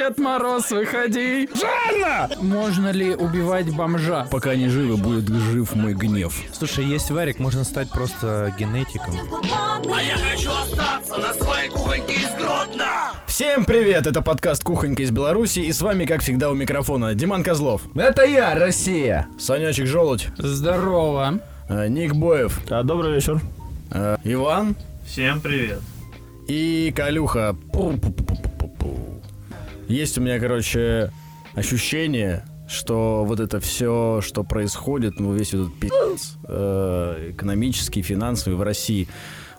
Дед 0.00 0.16
Мороз, 0.16 0.70
выходи. 0.70 1.46
Жанна! 1.54 2.30
Можно 2.40 2.90
ли 2.90 3.14
убивать 3.14 3.68
бомжа? 3.76 4.26
Пока 4.30 4.54
не 4.54 4.68
живы, 4.70 4.96
будет 4.96 5.28
жив 5.28 5.74
мой 5.74 5.92
гнев. 5.92 6.34
Слушай, 6.54 6.86
есть 6.86 7.10
варик, 7.10 7.38
можно 7.38 7.64
стать 7.64 7.90
просто 7.90 8.50
генетиком. 8.58 9.12
Всем 13.26 13.66
привет, 13.66 14.06
это 14.06 14.22
подкаст 14.22 14.64
«Кухонька 14.64 15.02
из 15.02 15.10
Беларуси» 15.10 15.58
и 15.58 15.70
с 15.70 15.82
вами, 15.82 16.06
как 16.06 16.22
всегда, 16.22 16.48
у 16.50 16.54
микрофона 16.54 17.14
Диман 17.14 17.42
Козлов, 17.42 17.82
Это 17.94 18.24
я, 18.24 18.54
Россия! 18.54 19.28
Санечек 19.38 19.86
Желудь, 19.86 20.28
Здорово. 20.38 21.40
э, 21.68 21.88
Ник 21.88 22.14
Боев, 22.14 22.58
Да, 22.66 22.82
добрый 22.82 23.16
вечер. 23.16 23.38
э, 23.90 24.16
Иван 24.24 24.76
Всем 25.06 25.42
привет. 25.42 25.80
и 26.48 26.90
Калюха. 26.96 27.54
Пу-пу-пу-пу-пу-пу. 27.70 29.09
Есть 29.90 30.18
у 30.18 30.20
меня, 30.20 30.38
короче, 30.38 31.10
ощущение, 31.54 32.44
что 32.68 33.24
вот 33.24 33.40
это 33.40 33.58
все, 33.58 34.20
что 34.22 34.44
происходит, 34.44 35.18
ну, 35.18 35.32
весь 35.32 35.48
этот 35.48 35.74
пиздец 35.80 36.36
э, 36.46 37.30
экономический, 37.32 38.02
финансовый 38.02 38.54
в 38.54 38.62
России, 38.62 39.08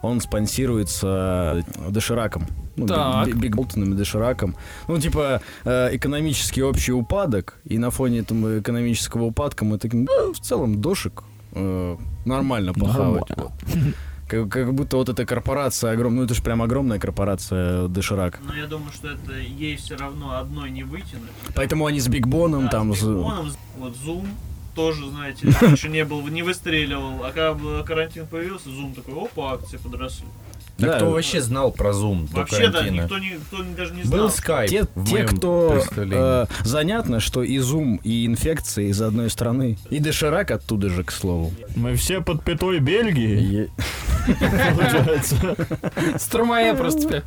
он 0.01 0.21
спонсируется 0.21 1.65
дошираком. 1.89 2.47
Ну, 2.77 2.87
Так. 2.87 3.27
Биг- 3.27 3.35
Биг 3.35 3.55
Боном 3.57 3.93
и 3.93 3.97
дошираком. 3.97 4.55
Ну, 4.87 4.97
типа, 4.99 5.41
э, 5.65 5.89
экономический 5.97 6.63
общий 6.63 6.93
упадок, 6.93 7.57
и 7.65 7.77
на 7.77 7.91
фоне 7.91 8.19
этого 8.19 8.59
экономического 8.61 9.25
упадка 9.25 9.65
мы 9.65 9.77
таким, 9.79 10.07
в 10.33 10.39
целом, 10.39 10.79
дошик 10.81 11.23
э, 11.51 11.97
нормально 12.25 12.73
похавать. 12.73 13.25
вот. 13.35 13.51
Как, 14.31 14.47
как 14.47 14.73
будто 14.73 14.95
вот 14.95 15.09
эта 15.09 15.25
корпорация 15.25 15.91
огромная, 15.91 16.19
ну 16.19 16.25
это 16.25 16.33
же 16.33 16.41
прям 16.41 16.61
огромная 16.61 16.99
корпорация 16.99 17.89
Доширак. 17.89 18.39
Но 18.47 18.55
я 18.55 18.65
думаю, 18.65 18.93
что 18.93 19.09
это 19.09 19.33
ей 19.33 19.75
все 19.75 19.97
равно 19.97 20.37
одной 20.37 20.71
не 20.71 20.83
вытянуть. 20.83 21.29
Поэтому 21.53 21.85
они 21.85 21.99
с 21.99 22.07
Бигбоном 22.07 22.63
Да, 22.63 22.69
там... 22.69 22.95
с 22.95 23.01
Бигбоном, 23.01 23.51
вот 23.77 23.93
Zoom 23.97 24.29
тоже, 24.73 25.09
знаете, 25.09 25.49
раньше 25.61 25.89
не 25.89 26.05
был, 26.05 26.25
не 26.29 26.43
выстреливал, 26.43 27.25
а 27.25 27.31
когда 27.33 27.53
был 27.53 27.83
карантин 27.83 28.25
появился, 28.25 28.69
Zoom 28.69 28.95
такой, 28.95 29.21
опа, 29.21 29.51
акции 29.51 29.75
подросли. 29.75 30.27
Да, 30.77 30.87
Да. 30.87 30.95
кто 30.97 31.11
вообще 31.11 31.41
знал 31.41 31.71
про 31.71 31.91
Zoom 31.91 32.27
до 32.31 32.37
Вообще, 32.37 32.67
да, 32.67 32.79
карантина? 32.79 33.01
никто, 33.03 33.17
не, 33.19 33.29
кто 33.47 33.63
не- 33.63 33.75
даже 33.75 33.93
не 33.93 34.03
знал. 34.03 34.19
Был 34.21 34.29
скайп 34.31 34.69
Те, 34.69 34.83
в 34.95 35.05
те, 35.05 35.11
моем 35.13 35.27
кто... 35.27 35.83
э, 35.95 36.45
занятно, 36.63 37.19
что 37.19 37.43
и 37.43 37.57
Зум, 37.59 37.97
и 38.03 38.25
инфекции 38.25 38.89
из 38.89 39.01
одной 39.01 39.29
страны. 39.29 39.77
И 39.91 39.99
Доширак 39.99 40.49
оттуда 40.51 40.89
же, 40.89 41.03
к 41.03 41.11
слову. 41.11 41.51
Мы 41.75 41.95
все 41.95 42.21
под 42.21 42.43
пятой 42.43 42.79
Бельгии, 42.79 43.69
получается. 44.49 45.55
Стромае 46.17 46.73
просто 46.73 47.01
тебе. 47.01 47.23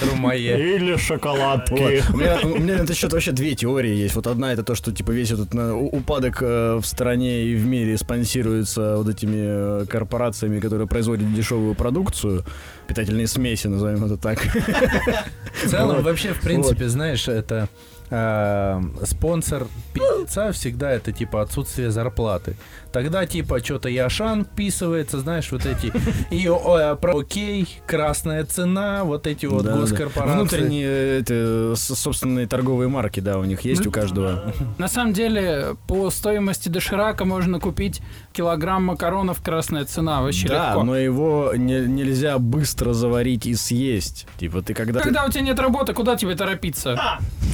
Трумае. 0.00 0.76
Или 0.76 0.96
шоколадки. 0.96 2.02
У, 2.12 2.16
меня, 2.16 2.38
у 2.42 2.58
меня 2.58 2.76
на 2.78 2.82
этот 2.82 2.96
счет 2.96 3.12
вообще 3.12 3.32
две 3.32 3.54
теории 3.54 3.94
есть. 3.94 4.14
Вот 4.14 4.26
одна 4.26 4.52
это 4.52 4.62
то, 4.62 4.74
что 4.74 4.92
типа 4.92 5.10
весь 5.12 5.30
этот 5.30 5.54
у- 5.54 5.86
упадок 5.88 6.38
э, 6.42 6.76
в 6.80 6.86
стране 6.86 7.44
и 7.44 7.54
в 7.54 7.66
мире 7.66 7.96
спонсируется 7.96 8.96
вот 8.96 9.08
этими 9.08 9.82
э, 9.82 9.86
корпорациями, 9.86 10.60
которые 10.60 10.86
производят 10.88 11.32
дешевую 11.34 11.74
продукцию, 11.74 12.39
питательные 12.86 13.26
смеси, 13.26 13.68
назовем 13.68 14.04
это 14.04 14.16
так. 14.16 14.38
В 14.40 15.68
целом, 15.68 16.02
вообще, 16.02 16.32
в 16.32 16.40
принципе, 16.40 16.88
знаешь, 16.88 17.28
это 17.28 17.68
э, 18.10 18.80
спонсор 19.04 19.66
пи***ца 19.92 20.52
всегда 20.52 20.90
это 20.90 21.12
типа 21.12 21.42
отсутствие 21.42 21.90
зарплаты. 21.90 22.56
Тогда 22.92 23.24
типа 23.26 23.60
что-то 23.64 23.88
Яшан 23.88 24.44
вписывается, 24.44 25.20
знаешь, 25.20 25.50
вот 25.52 25.64
эти 25.66 25.92
и 26.30 26.46
о, 26.48 26.96
про 26.96 27.18
окей, 27.20 27.68
красная 27.86 28.44
цена, 28.44 29.04
вот 29.04 29.26
эти 29.26 29.46
вот 29.46 29.64
Да, 29.64 29.74
да. 29.74 29.80
госкорпорации. 29.80 30.34
Внутренние 30.34 30.86
э, 30.88 31.20
это, 31.20 31.74
собственные 31.76 32.46
торговые 32.46 32.88
марки, 32.88 33.20
да, 33.20 33.38
у 33.38 33.44
них 33.44 33.60
есть 33.62 33.86
у 33.86 33.90
каждого. 33.90 34.52
На 34.78 34.88
самом 34.88 35.12
деле, 35.12 35.76
по 35.86 36.10
стоимости 36.10 36.68
доширака 36.68 37.24
можно 37.24 37.60
купить 37.60 38.00
килограмм 38.32 38.84
макаронов 38.86 39.40
«Красная 39.42 39.84
цена». 39.84 40.22
Вообще 40.22 40.48
Да, 40.48 40.68
легко. 40.70 40.82
но 40.84 40.96
его 40.96 41.52
не- 41.56 41.86
нельзя 41.86 42.38
быстро 42.38 42.92
заварить 42.92 43.46
и 43.46 43.54
съесть. 43.54 44.26
Типа 44.38 44.62
ты 44.62 44.74
когда... 44.74 45.00
Когда 45.00 45.24
у 45.24 45.30
тебя 45.30 45.42
нет 45.42 45.58
работы, 45.58 45.92
куда 45.92 46.16
тебе 46.16 46.34
торопиться? 46.34 46.98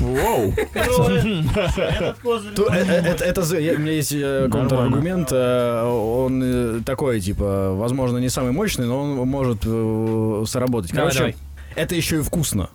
Воу. 0.00 0.52
Козырь 2.22 2.54
То- 2.54 2.68
э, 2.72 2.84
э, 2.86 3.02
это, 3.12 3.24
это 3.24 3.58
я- 3.58 3.74
у 3.74 3.78
меня 3.78 3.92
есть 3.92 4.12
э, 4.12 4.48
контраргумент, 4.50 5.25
э, 5.32 5.82
он 5.82 6.42
э, 6.42 6.80
такой, 6.84 7.20
типа, 7.20 7.74
возможно, 7.74 8.18
не 8.18 8.28
самый 8.28 8.52
мощный, 8.52 8.86
но 8.86 9.02
он 9.02 9.28
может 9.28 9.58
э, 9.64 10.44
сработать. 10.46 10.92
Давай, 10.92 11.12
Короче, 11.12 11.18
давай. 11.18 11.36
это 11.74 11.94
еще 11.94 12.18
и 12.18 12.22
вкусно. 12.22 12.70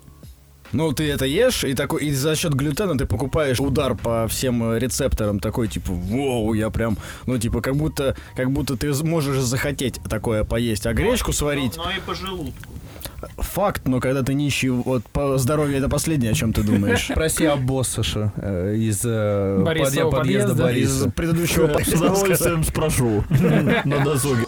Ну, 0.71 0.93
ты 0.93 1.09
это 1.11 1.25
ешь, 1.25 1.65
и, 1.65 1.73
такой, 1.73 2.05
и 2.05 2.11
за 2.13 2.35
счет 2.35 2.53
глютена 2.53 2.97
ты 2.97 3.05
покупаешь 3.05 3.59
удар 3.59 3.95
по 3.95 4.27
всем 4.29 4.77
рецепторам, 4.77 5.39
такой, 5.39 5.67
типа, 5.67 5.91
воу, 5.91 6.53
я 6.53 6.69
прям, 6.69 6.97
ну, 7.25 7.37
типа, 7.37 7.61
как 7.61 7.75
будто, 7.75 8.15
как 8.35 8.51
будто 8.51 8.77
ты 8.77 8.93
можешь 9.03 9.41
захотеть 9.41 9.99
такое 10.09 10.45
поесть, 10.45 10.85
а 10.85 10.93
гречку 10.93 11.33
сварить, 11.33 11.75
Но, 11.75 11.85
но 11.85 11.91
и 11.91 11.99
по 11.99 12.15
желудку. 12.15 12.69
Факт, 13.37 13.87
но 13.87 13.99
когда 13.99 14.23
ты 14.23 14.33
нищий, 14.33 14.69
вот, 14.69 15.03
по 15.05 15.37
здоровью 15.37 15.77
это 15.77 15.89
последнее, 15.89 16.31
о 16.31 16.33
чем 16.33 16.53
ты 16.53 16.63
думаешь. 16.63 17.05
Спроси 17.11 17.45
Абоссаша 17.45 18.33
э, 18.37 18.75
из 18.75 19.01
э, 19.03 19.63
подъезда 19.65 20.05
подъезда. 20.09 20.51
Из 20.51 20.59
Бориса. 20.59 21.09
предыдущего 21.11 21.79
С 21.83 21.93
удовольствием 21.93 22.63
спрошу 22.63 23.23
на 23.85 24.03
досуге. 24.03 24.45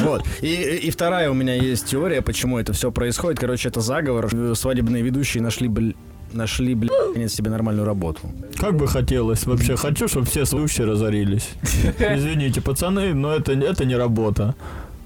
Вот. 0.00 0.24
И, 0.40 0.54
и 0.54 0.90
вторая 0.90 1.30
у 1.30 1.34
меня 1.34 1.54
есть 1.54 1.86
теория, 1.86 2.22
почему 2.22 2.58
это 2.58 2.72
все 2.72 2.90
происходит. 2.92 3.40
Короче, 3.40 3.68
это 3.68 3.80
заговор. 3.80 4.28
Свадебные 4.54 5.02
ведущие 5.02 5.42
нашли, 5.42 5.68
бл... 5.68 5.94
нашли, 6.32 6.74
бл... 6.74 6.88
наконец 7.08 7.34
себе 7.34 7.50
нормальную 7.50 7.86
работу. 7.86 8.20
Как 8.56 8.76
бы 8.76 8.86
хотелось 8.88 9.46
вообще. 9.46 9.76
Хочу, 9.76 10.08
чтобы 10.08 10.26
все 10.26 10.44
слушающие 10.44 10.86
разорились. 10.86 11.50
Извините, 11.98 12.60
пацаны, 12.60 13.14
но 13.14 13.32
это, 13.34 13.52
это 13.52 13.84
не 13.84 13.96
работа. 13.96 14.54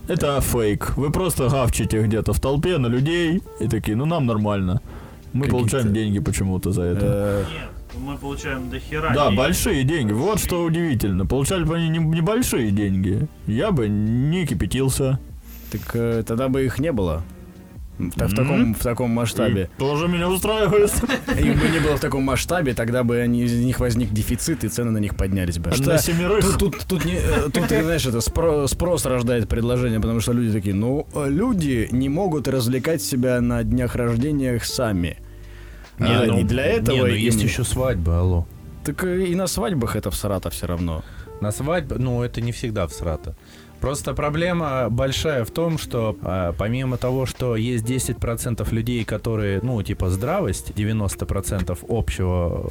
Это 0.09 0.41
фейк. 0.41 0.97
Вы 0.97 1.11
просто 1.11 1.49
гавчите 1.49 2.03
где-то 2.03 2.33
в 2.33 2.41
толпе 2.41 2.79
на 2.79 2.89
людей 2.89 3.43
и 3.61 3.69
такие, 3.69 3.97
ну 3.97 4.05
нам 4.05 4.27
нормально. 4.27 4.81
Мы 5.33 5.47
получаем 5.47 5.93
деньги 5.95 6.19
почему-то 6.19 6.73
за 6.73 6.83
это. 6.83 7.07
Э, 7.07 7.45
Нет, 7.53 8.01
мы 8.05 8.19
получаем 8.19 8.69
до 8.69 8.79
хера. 8.79 9.15
Да, 9.15 9.27
денег. 9.27 9.39
большие 9.39 9.85
деньги. 9.85 10.13
Вот 10.13 10.41
что 10.41 10.63
удивительно. 10.63 11.25
Получали 11.25 11.65
бы 11.65 11.77
они 11.77 11.89
не- 11.89 12.05
небольшие 12.05 12.71
деньги. 12.71 13.27
Я 13.47 13.71
бы 13.71 13.89
не 13.89 14.47
кипятился. 14.47 15.19
так 15.71 15.83
э, 15.95 16.23
тогда 16.27 16.49
бы 16.49 16.65
их 16.65 16.79
не 16.79 16.93
было. 16.93 17.23
В, 17.99 18.11
та- 18.19 18.27
в 18.27 18.35
таком, 18.35 18.75
в 18.75 18.79
таком 18.79 19.11
масштабе. 19.11 19.69
И 19.77 19.79
Тоже 19.79 20.09
меня 20.09 20.29
устраивает. 20.29 20.91
Их 21.39 21.61
бы 21.61 21.69
не 21.69 21.79
было 21.79 21.97
в 21.97 22.01
таком 22.01 22.23
масштабе, 22.25 22.75
тогда 22.75 23.05
бы 23.05 23.19
они, 23.19 23.43
из 23.43 23.53
них 23.53 23.81
возник 23.81 24.11
дефицит, 24.13 24.65
и 24.65 24.69
цены 24.69 24.91
на 24.91 24.99
них 24.99 25.15
поднялись 25.15 25.59
бы. 25.59 25.71
Что-. 25.73 25.85
Тут, 26.43 26.59
тут, 26.59 26.85
тут, 26.89 27.05
не, 27.05 27.15
э, 27.15 27.51
тут, 27.53 27.69
знаешь, 27.69 28.07
это 28.07 28.19
спро- 28.19 28.67
спрос 28.67 29.05
рождает 29.07 29.49
предложение, 29.49 30.01
потому 30.01 30.21
что 30.21 30.33
люди 30.33 30.53
такие, 30.53 30.75
ну, 30.75 31.07
люди 31.15 31.89
не 31.93 32.09
могут 32.09 32.49
развлекать 32.49 33.03
себя 33.03 33.41
на 33.41 33.63
днях 33.63 33.95
рождениях 33.95 34.65
сами. 34.65 35.19
А, 35.99 36.25
ну, 36.27 36.41
и 36.41 36.45
для 36.45 36.65
этого 36.65 36.97
Не, 36.97 37.03
ну 37.03 37.07
им- 37.09 37.17
есть 37.17 37.43
еще 37.43 37.63
свадьба, 37.63 38.19
алло. 38.21 38.47
Так 38.85 39.05
и 39.05 39.35
на 39.37 39.47
свадьбах 39.47 39.95
это 39.97 40.11
в 40.11 40.17
Саратов 40.17 40.55
все 40.55 40.67
равно. 40.67 41.05
На 41.41 41.53
свадьбе, 41.53 41.97
ну, 41.99 42.23
это 42.23 42.41
не 42.41 42.51
всегда 42.53 42.87
в 42.87 42.93
Срата. 42.93 43.35
Просто 43.83 44.15
проблема 44.15 44.89
большая 44.91 45.45
в 45.45 45.51
том, 45.51 45.77
что 45.77 46.17
а, 46.23 46.53
помимо 46.57 46.99
того, 46.99 47.27
что 47.27 47.57
есть 47.57 47.85
10% 47.85 48.73
людей, 48.73 49.05
которые, 49.05 49.59
ну, 49.61 49.83
типа, 49.83 50.09
здравость, 50.09 50.71
90% 50.71 51.77
общего 51.89 52.71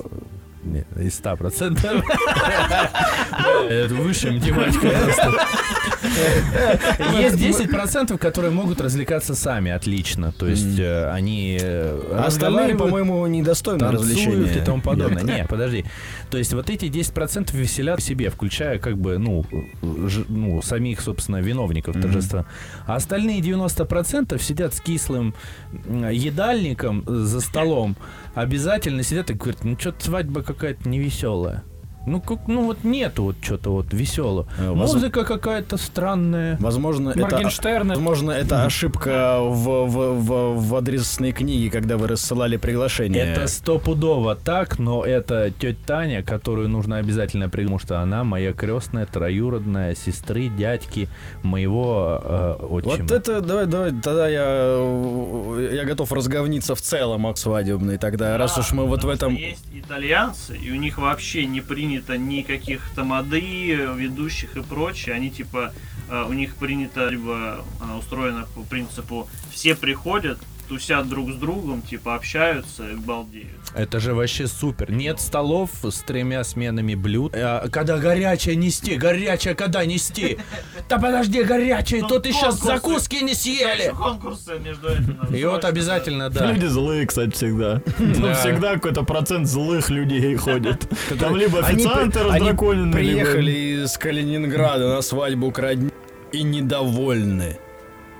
не, 0.63 0.85
из 0.95 1.19
100%. 1.19 2.03
Это 3.69 3.95
высшая 3.95 4.31
математика 4.31 4.89
просто. 4.89 5.31
Есть 7.17 7.37
10%, 7.37 8.17
которые 8.17 8.51
могут 8.51 8.81
развлекаться 8.81 9.35
сами 9.35 9.71
отлично. 9.71 10.31
То 10.31 10.47
есть 10.47 10.79
э, 10.79 11.09
они 11.11 11.57
э, 11.61 11.99
А 12.11 12.25
остальные, 12.27 12.75
по-моему, 12.75 13.25
недостойны 13.27 13.91
развлечения. 13.91 14.61
и 14.61 14.65
тому 14.65 14.81
подобное. 14.81 15.23
Не, 15.23 15.45
подожди. 15.45 15.85
То 16.29 16.37
есть 16.37 16.53
вот 16.53 16.69
эти 16.69 16.85
10% 16.85 17.55
веселят 17.55 18.01
себе, 18.01 18.29
включая 18.29 18.79
как 18.79 18.97
бы, 18.97 19.17
ну, 19.17 19.45
ну 19.81 20.61
самих, 20.61 21.01
собственно, 21.01 21.37
виновников 21.37 21.99
торжества. 21.99 22.45
А 22.85 22.95
остальные 22.95 23.41
90% 23.41 24.41
сидят 24.41 24.73
с 24.73 24.81
кислым 24.81 25.33
едальником 26.11 27.03
за 27.05 27.41
столом, 27.41 27.95
обязательно 28.33 29.03
сидят 29.03 29.29
и 29.29 29.33
говорят, 29.33 29.63
ну 29.63 29.77
что-то 29.79 30.05
свадьба 30.05 30.43
какая-то 30.43 30.87
невеселая. 30.87 31.63
Ну, 32.07 32.19
как, 32.19 32.47
ну 32.47 32.65
вот 32.65 32.83
нету 32.83 33.23
вот 33.23 33.35
что-то 33.41 33.71
вот 33.71 33.93
веселого. 33.93 34.47
Э, 34.57 34.71
воз- 34.71 34.93
Музыка 34.93 35.23
какая-то 35.23 35.77
странная. 35.77 36.57
Возможно, 36.59 37.09
это, 37.11 37.19
возможно, 37.95 38.31
это 38.31 38.65
ошибка 38.65 39.37
в, 39.39 39.85
в, 39.85 40.19
в, 40.19 40.67
в 40.67 40.75
адресной 40.75 41.31
книге, 41.31 41.69
когда 41.69 41.97
вы 41.97 42.07
рассылали 42.07 42.57
приглашение. 42.57 43.23
Это 43.23 43.47
стопудово 43.47 44.35
так, 44.35 44.79
но 44.79 45.05
это 45.05 45.51
тетя 45.51 45.77
Таня, 45.85 46.23
которую 46.23 46.69
нужно 46.69 46.97
обязательно 46.97 47.49
при- 47.49 47.61
потому 47.61 47.77
что 47.79 47.99
она 47.99 48.23
моя 48.23 48.53
крестная, 48.53 49.05
троюродная, 49.05 49.93
сестры, 49.95 50.47
дядьки 50.49 51.07
моего 51.43 52.19
э, 52.23 52.55
отчима. 52.69 52.97
Вот 53.03 53.11
это, 53.11 53.41
давай, 53.41 53.65
давай, 53.67 53.91
тогда 53.91 54.27
я, 54.27 54.43
э, 54.47 55.69
я 55.75 55.85
готов 55.85 56.11
разговниться 56.11 56.73
в 56.75 56.81
целом 56.81 57.27
о 57.27 57.35
свадебной 57.35 57.97
тогда, 57.97 58.37
раз 58.37 58.57
уж 58.57 58.71
мы 58.71 58.85
вот 58.87 59.03
в 59.03 59.09
этом... 59.09 59.35
Есть 59.35 59.65
итальянцы, 59.73 60.57
и 60.57 60.71
у 60.71 60.75
них 60.75 60.97
вообще 60.97 61.45
не 61.45 61.61
принято 61.61 61.90
никаких 62.17 62.89
тамады, 62.95 63.39
ведущих 63.39 64.57
и 64.57 64.61
прочее. 64.61 65.15
Они 65.15 65.29
типа, 65.29 65.73
э, 66.09 66.25
у 66.27 66.33
них 66.33 66.55
принято, 66.55 67.07
либо 67.09 67.65
она 67.79 67.97
устроена 67.97 68.47
по 68.55 68.63
принципу, 68.63 69.27
все 69.51 69.75
приходят, 69.75 70.39
тусят 70.67 71.07
друг 71.09 71.31
с 71.31 71.35
другом, 71.35 71.81
типа 71.81 72.15
общаются 72.15 72.89
и 72.89 72.95
балдеют. 72.95 73.49
Это 73.75 73.99
же 73.99 74.13
вообще 74.13 74.47
супер. 74.47 74.91
Нет 74.91 75.19
столов 75.19 75.69
с 75.83 75.99
тремя 76.01 76.43
сменами 76.43 76.95
блюд. 76.95 77.33
А, 77.35 77.67
когда 77.69 77.97
горячее 77.97 78.55
нести, 78.55 78.95
горячее 78.95 79.55
когда 79.55 79.85
нести? 79.85 80.37
Да 80.89 80.97
подожди, 80.97 81.43
горячее, 81.43 82.01
то 82.07 82.19
ты 82.19 82.31
сейчас 82.31 82.59
закуски 82.61 83.23
не 83.23 83.33
съели. 83.33 83.91
Конкурсы 83.95 84.59
между 84.59 84.89
этим. 84.89 85.17
надо 85.21 85.35
И 85.35 85.43
вот 85.45 85.65
обязательно, 85.65 86.29
да. 86.29 86.51
Люди 86.51 86.65
злые, 86.65 87.05
кстати, 87.07 87.31
всегда. 87.31 87.79
Там 87.97 88.21
Да. 88.21 88.33
всегда 88.35 88.73
какой-то 88.73 89.03
процент 89.03 89.47
злых 89.47 89.89
людей 89.89 90.35
ходит. 90.35 90.87
Там 91.19 91.35
либо 91.35 91.59
официанты 91.59 92.23
раздраконенные, 92.23 92.93
приехали 92.93 93.83
из 93.83 93.97
Калининграда 93.97 94.89
на 94.89 95.01
свадьбу 95.01 95.51
к 95.51 95.59
родне 95.59 95.91
и 96.31 96.43
недовольны. 96.43 97.57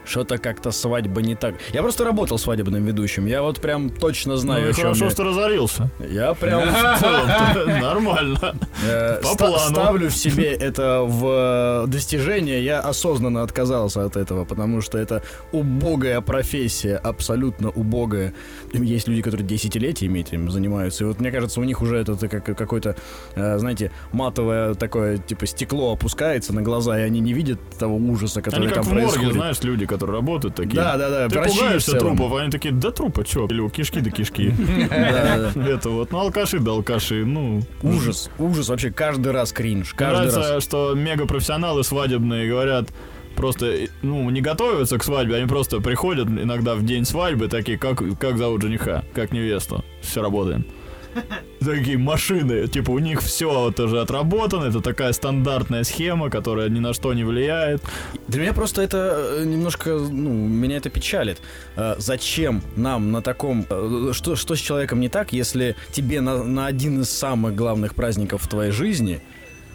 Что-то 0.06 0.38
как-то 0.38 0.72
свадьба 0.72 1.22
не 1.22 1.36
так. 1.36 1.56
Я 1.74 1.82
просто 1.82 2.04
работал 2.04 2.38
свадебным 2.40 2.84
ведущим. 2.86 3.26
Я 3.28 3.42
вот 3.44 3.60
прям 3.62 3.90
точно 3.90 4.38
знаю, 4.38 4.64
Ну 4.66 4.70
о 4.70 4.74
чем 4.74 4.84
хорошо, 4.84 5.06
я. 5.06 5.12
что 5.12 5.24
разорился. 5.24 5.90
Я 6.00 6.34
прям 6.34 6.62
В 6.62 6.74
целом-то 7.00 7.66
Нормально. 7.82 8.56
э, 8.84 9.22
По 9.22 9.36
плану. 9.38 9.58
ставлю 9.60 10.10
в 10.10 10.16
себе 10.16 10.54
это 10.54 11.02
в 11.02 11.84
э, 11.86 11.88
достижение. 11.88 12.64
Я 12.64 12.80
осознанно 12.80 13.44
отказался 13.44 14.04
от 14.06 14.18
этого, 14.18 14.44
потому 14.46 14.82
что 14.82 14.98
это 14.98 15.22
убогая 15.52 16.20
профессия, 16.22 16.96
абсолютно 16.98 17.70
убогая. 17.70 18.34
Есть 18.74 19.08
люди, 19.08 19.22
которые 19.22 19.46
десятилетиями 19.48 20.20
этим 20.20 20.50
занимаются. 20.50 21.04
И 21.04 21.08
вот 21.08 21.20
мне 21.20 21.32
кажется, 21.32 21.60
у 21.60 21.64
них 21.64 21.82
уже 21.82 21.98
это 21.98 22.16
как 22.28 22.44
какое-то, 22.58 22.96
э, 23.36 23.58
знаете, 23.60 23.92
матовое 24.12 24.74
такое, 24.74 25.18
типа, 25.18 25.46
стекло 25.46 25.94
опускается 25.94 26.54
на 26.54 26.62
глаза, 26.62 27.00
и 27.00 27.04
они 27.04 27.20
не 27.20 27.34
видят 27.34 27.60
того 27.78 27.98
ужаса, 27.98 28.42
который 28.42 28.66
Они 28.66 28.74
там 28.74 28.84
как 28.84 28.86
в 28.86 28.90
морге, 28.96 29.08
происходит. 29.08 29.34
знаешь, 29.34 29.62
люди, 29.62 29.86
которые 29.92 30.16
работают 30.18 30.56
такие. 30.56 30.76
Да, 30.76 30.98
да, 30.98 31.10
да, 31.10 31.30
Ты 31.30 31.50
пугаешься 31.50 31.98
трупов, 31.98 32.34
а 32.34 32.42
они 32.42 32.52
такие, 32.52 32.74
да 32.74 32.92
трупа, 32.92 33.24
чё? 33.24 33.48
Или 33.48 33.68
кишки 33.70 34.00
да 34.00 34.10
кишки. 34.10 34.54
Да, 34.92 35.52
да. 35.56 35.70
Это 35.70 35.90
вот, 35.90 36.12
ну 36.12 36.20
алкаши 36.20 36.60
да 36.60 36.72
алкаши, 36.72 37.26
ну... 37.26 37.62
Ужас, 37.82 38.30
ужас 38.38 38.70
вообще 38.70 38.92
каждый 38.92 39.32
раз 39.32 39.52
кринж, 39.52 39.94
каждый 39.94 40.34
раз. 40.34 40.64
что 40.64 40.94
мегапрофессионалы 40.94 41.84
свадебные 41.84 42.50
говорят, 42.50 42.90
просто, 43.36 43.74
ну, 44.02 44.30
не 44.30 44.42
готовятся 44.42 44.98
к 44.98 45.04
свадьбе, 45.04 45.36
они 45.38 45.48
просто 45.48 45.80
приходят 45.82 46.28
иногда 46.28 46.76
в 46.76 46.86
день 46.86 47.06
свадьбы, 47.06 47.48
такие, 47.48 47.78
как, 47.78 48.02
как 48.20 48.38
зовут 48.38 48.62
жениха, 48.62 49.04
как 49.14 49.32
невесту, 49.32 49.84
все 50.02 50.22
работаем. 50.22 50.66
Такие 51.60 51.98
машины, 51.98 52.68
типа 52.68 52.92
у 52.92 53.00
них 53.00 53.22
все 53.22 53.50
вот 53.50 53.80
уже 53.80 54.02
отработано, 54.02 54.66
это 54.66 54.82
такая 54.82 55.14
стандартная 55.14 55.84
схема, 55.84 56.30
которая 56.30 56.70
ни 56.70 56.80
на 56.80 56.94
что 56.94 57.14
не 57.14 57.24
влияет. 57.24 57.84
Для 58.28 58.42
меня 58.42 58.54
просто 58.54 58.82
это 58.82 59.38
э, 59.40 59.44
немножко, 59.46 59.92
ну, 59.92 60.32
меня 60.32 60.78
это 60.78 60.90
печалит. 60.90 61.40
Э, 61.76 61.96
Зачем 62.00 62.62
нам 62.76 63.12
на 63.12 63.22
таком... 63.22 63.66
э, 63.70 64.10
Что, 64.14 64.36
что 64.36 64.56
с 64.56 64.60
человеком 64.60 65.00
не 65.00 65.10
так, 65.10 65.34
если 65.34 65.76
тебе 65.92 66.22
на, 66.22 66.44
на 66.44 66.66
один 66.66 67.02
из 67.02 67.10
самых 67.10 67.54
главных 67.56 67.94
праздников 67.94 68.42
в 68.42 68.48
твоей 68.48 68.72
жизни 68.72 69.22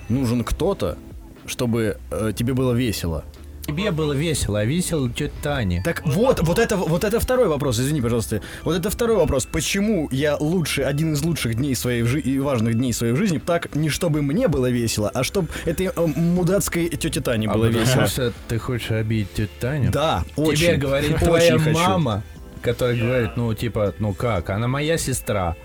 нужен 0.08 0.42
кто-то, 0.42 0.98
чтобы 1.46 1.98
тебе 2.36 2.52
было 2.52 2.72
весело? 2.72 3.24
Тебе 3.66 3.90
было 3.90 4.12
весело, 4.12 4.60
а 4.60 4.64
весело 4.64 5.10
тетя 5.10 5.32
Таня. 5.42 5.82
Так 5.82 6.02
вот, 6.06 6.40
вот 6.42 6.58
это, 6.58 6.76
вот 6.76 7.02
это 7.04 7.18
второй 7.18 7.48
вопрос, 7.48 7.80
извини, 7.80 8.00
пожалуйста. 8.00 8.40
Вот 8.64 8.76
это 8.76 8.90
второй 8.90 9.16
вопрос. 9.16 9.46
Почему 9.46 10.08
я 10.12 10.36
лучше, 10.36 10.82
один 10.82 11.14
из 11.14 11.22
лучших 11.24 11.56
дней 11.56 11.74
своей 11.74 12.02
жи- 12.02 12.20
и 12.20 12.38
важных 12.38 12.74
дней 12.74 12.92
своей 12.92 13.14
жизни, 13.16 13.38
так 13.38 13.74
не 13.74 13.88
чтобы 13.88 14.22
мне 14.22 14.46
было 14.48 14.70
весело, 14.70 15.10
а 15.12 15.24
чтобы 15.24 15.48
этой 15.64 15.86
э, 15.86 16.06
мудацкой 16.16 16.88
тете 16.88 17.20
Тане 17.20 17.48
А 17.48 17.54
было 17.54 17.66
потому 17.66 17.84
весело. 17.84 18.06
что 18.06 18.32
ты 18.48 18.58
хочешь 18.58 18.90
обидеть 18.92 19.32
тетю 19.34 19.50
Таню? 19.60 19.90
Да, 19.90 20.22
Тебе 20.36 20.46
очень. 20.46 20.76
говорит 20.76 21.10
очень 21.16 21.26
твоя 21.26 21.58
хочу. 21.58 21.70
мама, 21.76 22.22
которая 22.62 22.96
говорит, 22.96 23.30
ну, 23.36 23.52
типа, 23.54 23.94
ну 23.98 24.12
как, 24.14 24.50
она 24.50 24.68
моя 24.68 24.96
сестра. 24.96 25.56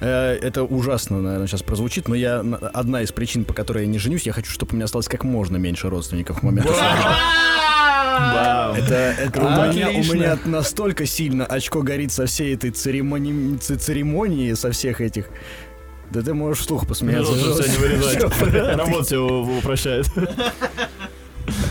Э, 0.00 0.38
Это 0.40 0.62
ужасно, 0.62 1.20
наверное, 1.20 1.46
сейчас 1.48 1.62
прозвучит, 1.62 2.08
но 2.08 2.14
я 2.14 2.42
на- 2.42 2.56
одна 2.58 3.02
из 3.02 3.10
причин, 3.12 3.44
по 3.44 3.52
которой 3.52 3.84
я 3.84 3.86
не 3.88 3.98
женюсь, 3.98 4.22
я 4.22 4.32
хочу, 4.32 4.50
чтобы 4.52 4.72
у 4.72 4.74
меня 4.76 4.84
осталось 4.84 5.08
как 5.08 5.24
можно 5.24 5.56
меньше 5.56 5.88
родственников 5.90 6.40
в 6.40 6.42
момент 6.44 6.66
свадьбы. 6.68 7.10
Это, 8.76 8.94
это 8.94 9.40
у, 9.40 9.44
меня, 9.72 9.88
у 9.90 10.02
меня 10.14 10.38
настолько 10.44 11.06
сильно 11.06 11.46
очко 11.46 11.82
горит 11.82 12.12
со 12.12 12.26
всей 12.26 12.54
этой 12.54 12.70
церемонии, 12.70 13.56
церемонии, 13.58 14.52
со 14.54 14.70
всех 14.72 15.00
этих. 15.00 15.26
Да 16.10 16.22
ты 16.22 16.32
можешь 16.34 16.62
вслух 16.64 16.86
посмеяться. 16.86 17.32
Работа 18.76 19.04
все 19.04 19.16
упрощает. 19.18 20.06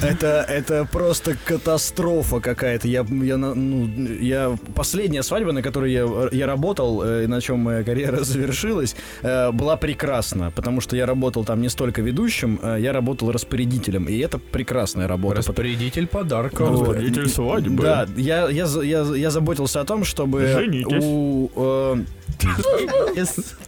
Это, 0.02 0.46
это 0.48 0.86
просто 0.92 1.36
катастрофа 1.46 2.40
какая-то. 2.40 2.88
Я, 2.88 3.06
я, 3.24 3.38
ну, 3.38 3.88
я 4.20 4.58
последняя 4.76 5.24
свадьба, 5.24 5.52
на 5.52 5.62
которой 5.62 5.92
я, 5.92 6.08
я 6.32 6.46
работал, 6.46 7.04
э, 7.04 7.24
и 7.24 7.28
на 7.28 7.42
чем 7.42 7.60
моя 7.60 7.84
карьера 7.84 8.18
завершилась, 8.24 8.96
э, 9.22 9.52
была 9.52 9.76
прекрасна, 9.78 10.52
потому 10.52 10.82
что 10.82 10.96
я 10.96 11.06
работал 11.06 11.46
там 11.46 11.62
не 11.62 11.70
столько 11.70 12.02
ведущим, 12.02 12.60
э, 12.62 12.78
я 12.80 12.94
работал 12.94 13.32
распорядителем, 13.32 14.06
и 14.06 14.18
это 14.18 14.40
прекрасная 14.40 15.08
работа. 15.08 15.38
Распорядитель 15.38 16.08
подарков. 16.08 16.70
Вот. 16.70 16.88
Водитель 16.88 17.30
свадьбы. 17.30 17.84
Да, 17.84 18.08
я, 18.16 18.50
я, 18.50 18.66
я, 18.66 19.02
я 19.02 19.32
заботился 19.32 19.82
о 19.82 19.86
том, 19.86 20.04
чтобы 20.04 20.48
Женитесь. 20.48 21.04
у... 21.04 21.50
э, 21.56 21.96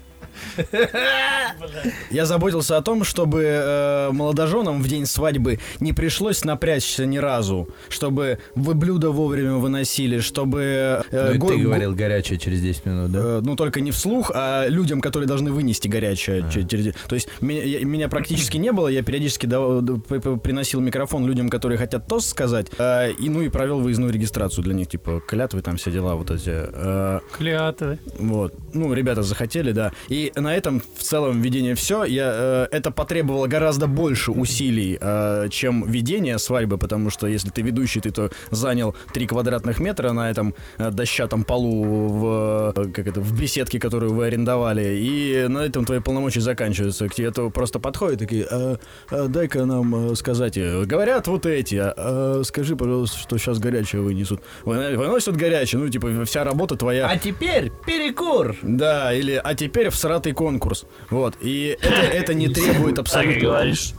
я 2.11 2.25
заботился 2.25 2.77
о 2.77 2.81
том, 2.81 3.03
чтобы 3.03 3.43
э, 3.43 4.09
молодоженам 4.11 4.81
в 4.81 4.87
день 4.87 5.05
свадьбы 5.05 5.59
не 5.79 5.93
пришлось 5.93 6.43
напрячься 6.45 7.05
ни 7.05 7.17
разу, 7.17 7.69
чтобы 7.89 8.39
вы 8.55 8.73
блюда 8.73 9.09
вовремя 9.11 9.55
выносили, 9.55 10.19
чтобы... 10.19 11.03
э, 11.11 11.27
Ну, 11.29 11.33
и 11.33 11.37
го- 11.37 11.47
ты 11.49 11.57
го- 11.57 11.63
говорил 11.63 11.95
горячее 11.95 12.39
через 12.39 12.61
10 12.61 12.85
минут, 12.85 13.11
да? 13.11 13.19
Э, 13.19 13.39
Ну, 13.43 13.55
только 13.55 13.81
не 13.81 13.91
вслух, 13.91 14.31
а 14.33 14.67
людям, 14.67 15.01
которые 15.01 15.27
должны 15.27 15.51
вынести 15.51 15.87
горячее. 15.87 16.45
А. 16.47 16.51
че- 16.51 16.63
через- 16.67 16.93
То 17.07 17.15
есть 17.15 17.29
меня, 17.41 17.63
я- 17.63 17.85
меня 17.85 18.09
практически 18.09 18.57
не 18.57 18.71
было, 18.71 18.87
я 18.87 19.01
периодически 19.03 19.45
дав- 19.45 19.81
д- 19.81 19.95
п- 19.99 20.19
п- 20.19 20.37
приносил 20.37 20.79
микрофон 20.81 21.25
людям, 21.25 21.49
которые 21.49 21.77
хотят 21.77 22.07
тост 22.07 22.29
сказать, 22.29 22.67
э, 22.77 23.11
и 23.11 23.29
ну 23.29 23.41
и 23.41 23.49
провел 23.49 23.79
выездную 23.79 24.11
регистрацию 24.11 24.63
для 24.63 24.73
них, 24.73 24.87
типа 24.87 25.21
клятвы, 25.27 25.61
там 25.61 25.77
все 25.77 25.91
дела 25.91 26.15
вот 26.15 26.31
эти. 26.31 26.49
э, 26.51 27.19
Клятвы. 27.37 27.99
вот. 28.19 28.53
Ну, 28.73 28.93
ребята 28.93 29.23
захотели, 29.23 29.71
да. 29.71 29.91
И 30.09 30.31
на 30.35 30.48
этом 30.55 30.81
в 30.95 31.01
целом 31.03 31.41
ведение 31.41 31.75
все. 31.75 32.03
Я, 32.03 32.31
э, 32.33 32.67
это 32.71 32.91
потребовало 32.91 33.47
гораздо 33.47 33.87
больше 33.87 34.31
усилий, 34.31 34.97
э, 34.99 35.47
чем 35.49 35.89
ведение 35.89 36.37
свадьбы, 36.39 36.77
потому 36.77 37.09
что 37.09 37.27
если 37.27 37.49
ты 37.49 37.61
ведущий, 37.61 37.99
ты 38.01 38.11
то 38.11 38.29
занял 38.51 38.95
3 39.13 39.27
квадратных 39.27 39.79
метра 39.79 40.11
на 40.11 40.29
этом 40.29 40.53
э, 40.77 40.91
дощатом 40.91 41.43
полу 41.43 41.83
в, 42.07 42.73
э, 42.75 42.91
как 42.91 43.07
это, 43.07 43.21
в 43.21 43.39
беседке, 43.39 43.79
которую 43.79 44.13
вы 44.13 44.25
арендовали, 44.27 44.97
и 44.99 45.47
на 45.47 45.59
этом 45.59 45.85
твои 45.85 45.99
полномочия 45.99 46.41
заканчиваются. 46.41 47.07
К 47.07 47.13
тебе 47.15 47.31
то 47.31 47.49
просто 47.49 47.79
подходят 47.79 48.19
такие, 48.19 48.45
«А, 48.49 48.77
а, 49.11 49.27
дай-ка 49.27 49.65
нам 49.65 50.11
э, 50.11 50.15
сказать. 50.15 50.57
э, 50.57 50.83
Говорят 50.85 51.27
вот 51.27 51.45
эти, 51.45 51.75
а, 51.75 51.93
а, 51.97 52.41
скажи, 52.43 52.75
пожалуйста, 52.75 53.17
что 53.19 53.37
сейчас 53.37 53.59
горячее 53.59 54.01
вынесут. 54.01 54.41
Вы- 54.65 54.97
Выносят 54.97 55.35
горячее, 55.35 55.79
ну, 55.81 55.89
типа, 55.89 56.25
вся 56.25 56.43
работа 56.43 56.75
твоя. 56.75 57.07
А 57.07 57.17
теперь 57.17 57.71
перекур. 57.85 58.55
Да, 58.61 59.13
или 59.13 59.39
а 59.43 59.55
теперь 59.55 59.89
всратый 59.89 60.33
конкурс. 60.43 60.85
Вот. 61.09 61.35
И 61.41 61.77
это, 61.81 62.01
это 62.19 62.33
не 62.33 62.47
требует 62.47 62.97
абсолютно. 62.97 63.39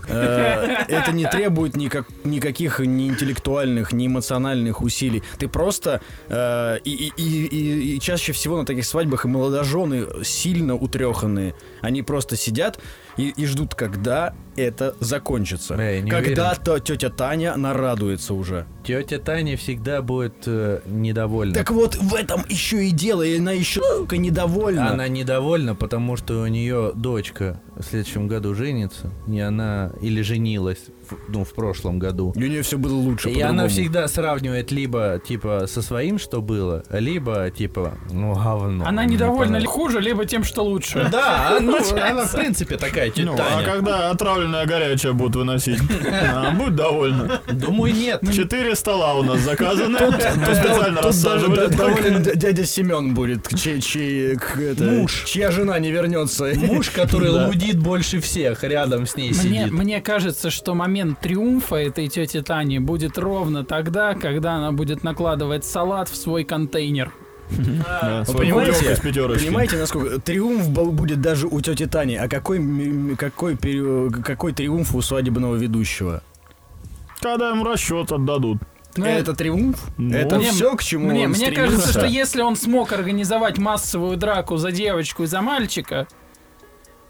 Э, 0.09 0.85
Это 0.89 1.13
не 1.13 1.27
требует 1.29 1.77
никак, 1.77 2.07
никаких 2.25 2.81
ни 2.81 3.09
интеллектуальных, 3.09 3.93
ни 3.93 4.07
эмоциональных 4.07 4.81
усилий. 4.81 5.23
Ты 5.39 5.49
просто 5.49 6.01
э, 6.31 6.79
и, 6.85 7.13
и- 7.15 7.47
и- 7.47 7.97
и- 7.97 8.01
чаще 8.01 8.33
всего 8.33 8.57
на 8.57 8.65
таких 8.65 8.87
свадьбах 8.87 9.27
и 9.27 9.29
молодожены 9.29 10.07
сильно 10.25 10.75
утреханные. 10.75 11.55
Они 11.83 12.03
просто 12.03 12.37
сидят 12.37 12.81
и, 13.17 13.29
и 13.29 13.47
ждут, 13.47 13.75
когда 13.75 14.35
это 14.57 14.95
закончится. 15.01 15.77
Да, 15.77 15.89
я 15.89 16.01
не 16.01 16.11
Когда-то 16.11 16.79
тетя 16.81 17.11
Таня 17.11 17.57
нарадуется 17.57 18.35
уже. 18.35 18.67
Тетя 18.85 19.19
Таня 19.19 19.57
всегда 19.57 20.03
будет 20.03 20.45
э, 20.47 20.81
недовольна. 20.87 21.55
Так 21.55 21.71
вот, 21.71 21.97
в 21.97 22.15
этом 22.15 22.45
еще 22.49 22.87
и 22.87 22.91
дело, 22.91 23.23
и 23.23 23.39
она 23.39 23.53
еще 23.53 23.81
сука, 23.81 24.17
недовольна. 24.17 24.91
Она 24.91 25.09
недовольна, 25.09 25.75
потому 25.75 26.17
что 26.17 26.43
у 26.43 26.47
нее 26.47 26.93
дочка 26.95 27.61
в 27.81 27.85
следующем 27.85 28.29
году 28.29 28.55
женится, 28.55 29.11
и 29.27 29.39
она 29.41 29.91
или 30.01 30.23
женилась, 30.23 30.79
в- 31.09 31.17
ну, 31.29 31.45
в 31.45 31.53
прошлом 31.55 31.99
году. 31.99 32.33
И 32.37 32.45
у 32.45 32.47
нее 32.47 32.63
все 32.63 32.79
было 32.79 32.95
лучше. 32.95 33.31
И 33.31 33.41
она 33.41 33.67
всегда 33.69 34.07
сравнивает 34.09 34.71
либо, 34.71 35.21
типа, 35.27 35.65
со 35.67 35.83
своим, 35.83 36.19
что 36.19 36.41
было, 36.41 36.85
либо, 36.91 37.51
типа, 37.51 37.95
ну, 38.11 38.35
говно. 38.35 38.85
Она 38.87 39.05
недовольна 39.05 39.57
ли 39.57 39.67
хуже, 39.67 40.01
либо 40.01 40.25
тем, 40.27 40.45
что 40.45 40.63
лучше. 40.63 41.09
Да, 41.11 41.59
ну, 41.61 41.77
она, 42.01 42.25
в 42.27 42.33
принципе, 42.35 42.77
такая 42.77 43.11
тетя 43.11 43.27
Ну, 43.27 43.35
а 43.35 43.37
Таня. 43.37 43.65
когда 43.67 44.11
отравленное 44.11 44.67
горячее 44.67 45.13
будут 45.13 45.37
выносить? 45.37 45.81
А, 46.33 46.51
Будь 46.53 46.75
довольна. 46.75 47.41
Думаю, 47.53 47.95
нет. 47.95 48.21
Четыре 48.33 48.75
стола 48.75 49.15
у 49.15 49.23
нас 49.23 49.41
заказаны. 49.41 49.99
Специально 49.99 50.97
Тут 50.97 51.05
рассаживали. 51.07 51.69
д- 51.69 51.77
доволен 51.77 52.23
дядя 52.23 52.65
Семен 52.65 53.15
будет, 53.15 53.49
чей, 53.59 53.81
Муж. 54.79 55.25
чья 55.27 55.51
жена 55.51 55.79
не 55.79 55.91
вернется. 55.91 56.53
Муж, 56.57 56.91
который 56.91 57.29
лудит 57.47 57.70
больше 57.79 58.21
всех, 58.21 58.63
рядом 58.65 59.07
с 59.07 59.17
ней 59.17 59.31
Мне, 59.31 59.35
сидит. 59.35 59.71
мне 59.73 60.01
кажется, 60.01 60.51
что 60.51 60.75
момент 60.75 61.21
триумфа 61.21 61.77
этой 61.77 62.09
тети 62.09 62.41
Тани 62.43 62.79
будет 62.79 63.19
ровно 63.19 63.65
тогда, 63.65 64.15
когда 64.15 64.55
она 64.55 64.73
будет 64.73 65.03
накладывать 65.05 65.65
салат 65.65 66.09
в 66.09 66.17
свой 66.17 66.45
контейнер. 66.45 67.13
Да, 67.51 68.25
Вы 68.29 68.35
понимаете, 68.39 68.97
понимаете, 69.03 69.77
насколько 69.77 70.21
триумф 70.21 70.71
был- 70.71 70.93
будет 70.93 71.21
даже 71.21 71.49
у 71.49 71.61
тети 71.61 71.87
Тани, 71.87 72.15
а 72.17 72.29
какой, 72.29 72.61
какой, 73.19 73.57
какой 74.23 74.53
триумф 74.53 74.95
у 74.95 75.03
свадебного 75.03 75.57
ведущего? 75.57 76.23
Когда 77.21 77.51
им 77.51 77.65
расчет 77.67 78.13
отдадут. 78.13 78.59
Ну, 78.97 79.05
это 79.05 79.35
триумф? 79.35 79.79
Ну, 79.99 80.17
это 80.17 80.39
мне- 80.39 80.51
все, 80.51 80.75
к 80.77 80.83
чему 80.83 81.11
Мне, 81.11 81.25
он 81.25 81.31
мне 81.31 81.47
стремился? 81.47 81.71
кажется, 81.77 81.89
что 81.99 82.07
если 82.07 82.43
он 82.43 82.57
смог 82.57 82.93
организовать 82.93 83.59
массовую 83.59 84.17
драку 84.17 84.57
за 84.57 84.73
девочку 84.73 85.23
и 85.25 85.27
за 85.27 85.41
мальчика, 85.43 86.09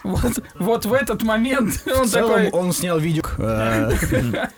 вот, 0.03 0.43
вот 0.59 0.87
в 0.87 0.93
этот 0.93 1.23
момент 1.23 1.83
он 1.87 2.07
В 2.07 2.11
целом 2.11 2.31
такой... 2.31 2.51
он 2.51 2.73
снял 2.73 2.99
видео. 2.99 3.25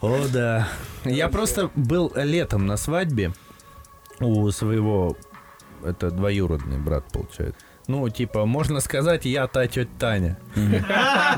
О, 0.00 0.18
да. 0.32 0.68
Я 1.04 1.28
просто 1.28 1.70
был 1.74 2.12
летом 2.14 2.66
на 2.66 2.76
свадьбе 2.76 3.32
у 4.18 4.50
своего... 4.50 5.16
Это 5.82 6.10
двоюродный 6.10 6.78
брат, 6.78 7.04
получается. 7.10 7.60
Ну, 7.86 8.08
типа, 8.08 8.44
можно 8.46 8.80
сказать, 8.80 9.24
я 9.24 9.46
та 9.46 9.66
тетя 9.66 9.90
Таня. 9.98 10.38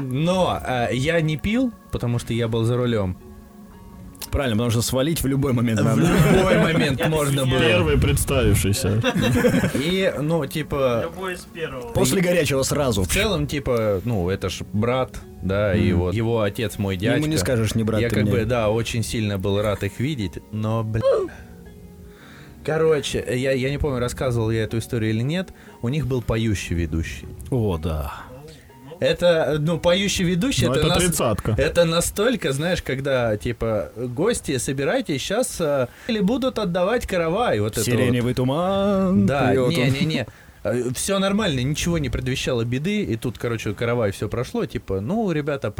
Но 0.00 0.60
э, 0.62 0.88
я 0.92 1.20
не 1.20 1.36
пил, 1.36 1.72
потому 1.90 2.18
что 2.18 2.34
я 2.34 2.48
был 2.48 2.64
за 2.64 2.76
рулем. 2.76 3.16
Правильно, 4.32 4.56
потому 4.56 4.70
что 4.70 4.80
свалить 4.82 5.22
в 5.22 5.26
любой 5.26 5.52
момент 5.52 5.80
В 5.80 5.84
надо. 5.84 6.00
любой 6.34 6.58
момент 6.58 7.06
можно 7.08 7.46
было. 7.46 7.60
Первый 7.60 7.98
представившийся. 7.98 9.00
И, 9.74 10.12
ну, 10.18 10.46
типа, 10.46 11.02
Любой 11.04 11.34
из 11.34 11.40
первого. 11.40 11.92
После 11.92 12.22
горячего 12.22 12.62
сразу. 12.62 13.02
в 13.04 13.08
целом, 13.08 13.46
типа, 13.46 14.00
ну, 14.06 14.30
это 14.30 14.48
ж 14.48 14.60
брат, 14.72 15.20
да, 15.42 15.74
и 15.74 15.92
вот 15.92 16.14
его 16.14 16.40
отец 16.40 16.78
мой 16.78 16.96
дядька. 16.96 17.18
Ему 17.18 17.26
не 17.26 17.36
скажешь, 17.36 17.74
не 17.74 17.84
брат 17.84 18.00
Я 18.00 18.08
ты 18.08 18.14
как 18.16 18.24
мне. 18.24 18.32
бы, 18.32 18.44
да, 18.46 18.70
очень 18.70 19.02
сильно 19.04 19.38
был 19.38 19.60
рад 19.60 19.82
их 19.84 20.00
видеть, 20.00 20.38
но, 20.50 20.82
блин. 20.82 21.30
Короче, 22.64 23.24
я, 23.28 23.52
я 23.52 23.70
не 23.70 23.78
помню, 23.78 23.98
рассказывал 23.98 24.50
я 24.50 24.62
эту 24.62 24.78
историю 24.78 25.10
или 25.10 25.22
нет. 25.22 25.52
У 25.82 25.88
них 25.88 26.06
был 26.06 26.22
поющий 26.22 26.76
ведущий. 26.76 27.26
О, 27.50 27.76
да. 27.76 28.12
Это, 29.02 29.56
ну, 29.58 29.78
поющий 29.78 30.24
ведущий, 30.24 30.66
Ну, 30.66 30.72
это, 30.74 30.94
тридцатка. 30.98 31.54
это 31.58 31.84
настолько, 31.84 32.52
знаешь, 32.52 32.82
когда, 32.82 33.36
типа, 33.36 33.90
гости, 33.96 34.58
собирайтесь, 34.58 35.20
сейчас 35.22 35.60
или 36.08 36.20
будут 36.20 36.58
отдавать 36.58 37.06
каравай. 37.06 37.60
Вот 37.60 37.72
это 37.72 37.80
вот. 37.80 37.86
Сиреневый 37.86 38.34
туман. 38.34 39.26
Да, 39.26 39.54
не-не-не. 39.54 40.26
Все 40.94 41.18
нормально, 41.18 41.58
ничего 41.58 41.98
не 41.98 42.08
предвещало 42.08 42.64
беды, 42.64 43.02
и 43.02 43.16
тут, 43.16 43.36
короче, 43.36 43.74
каравай 43.74 44.12
все 44.12 44.28
прошло, 44.28 44.64
типа, 44.64 45.00
ну, 45.00 45.32
ребята, 45.32 45.74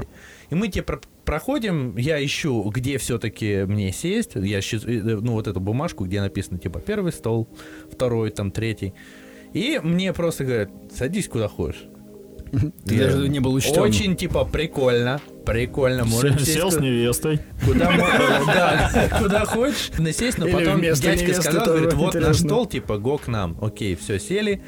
и 0.51 0.57
мы 0.57 0.67
типа 0.67 0.99
проходим, 1.25 1.97
я 1.97 2.23
ищу, 2.25 2.61
где 2.69 2.99
все-таки 2.99 3.63
мне 3.63 3.93
сесть, 3.93 4.33
я 4.35 4.61
щи- 4.61 4.79
э, 4.85 5.19
ну, 5.21 5.35
вот 5.35 5.47
эту 5.47 5.61
бумажку, 5.61 6.05
где 6.05 6.21
написано, 6.21 6.59
типа, 6.59 6.81
первый 6.81 7.13
стол, 7.13 7.49
второй, 7.93 8.31
там, 8.31 8.51
третий, 8.51 8.93
и 9.53 9.79
мне 9.85 10.13
просто 10.13 10.45
говорят, 10.45 10.71
садись 10.93 11.29
куда 11.29 11.47
хочешь. 11.47 11.85
Ты 12.53 12.73
Я- 12.95 13.07
даже 13.07 13.29
не 13.29 13.41
был 13.41 13.55
учтен. 13.55 13.81
Очень, 13.81 14.15
типа, 14.15 14.45
прикольно, 14.45 15.21
прикольно, 15.47 16.05
можно 16.05 16.39
сесть 16.39 16.55
Сел 16.55 16.71
с 16.71 16.79
невестой. 16.79 17.41
Куда, 17.65 17.87
да, 18.47 19.09
куда 19.19 19.45
хочешь, 19.45 19.91
насесть, 19.99 20.39
но 20.39 20.47
потом 20.47 20.81
дядька 20.81 21.35
сказал, 21.35 21.67
говорит, 21.67 21.95
вот 21.95 22.15
наш 22.15 22.39
стол, 22.39 22.67
типа, 22.67 22.99
го 22.99 23.19
к 23.19 23.27
нам. 23.29 23.57
Окей, 23.61 23.97
все, 23.97 24.19
сели. 24.19 24.63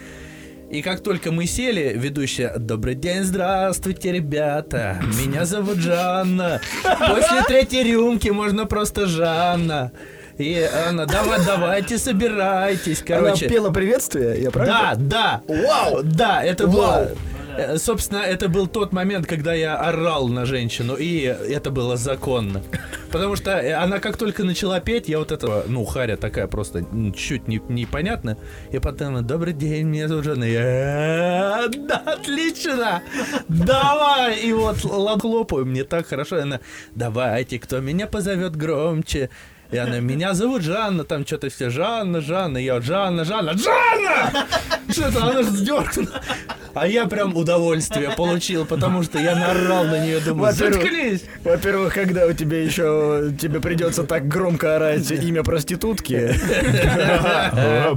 И 0.71 0.83
как 0.83 1.03
только 1.03 1.31
мы 1.31 1.47
сели, 1.47 1.93
ведущая, 1.95 2.55
добрый 2.59 2.95
день, 2.95 3.23
здравствуйте, 3.23 4.13
ребята, 4.13 5.01
меня 5.23 5.45
зовут 5.45 5.77
Жанна. 5.77 6.61
После 6.83 7.43
третьей 7.47 7.85
рюмки 7.85 8.31
можно 8.31 8.65
просто 8.65 9.07
Жанна. 9.07 9.93
И 10.39 10.69
она, 10.89 11.07
давай, 11.07 11.39
давайте, 11.45 11.97
собирайтесь, 11.99 13.05
короче. 13.07 13.45
Она 13.45 13.55
пела 13.55 13.71
приветствие, 13.71 14.43
я 14.43 14.51
правильно? 14.51 14.95
Да, 14.97 15.43
да. 15.47 15.55
Вау! 15.55 16.01
Да, 16.03 16.43
это 16.43 16.67
было... 16.67 17.13
э, 17.57 17.79
Собственно, 17.79 18.19
это 18.19 18.49
был 18.49 18.67
тот 18.67 18.93
момент, 18.93 19.27
когда 19.27 19.55
я 19.55 19.77
орал 19.77 20.29
на 20.29 20.47
женщину, 20.47 20.95
и 20.95 21.21
это 21.23 21.71
было 21.71 21.97
законно. 21.97 22.63
Потому 23.11 23.37
что 23.37 23.51
э, 23.53 23.73
она 23.73 23.99
как 23.99 24.17
только 24.17 24.45
начала 24.45 24.81
петь, 24.81 25.09
я 25.09 25.19
вот 25.19 25.33
это, 25.33 25.65
ну, 25.69 25.85
Харя 25.85 26.17
такая 26.17 26.47
просто 26.47 26.85
чуть 27.17 27.49
не, 27.49 27.61
непонятно. 27.69 28.37
И 28.73 28.79
потом, 28.79 29.25
добрый 29.27 29.53
день, 29.53 29.87
меня 29.87 30.09
зовут 30.09 30.25
Жанна. 30.25 30.45
Я, 30.45 31.65
«Э, 31.65 31.69
Да, 31.69 32.03
отлично! 32.07 33.03
Давай! 33.49 34.41
И 34.41 34.53
вот 34.53 34.79
хлопаю, 34.79 35.67
мне 35.67 35.85
так 35.85 36.07
хорошо. 36.07 36.43
Она, 36.43 36.61
давайте, 36.95 37.59
кто 37.59 37.81
меня 37.81 38.07
позовет 38.07 38.57
громче. 38.57 39.31
И 39.71 39.77
она, 39.77 39.99
меня 40.01 40.35
зовут 40.35 40.63
Жанна, 40.63 41.05
там 41.05 41.27
что-то 41.27 41.49
все, 41.49 41.71
Жанна, 41.71 42.21
Жанна, 42.21 42.59
я 42.59 42.75
вот, 42.75 42.85
Жанна, 42.85 43.25
Жанна, 43.25 43.55
Жанна! 43.57 44.47
Что-то 44.89 45.25
она 45.25 45.43
же 45.43 45.51
сдернула. 45.51 46.21
А 46.75 46.87
я 46.89 47.07
прям 47.07 47.37
удовольствие 47.37 48.11
получил, 48.17 48.65
потому 48.67 49.03
что 49.03 49.19
я 49.19 49.35
наорал 49.37 49.85
на 49.85 50.05
нее, 50.05 50.21
думаю, 50.21 50.53
Во-первых, 50.53 50.83
заткнись! 50.83 51.25
Во-первых, 51.45 51.95
когда 51.95 52.27
у 52.27 52.33
тебя 52.33 52.63
еще 52.63 53.33
тебе 53.41 53.61
придется 53.61 54.05
так 54.05 54.27
громко 54.29 54.77
орать 54.77 55.11
имя 55.11 55.43
проститутки. 55.43 56.35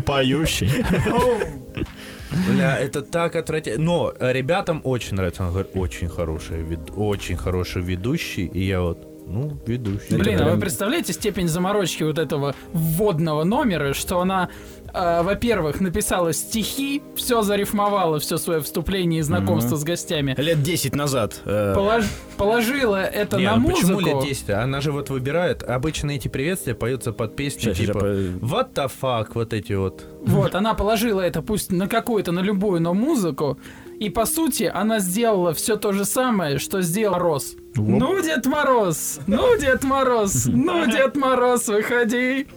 Поющий. 0.05 0.69
Бля, 2.49 2.77
это 2.77 3.01
так 3.01 3.35
отвратительно. 3.35 3.83
Но 3.83 4.13
ребятам 4.19 4.81
очень 4.83 5.15
нравится. 5.15 5.43
Он 5.43 5.49
говорит, 5.51 5.71
очень 5.75 6.09
хороший, 6.09 6.61
вед- 6.61 6.91
очень 6.95 7.37
хороший 7.37 7.81
ведущий. 7.81 8.45
И 8.45 8.65
я 8.65 8.81
вот, 8.81 9.07
ну, 9.25 9.57
ведущий. 9.65 10.17
Блин, 10.17 10.41
а 10.41 10.53
вы 10.53 10.59
представляете 10.59 11.13
степень 11.13 11.47
заморочки 11.47 12.03
вот 12.03 12.19
этого 12.19 12.53
вводного 12.73 13.43
номера, 13.45 13.93
что 13.93 14.19
она, 14.19 14.49
э, 14.93 15.21
во-первых, 15.23 15.79
написала 15.81 16.33
стихи, 16.33 17.01
все 17.15 17.41
зарифмовала, 17.41 18.19
все 18.19 18.37
свое 18.37 18.61
вступление 18.61 19.19
и 19.19 19.23
знакомство 19.23 19.75
с 19.75 19.83
гостями, 19.83 20.35
Лет 20.37 20.61
10 20.63 20.95
назад. 20.95 21.41
э, 21.45 21.73
полож- 21.75 22.05
положила 22.37 23.01
это 23.03 23.37
Не, 23.37 23.45
на 23.45 23.55
ну 23.57 23.69
почему 23.69 23.93
музыку. 23.95 24.19
лет 24.19 24.23
10? 24.29 24.49
Она 24.51 24.81
же 24.81 24.91
вот 24.91 25.09
выбирает. 25.09 25.63
Обычно 25.63 26.11
эти 26.11 26.27
приветствия 26.27 26.73
поются 26.75 27.11
под 27.13 27.35
песню 27.35 27.61
Щас, 27.73 27.77
щас, 27.77 27.85
типа 27.87 28.05
я 28.05 28.11
What 28.39 28.73
the 28.73 28.91
fuck, 29.01 29.27
вот 29.33 29.53
эти 29.53 29.73
вот. 29.73 30.03
Вот, 30.25 30.55
она 30.55 30.73
положила 30.73 31.21
это 31.21 31.41
пусть 31.41 31.71
на 31.71 31.87
какую-то, 31.87 32.31
на 32.31 32.39
любую, 32.41 32.81
но 32.81 32.93
музыку. 32.93 33.57
И 33.99 34.09
по 34.09 34.25
сути, 34.25 34.71
она 34.71 34.99
сделала 34.99 35.53
все 35.53 35.75
то 35.75 35.91
же 35.91 36.05
самое, 36.05 36.59
что 36.59 36.81
сделал 36.81 37.15
Мороз. 37.15 37.55
Ну, 37.75 38.21
Дед 38.21 38.45
Мороз! 38.45 39.19
Ну, 39.27 39.57
Дед 39.57 39.83
Мороз! 39.83 40.45
Ну, 40.45 40.85
Дед 40.91 41.15
Мороз, 41.15 41.67
выходи! 41.67 42.47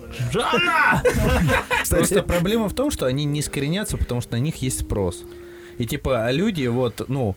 Просто 1.89 2.23
проблема 2.23 2.69
в 2.69 2.75
том, 2.75 2.91
что 2.91 3.07
они 3.07 3.25
не 3.25 3.41
искоренятся, 3.41 3.97
потому 3.97 4.21
что 4.21 4.33
на 4.33 4.41
них 4.41 4.57
есть 4.57 4.81
спрос. 4.81 5.25
И 5.79 5.87
типа 5.87 6.31
люди 6.31 6.67
вот, 6.67 7.09
ну, 7.09 7.37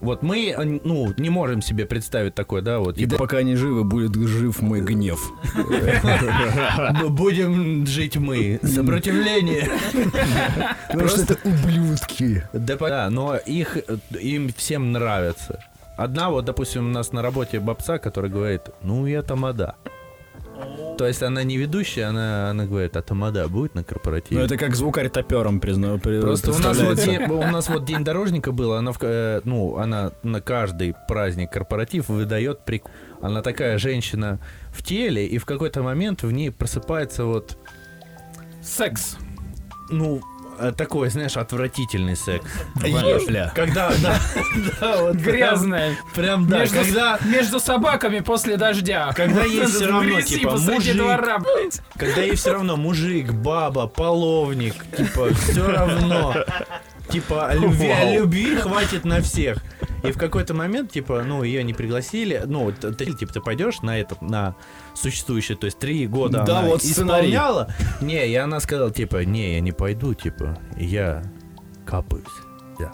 вот 0.00 0.22
мы, 0.22 0.54
э, 0.56 0.80
ну, 0.84 1.12
не 1.16 1.30
можем 1.30 1.62
себе 1.62 1.86
представить 1.86 2.34
такое, 2.34 2.62
да, 2.62 2.78
вот. 2.78 2.96
И 2.96 3.02
типа, 3.04 3.16
пока 3.16 3.38
они 3.38 3.54
живы, 3.54 3.84
будет 3.84 4.14
жив 4.14 4.60
мой 4.62 4.80
гнев. 4.80 5.20
«Ну, 7.00 7.10
будем 7.10 7.86
жить 7.86 8.16
мы. 8.16 8.58
Сопротивление. 8.62 9.68
Потому 10.88 11.08
что 11.08 11.22
это 11.22 11.36
ублюдки. 11.44 12.44
Да, 12.52 13.10
но 13.10 13.36
их, 13.36 13.76
э, 13.76 13.98
им 14.18 14.52
всем 14.56 14.92
нравится. 14.92 15.62
Одна 15.96 16.30
вот, 16.30 16.46
допустим, 16.46 16.86
у 16.86 16.90
нас 16.90 17.12
на 17.12 17.20
работе 17.20 17.60
бабца, 17.60 17.98
которая 17.98 18.32
говорит, 18.32 18.62
ну, 18.82 19.06
я 19.06 19.22
тамада. 19.22 19.74
То 21.00 21.06
есть 21.06 21.22
она 21.22 21.44
не 21.44 21.56
ведущая, 21.56 22.04
она, 22.10 22.50
она 22.50 22.66
говорит, 22.66 22.94
а 22.94 23.00
тамада 23.00 23.48
будет 23.48 23.74
на 23.74 23.82
корпоративе? 23.82 24.38
Ну 24.38 24.44
это 24.44 24.58
как 24.58 24.76
звукарь 24.76 25.08
топером, 25.08 25.58
признаю. 25.58 25.98
при- 25.98 26.20
Просто 26.20 26.52
у 26.52 26.58
нас, 26.58 26.78
вот 26.78 26.98
день, 27.02 27.22
у 27.22 27.50
нас 27.50 27.70
вот 27.70 27.86
день 27.86 28.04
дорожника 28.04 28.52
был, 28.52 28.74
она, 28.74 28.92
в, 28.92 28.98
э, 29.00 29.40
ну, 29.44 29.78
она 29.78 30.12
на 30.22 30.42
каждый 30.42 30.94
праздник 31.08 31.50
корпоратив 31.50 32.10
выдает 32.10 32.66
прик... 32.66 32.84
Она 33.22 33.40
такая 33.40 33.78
женщина 33.78 34.40
в 34.74 34.82
теле, 34.82 35.26
и 35.26 35.38
в 35.38 35.46
какой-то 35.46 35.82
момент 35.82 36.22
в 36.22 36.30
ней 36.32 36.50
просыпается 36.50 37.24
вот, 37.24 37.56
Секс. 38.62 39.16
ну, 39.88 40.20
такой, 40.76 41.10
знаешь, 41.10 41.36
отвратительный 41.36 42.16
секс. 42.16 42.44
Епля. 42.82 43.52
Когда, 43.54 43.90
да, 44.02 44.20
да, 44.80 44.96
вот 45.02 45.16
Грязная. 45.16 45.96
Прям, 46.14 46.46
да, 46.48 46.60
между, 46.60 46.76
когда, 46.76 47.18
между 47.24 47.60
собаками 47.60 48.20
после 48.20 48.56
дождя. 48.56 49.12
Когда 49.14 49.44
есть 49.44 49.74
всё 49.74 49.88
равно, 49.88 50.20
типа, 50.20 50.56
мужик. 50.58 50.96
двора, 50.96 51.38
когда 51.96 52.22
ей 52.22 52.34
все 52.34 52.52
равно 52.52 52.76
мужик, 52.76 53.32
баба, 53.32 53.86
половник, 53.86 54.74
типа, 54.96 55.30
все 55.34 55.66
равно. 55.66 56.34
Типа, 57.12 57.50
любви, 57.54 57.92
любви 58.14 58.56
хватит 58.56 59.04
на 59.04 59.20
всех. 59.20 59.58
И 60.02 60.12
в 60.12 60.18
какой-то 60.18 60.54
момент, 60.54 60.90
типа, 60.92 61.22
ну, 61.26 61.42
ее 61.42 61.62
не 61.62 61.74
пригласили. 61.74 62.42
Ну, 62.46 62.72
ты, 62.72 63.06
типа, 63.12 63.32
ты 63.32 63.40
пойдешь 63.40 63.82
на 63.82 63.98
этот, 63.98 64.22
на 64.22 64.54
существующее, 64.94 65.56
то 65.58 65.66
есть 65.66 65.78
три 65.78 66.06
года 66.06 66.42
Да, 66.46 66.58
она 66.60 66.68
вот 66.68 66.82
сценарий. 66.82 67.28
исполняла. 67.30 67.68
Не, 68.00 68.26
и 68.26 68.34
она 68.34 68.60
сказала, 68.60 68.90
типа, 68.90 69.24
не, 69.24 69.54
я 69.54 69.60
не 69.60 69.72
пойду, 69.72 70.14
типа, 70.14 70.58
я 70.76 71.22
капаюсь. 71.84 72.24
Да. 72.78 72.92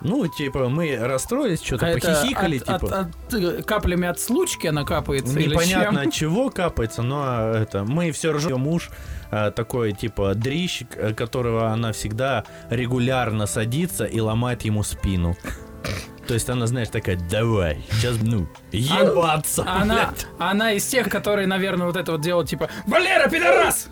Ну, 0.00 0.26
типа, 0.26 0.68
мы 0.68 0.96
расстроились, 0.96 1.62
что-то 1.62 1.88
А 1.90 1.92
похихикали, 1.94 2.58
от- 2.58 2.80
типа. 2.80 3.08
от- 3.30 3.34
от, 3.34 3.64
каплями 3.66 4.06
от 4.08 4.18
случки 4.18 4.66
она 4.66 4.84
капается 4.84 5.38
или 5.38 5.50
Непонятно 5.50 6.00
чем? 6.00 6.08
от 6.08 6.14
чего 6.14 6.50
капается, 6.50 7.02
но 7.02 7.22
а, 7.26 7.62
это 7.62 7.84
мы 7.84 8.10
все 8.12 8.32
ржем. 8.32 8.60
Муж 8.60 8.90
а, 8.90 8.94
такой 9.30 9.92
типа 9.92 10.34
дрищ, 10.34 10.82
э, 10.94 11.12
которого 11.14 11.68
она 11.68 11.92
всегда 11.92 12.44
регулярно 12.70 13.46
садится 13.46 14.04
и 14.04 14.20
ломает 14.20 14.62
ему 14.62 14.82
спину. 14.82 15.36
То 16.26 16.34
есть 16.34 16.50
она, 16.50 16.66
знаешь, 16.66 16.88
такая, 16.88 17.16
давай, 17.30 17.84
сейчас, 17.92 18.16
ну, 18.20 18.48
ебаться, 18.72 19.62
Она, 19.64 19.94
блядь». 19.94 20.26
она 20.40 20.72
из 20.72 20.84
тех, 20.84 21.08
которые, 21.08 21.46
наверное, 21.46 21.86
вот 21.86 21.96
это 21.96 22.12
вот 22.12 22.20
делают, 22.20 22.48
типа, 22.48 22.68
Валера, 22.86 23.28
пидорас! 23.28 23.88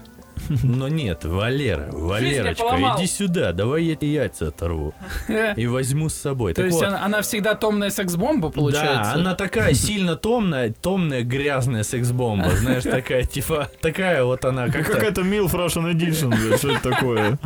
Но 0.62 0.88
нет, 0.88 1.24
Валера, 1.24 1.88
Валерочка, 1.92 2.76
иди 2.96 3.06
сюда, 3.06 3.52
давай 3.52 3.84
я 3.84 3.96
тебе 3.96 4.12
яйца 4.12 4.48
оторву 4.48 4.94
и 5.56 5.66
возьму 5.66 6.08
с 6.08 6.14
собой. 6.14 6.54
То 6.54 6.62
Так 6.62 6.66
есть 6.66 6.78
вот, 6.78 6.88
она, 6.88 7.04
она 7.04 7.22
всегда 7.22 7.54
томная 7.54 7.90
секс-бомба, 7.90 8.50
получается? 8.50 9.12
Да, 9.14 9.20
она 9.20 9.34
такая 9.34 9.74
сильно 9.74 10.16
томная, 10.16 10.72
томная, 10.72 11.22
грязная 11.22 11.82
секс-бомба, 11.82 12.50
знаешь, 12.56 12.82
такая, 12.82 13.24
типа, 13.24 13.70
такая 13.80 14.24
вот 14.24 14.44
она, 14.44 14.68
как 14.68 14.86
Какая-то 14.86 15.22
Milf 15.22 15.52
Russian 15.52 15.92
Edition, 15.92 16.28
блядь, 16.28 16.58
что 16.58 16.72
это 16.72 16.90
такое? 16.90 17.38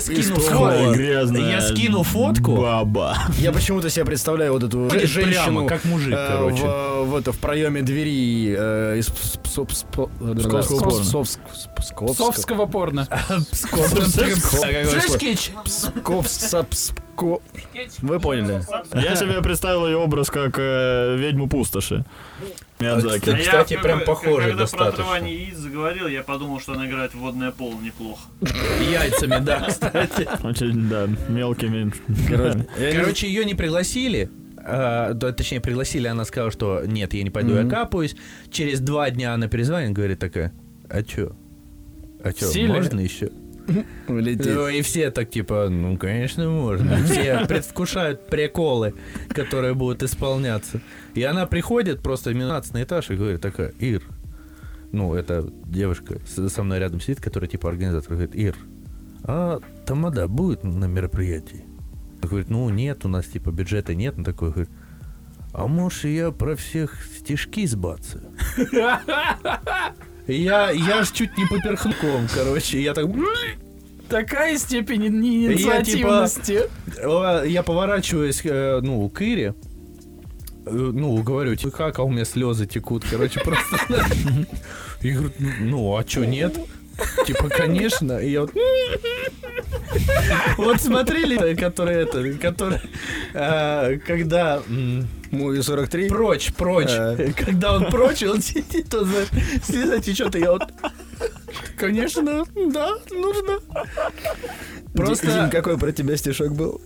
Скину 0.00 0.36
фотку. 0.36 0.92
грязная 0.92 1.50
Я 1.50 1.60
скину 1.60 2.02
фотку. 2.02 2.56
Баба. 2.56 3.18
Я 3.38 3.52
почему-то 3.52 3.88
себе 3.90 4.04
представляю 4.04 4.52
вот 4.52 4.62
эту 4.62 4.88
Ходит 4.88 5.08
женщину, 5.08 5.44
прямо, 5.44 5.66
как 5.68 5.84
мужик, 5.84 6.14
э, 6.14 6.28
короче. 6.32 6.62
В, 6.64 7.04
в 7.10 7.16
это, 7.16 7.32
в 7.32 7.38
проеме 7.38 7.82
двери 7.82 8.54
э, 8.58 8.98
из 8.98 9.06
Псковского 9.08 10.06
Пско- 10.06 10.78
порно. 10.78 11.00
Псковск- 11.02 11.38
Псковска- 11.76 12.14
Совского 12.14 12.66
порно. 12.66 13.08
Пско- 17.16 17.40
Вы 18.02 18.20
поняли? 18.20 18.62
Я 18.94 19.16
себе 19.16 19.40
представил 19.42 19.86
ее 19.86 19.96
образ 19.96 20.30
как 20.30 20.56
э, 20.58 21.16
ведьму 21.18 21.48
пустоши. 21.48 22.04
Миядзаки. 22.78 23.30
А 23.30 23.32
я, 23.32 23.38
Кстати, 23.38 23.74
как- 23.74 23.82
прям 23.82 24.00
похоже 24.04 24.48
Когда 24.48 24.62
достаточно. 24.64 24.92
про 24.96 25.02
отрывание 25.14 25.34
яиц 25.46 25.56
заговорил, 25.56 26.06
я 26.08 26.22
подумал, 26.22 26.60
что 26.60 26.72
она 26.74 26.86
играет 26.86 27.14
в 27.14 27.18
водное 27.18 27.50
поло 27.50 27.80
неплохо. 27.80 28.20
Яйцами, 28.90 29.42
да, 29.42 29.66
кстати. 29.68 30.28
Очень, 30.46 30.88
да, 30.88 31.08
мелкими. 31.28 31.92
Короче, 32.28 33.26
я 33.26 33.32
ее 33.40 33.44
не 33.46 33.54
пригласили. 33.54 34.28
а, 34.68 35.14
точнее, 35.14 35.60
пригласили, 35.60 36.08
она 36.08 36.24
сказала, 36.24 36.50
что 36.50 36.82
нет, 36.84 37.14
я 37.14 37.22
не 37.22 37.30
пойду, 37.30 37.54
я 37.54 37.60
Мгм. 37.60 37.70
капаюсь. 37.70 38.16
Через 38.50 38.80
два 38.80 39.08
дня 39.10 39.32
она 39.32 39.46
перезвонит, 39.48 39.92
говорит 39.92 40.18
такая, 40.18 40.52
а 40.90 41.02
чё? 41.04 41.36
А 42.24 42.32
чё, 42.32 42.46
Сильно? 42.46 42.74
можно 42.74 42.98
еще? 42.98 43.30
улетит. 44.08 44.46
Ну, 44.46 44.68
и 44.68 44.82
все 44.82 45.10
так 45.10 45.30
типа, 45.30 45.68
ну, 45.68 45.96
конечно, 45.96 46.48
можно. 46.48 46.96
Все 47.04 47.44
предвкушают 47.48 48.26
приколы, 48.26 48.94
которые 49.28 49.74
будут 49.74 50.02
исполняться. 50.02 50.80
И 51.14 51.22
она 51.22 51.46
приходит 51.46 52.00
просто 52.00 52.30
в 52.30 52.34
15 52.34 52.76
этаж 52.76 53.10
и 53.10 53.16
говорит 53.16 53.40
такая, 53.40 53.72
Ир, 53.78 54.02
ну, 54.92 55.14
это 55.14 55.48
девушка 55.66 56.18
со 56.26 56.62
мной 56.62 56.78
рядом 56.78 57.00
сидит, 57.00 57.20
которая 57.20 57.48
типа 57.48 57.68
организатор, 57.68 58.10
говорит, 58.10 58.34
Ир, 58.34 58.56
а 59.22 59.60
тамада 59.84 60.28
будет 60.28 60.62
на 60.64 60.86
мероприятии? 60.86 61.64
Она 62.18 62.28
Говорит, 62.28 62.50
ну, 62.50 62.68
нет, 62.70 63.04
у 63.04 63.08
нас 63.08 63.26
типа 63.26 63.50
бюджета 63.50 63.94
нет. 63.94 64.14
Он 64.16 64.24
такой 64.24 64.50
говорит, 64.50 64.70
а 65.52 65.66
может 65.66 66.04
я 66.04 66.30
про 66.30 66.54
всех 66.56 66.94
стишки 67.18 67.66
сбацаю? 67.66 68.30
Я, 70.26 70.70
я 70.70 71.04
ж 71.04 71.12
чуть 71.12 71.38
не 71.38 71.46
поперхнул, 71.46 71.94
короче, 72.34 72.80
я 72.80 72.94
так... 72.94 73.06
Такая 74.08 74.56
степень 74.58 75.02
Я, 75.04 75.10
инициативности. 75.10 76.62
Э, 76.98 77.44
Я 77.46 77.62
поворачиваюсь, 77.62 78.40
э, 78.44 78.80
ну, 78.82 79.08
к 79.08 79.20
Ире. 79.20 79.54
Э, 80.64 80.70
Ну, 80.70 81.22
говорю, 81.22 81.56
типа, 81.56 81.70
как, 81.76 81.98
а 81.98 82.02
у 82.04 82.08
меня 82.10 82.24
слезы 82.24 82.66
текут, 82.66 83.04
короче, 83.10 83.40
просто. 83.40 83.78
И 85.02 85.10
говорю, 85.10 85.32
«Ну, 85.60 85.96
а 85.96 86.04
чё, 86.04 86.24
нет? 86.24 86.56
Типа, 87.26 87.48
конечно. 87.48 88.18
И 88.18 88.30
я 88.30 88.42
вот... 88.42 88.52
Вот 90.56 90.80
смотрели, 90.80 91.54
которые 91.54 92.02
это, 92.02 92.32
которые, 92.34 92.80
э, 93.34 93.98
когда 94.06 94.62
Муви 95.30 95.62
43. 95.62 96.08
прочь, 96.08 96.52
прочь, 96.52 96.90
А. 96.90 97.16
когда 97.44 97.74
он 97.76 97.90
прочь, 97.90 98.22
он 98.22 98.40
сидит, 98.40 98.92
он, 98.94 99.08
слеза 99.62 100.00
течет, 100.00 100.34
и 100.36 100.40
я 100.40 100.52
вот, 100.52 100.62
конечно, 101.76 102.44
да, 102.54 102.96
нужно. 103.10 103.60
Просто... 104.94 105.26
Просто... 105.26 105.48
какой 105.52 105.78
про 105.78 105.92
тебя 105.92 106.16
стишок 106.16 106.52
был? 106.52 106.80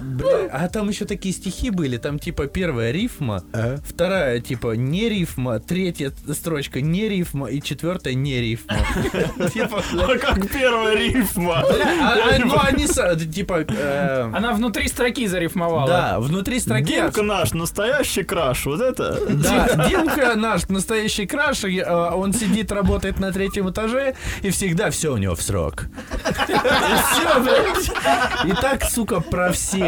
Бля, 0.00 0.48
а 0.52 0.68
там 0.68 0.88
еще 0.88 1.04
такие 1.04 1.34
стихи 1.34 1.70
были, 1.70 1.96
там 1.96 2.18
типа 2.18 2.46
первая 2.46 2.90
рифма, 2.92 3.42
Ага. 3.52 3.80
вторая 3.86 4.40
типа 4.40 4.72
не 4.76 5.08
рифма, 5.08 5.58
третья 5.60 6.12
строчка 6.32 6.80
не 6.80 7.08
рифма 7.08 7.46
и 7.46 7.60
четвертая 7.62 8.14
не 8.14 8.40
рифма. 8.40 8.76
Типа, 9.52 9.82
А 9.92 10.18
как 10.18 10.48
первая 10.50 10.94
рифма? 10.96 11.60
а- 11.60 12.34
а, 12.34 12.38
ну 12.44 12.56
они 12.60 12.86
типа, 13.32 13.64
э, 13.68 14.30
Она 14.34 14.52
внутри 14.52 14.88
строки 14.88 15.26
зарифмовала. 15.26 15.86
да, 15.86 16.20
внутри 16.20 16.60
строки. 16.60 16.84
Димка 16.94 17.22
наш, 17.22 17.52
настоящий 17.52 18.22
краш, 18.22 18.66
вот 18.66 18.80
это? 18.80 19.18
Да, 19.28 19.88
Димка 19.88 20.34
наш 20.36 20.68
настоящий 20.68 21.26
краш, 21.26 21.64
э, 21.64 21.82
он 22.14 22.32
сидит, 22.32 22.72
работает 22.72 23.18
на 23.18 23.32
третьем 23.32 23.68
этаже, 23.70 24.14
и 24.42 24.50
всегда 24.50 24.90
все 24.90 25.12
у 25.12 25.16
него 25.16 25.34
в 25.34 25.42
срок. 25.42 25.84
И 28.44 28.52
так, 28.60 28.84
сука, 28.84 29.20
про 29.20 29.52
всех. 29.52 29.85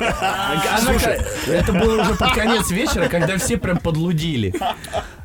Она 0.00 0.98
ка- 0.98 1.24
это 1.48 1.72
было 1.72 2.02
уже 2.02 2.14
под 2.14 2.32
конец 2.34 2.70
вечера, 2.70 3.08
когда 3.08 3.36
все 3.38 3.56
прям 3.56 3.78
подлудили. 3.78 4.54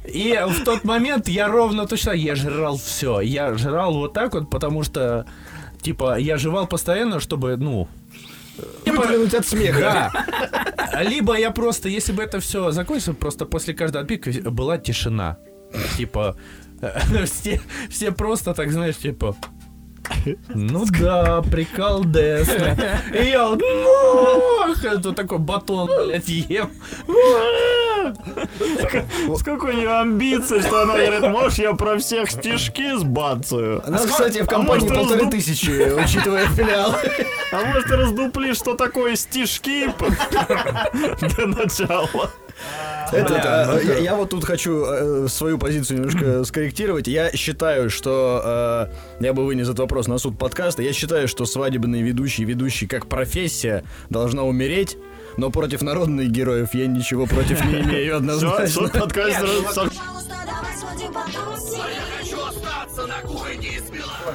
И 0.05 0.39
в 0.47 0.63
тот 0.63 0.83
момент 0.83 1.27
я 1.27 1.47
ровно 1.47 1.85
точно, 1.87 2.11
я 2.11 2.35
жрал 2.35 2.77
все. 2.77 3.19
Я 3.19 3.53
жрал 3.55 3.93
вот 3.93 4.13
так 4.13 4.33
вот, 4.33 4.49
потому 4.49 4.83
что, 4.83 5.25
типа, 5.81 6.17
я 6.17 6.37
жевал 6.37 6.67
постоянно, 6.67 7.19
чтобы, 7.19 7.57
ну, 7.57 7.87
Выплюнуть 8.85 9.33
от 9.35 9.45
смеха. 9.45 10.11
да. 10.91 11.03
Либо 11.03 11.37
я 11.37 11.51
просто, 11.51 11.89
если 11.89 12.11
бы 12.11 12.23
это 12.23 12.39
все 12.39 12.71
закончилось, 12.71 13.17
просто 13.19 13.45
после 13.45 13.73
каждого 13.75 14.03
отпика 14.03 14.31
была 14.49 14.77
тишина. 14.79 15.37
Типа, 15.97 16.35
все, 17.25 17.61
все 17.89 18.11
просто 18.11 18.53
так, 18.53 18.71
знаешь, 18.71 18.97
типа... 18.97 19.35
Ну 20.53 20.85
да, 20.99 21.41
прикол 21.41 22.03
Десна. 22.05 22.75
И 23.13 23.29
я 23.29 23.47
вот, 23.47 23.61
это 24.83 25.13
такой 25.13 25.39
батон, 25.39 25.87
блядь, 25.87 26.27
ем. 26.27 26.69
С 29.35 29.43
какой 29.43 29.73
у 29.73 29.77
нее 29.77 29.99
амбицией, 29.99 30.61
что 30.61 30.83
она 30.83 30.93
говорит, 30.93 31.21
можешь 31.29 31.59
я 31.59 31.73
про 31.73 31.97
всех 31.97 32.31
стишки 32.31 32.97
сбацаю? 32.97 33.83
Нас, 33.87 34.05
кстати, 34.05 34.41
в 34.41 34.47
компании 34.47 34.87
может, 34.87 35.09
полторы 35.09 35.29
тысячи, 35.29 35.93
учитывая 35.93 36.47
филиал. 36.47 36.95
А 37.51 37.65
может, 37.65 37.85
ты 37.85 37.95
раздуплишь, 37.95 38.57
что 38.57 38.75
такое 38.75 39.15
стишки? 39.15 39.87
Для 41.35 41.47
начала. 41.47 42.31
Этот, 43.11 43.29
Бля, 43.29 43.41
а, 43.63 43.65
ну 43.73 43.79
я, 43.79 43.97
я 43.99 44.15
вот 44.15 44.29
тут 44.31 44.43
хочу 44.43 44.83
э, 44.85 45.27
свою 45.29 45.57
позицию 45.57 45.99
немножко 45.99 46.43
скорректировать. 46.45 47.07
Я 47.07 47.31
считаю, 47.31 47.89
что 47.89 48.89
э, 49.19 49.23
я 49.23 49.33
бы 49.33 49.45
вынес 49.45 49.67
этот 49.67 49.79
вопрос 49.79 50.07
на 50.07 50.17
суд 50.17 50.37
подкаста. 50.37 50.81
Я 50.81 50.91
считаю, 50.93 51.27
что 51.27 51.45
свадебные 51.45 52.03
ведущие, 52.03 52.45
ведущие 52.45 52.89
как 52.89 53.07
профессия 53.07 53.83
должна 54.09 54.43
умереть. 54.43 54.97
Но 55.37 55.51
против 55.51 55.81
народных 55.83 56.29
героев 56.31 56.73
я 56.73 56.87
ничего 56.87 57.27
против 57.27 57.63
не 57.65 57.81
имею 57.81 58.05
Все, 58.07 58.15
однозначно. 58.17 58.67
суд 58.67 58.91
подкаст 58.91 59.39
Пожалуйста, 59.39 59.91
давай 60.45 60.77
сводим 60.77 61.13
потусим. 61.13 61.81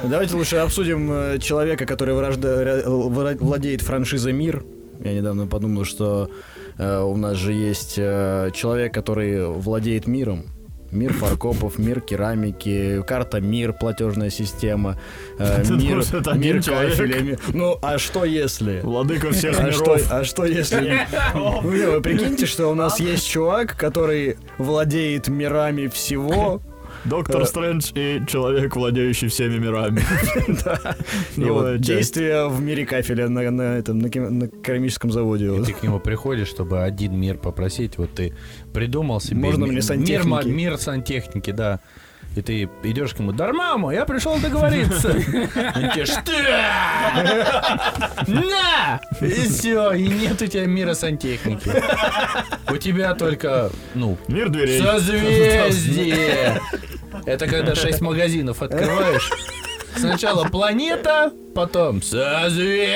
Давайте 0.09 0.35
лучше 0.35 0.57
обсудим 0.57 1.11
э, 1.11 1.39
человека, 1.39 1.85
который 1.85 2.13
вражда- 2.15 3.37
владеет 3.39 3.81
франшизой 3.81 4.33
Мир. 4.33 4.63
Я 5.03 5.13
недавно 5.13 5.47
подумал, 5.47 5.85
что 5.85 6.29
э, 6.29 6.52
у 6.77 7.15
нас 7.17 7.37
же 7.37 7.53
есть 7.53 7.95
э, 7.97 8.49
человек, 8.53 8.93
который 8.93 9.47
владеет 9.47 10.07
миром. 10.07 10.45
Мир 10.91 11.11
фаркопов, 11.11 11.79
мир 11.79 12.01
керамики, 12.01 13.01
карта 13.07 13.41
мир, 13.41 13.73
платежная 13.73 14.29
система, 14.29 14.99
э, 15.39 15.63
мир, 15.71 16.03
мир 16.35 16.61
кафеля, 16.63 17.19
ми- 17.21 17.37
Ну, 17.51 17.79
а 17.81 17.97
что 17.97 18.25
если? 18.25 18.79
Владыка 18.81 19.31
всех 19.31 19.59
А 19.59 19.71
что, 19.71 19.95
миров. 19.95 20.07
а 20.11 20.23
что 20.23 20.45
если... 20.45 20.99
Ну, 21.33 21.61
вы 21.61 21.99
прикиньте, 21.99 22.45
что 22.45 22.67
у 22.67 22.75
нас 22.75 22.99
есть 22.99 23.27
чувак, 23.27 23.75
который 23.75 24.37
владеет 24.59 25.29
мирами 25.29 25.87
всего, 25.87 26.61
Доктор 27.05 27.41
Э. 27.41 27.45
Стрэндж 27.45 27.91
и 27.95 28.21
человек, 28.27 28.75
владеющий 28.75 29.27
всеми 29.27 29.57
мирами. 29.57 30.01
и 31.35 31.41
часть. 31.77 31.81
действия 31.81 32.47
в 32.47 32.61
мире 32.61 32.85
кафеля 32.85 33.27
на, 33.27 33.39
этом 33.39 33.99
на, 33.99 34.09
керамическом 34.09 35.11
заводе. 35.11 35.53
И 35.55 35.63
ты 35.63 35.73
к 35.73 35.83
нему 35.83 35.99
приходишь, 35.99 36.47
чтобы 36.47 36.81
один 36.83 37.19
мир 37.19 37.37
попросить. 37.37 37.97
Вот 37.97 38.13
ты 38.13 38.33
придумал 38.73 39.19
себе 39.19 39.41
Можно 39.41 39.65
мне 39.65 39.75
мир, 39.75 39.83
сантехники? 39.83 40.47
мир 40.47 40.77
сантехники, 40.77 41.51
да. 41.51 41.79
И 42.35 42.41
ты 42.41 42.69
идешь 42.83 43.13
к 43.13 43.19
нему, 43.19 43.31
Дармаму, 43.31 43.91
я 43.91 44.05
пришел 44.05 44.39
договориться. 44.39 45.13
Тебе, 45.13 46.05
что? 46.05 46.31
На! 48.27 48.99
И 49.21 49.47
все, 49.47 49.91
и 49.91 50.07
нет 50.07 50.41
у 50.41 50.47
тебя 50.47 50.65
мира 50.65 50.95
сантехники. 50.95 51.69
У 52.71 52.77
тебя 52.77 53.13
только, 53.13 53.69
ну, 53.93 54.17
Мир 54.27 54.49
дверей. 54.49 54.81
Созвездие! 54.81 56.59
Это 57.25 57.47
когда 57.47 57.75
шесть 57.75 58.01
магазинов 58.01 58.61
открываешь. 58.61 59.29
Сначала 59.95 60.45
планета, 60.45 61.31
потом 61.53 62.01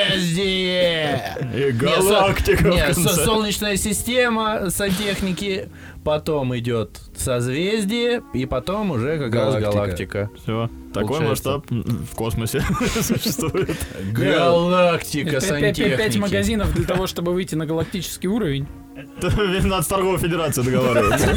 созвездие. 0.07 1.21
И 1.55 1.71
галактика 1.71 2.63
в 2.63 2.69
не, 2.69 2.79
со- 2.93 3.03
конце. 3.03 3.23
солнечная 3.23 3.77
система 3.77 4.69
сантехники, 4.71 5.69
потом 6.03 6.57
идет 6.57 6.99
созвездие, 7.15 8.23
и 8.33 8.45
потом 8.47 8.89
уже 8.91 9.19
как 9.19 9.33
раз 9.35 9.53
Галактика. 9.55 9.71
галактика. 9.71 10.29
Все. 10.41 10.69
Такой 10.93 11.17
Получается. 11.19 11.49
масштаб 11.51 11.65
в 11.69 12.15
космосе 12.15 12.61
существует. 13.01 13.77
Галактика 14.11 15.29
Пять- 15.31 15.43
пять- 15.43 15.49
сантехники. 15.75 16.17
магазинов 16.17 16.73
для 16.73 16.85
того, 16.85 17.05
чтобы 17.07 17.33
выйти 17.33 17.53
на 17.55 17.65
галактический 17.67 18.27
уровень. 18.27 18.67
Надо 19.63 19.81
с 19.81 19.88
торговой 19.88 20.17
федерацией 20.17 20.65
договариваться. 20.65 21.27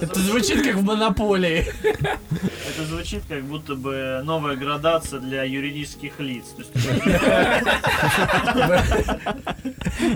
Это 0.00 0.18
звучит 0.20 0.62
как 0.64 0.76
в 0.76 0.82
монополии. 0.84 1.66
Это 1.82 2.84
звучит 2.88 3.22
как 3.28 3.42
будто 3.42 3.74
бы 3.74 4.20
новая 4.24 4.56
градация 4.56 5.20
для 5.20 5.42
юридических 5.44 6.18
лиц. 6.20 6.44
То 6.56 6.62
есть, 6.62 6.72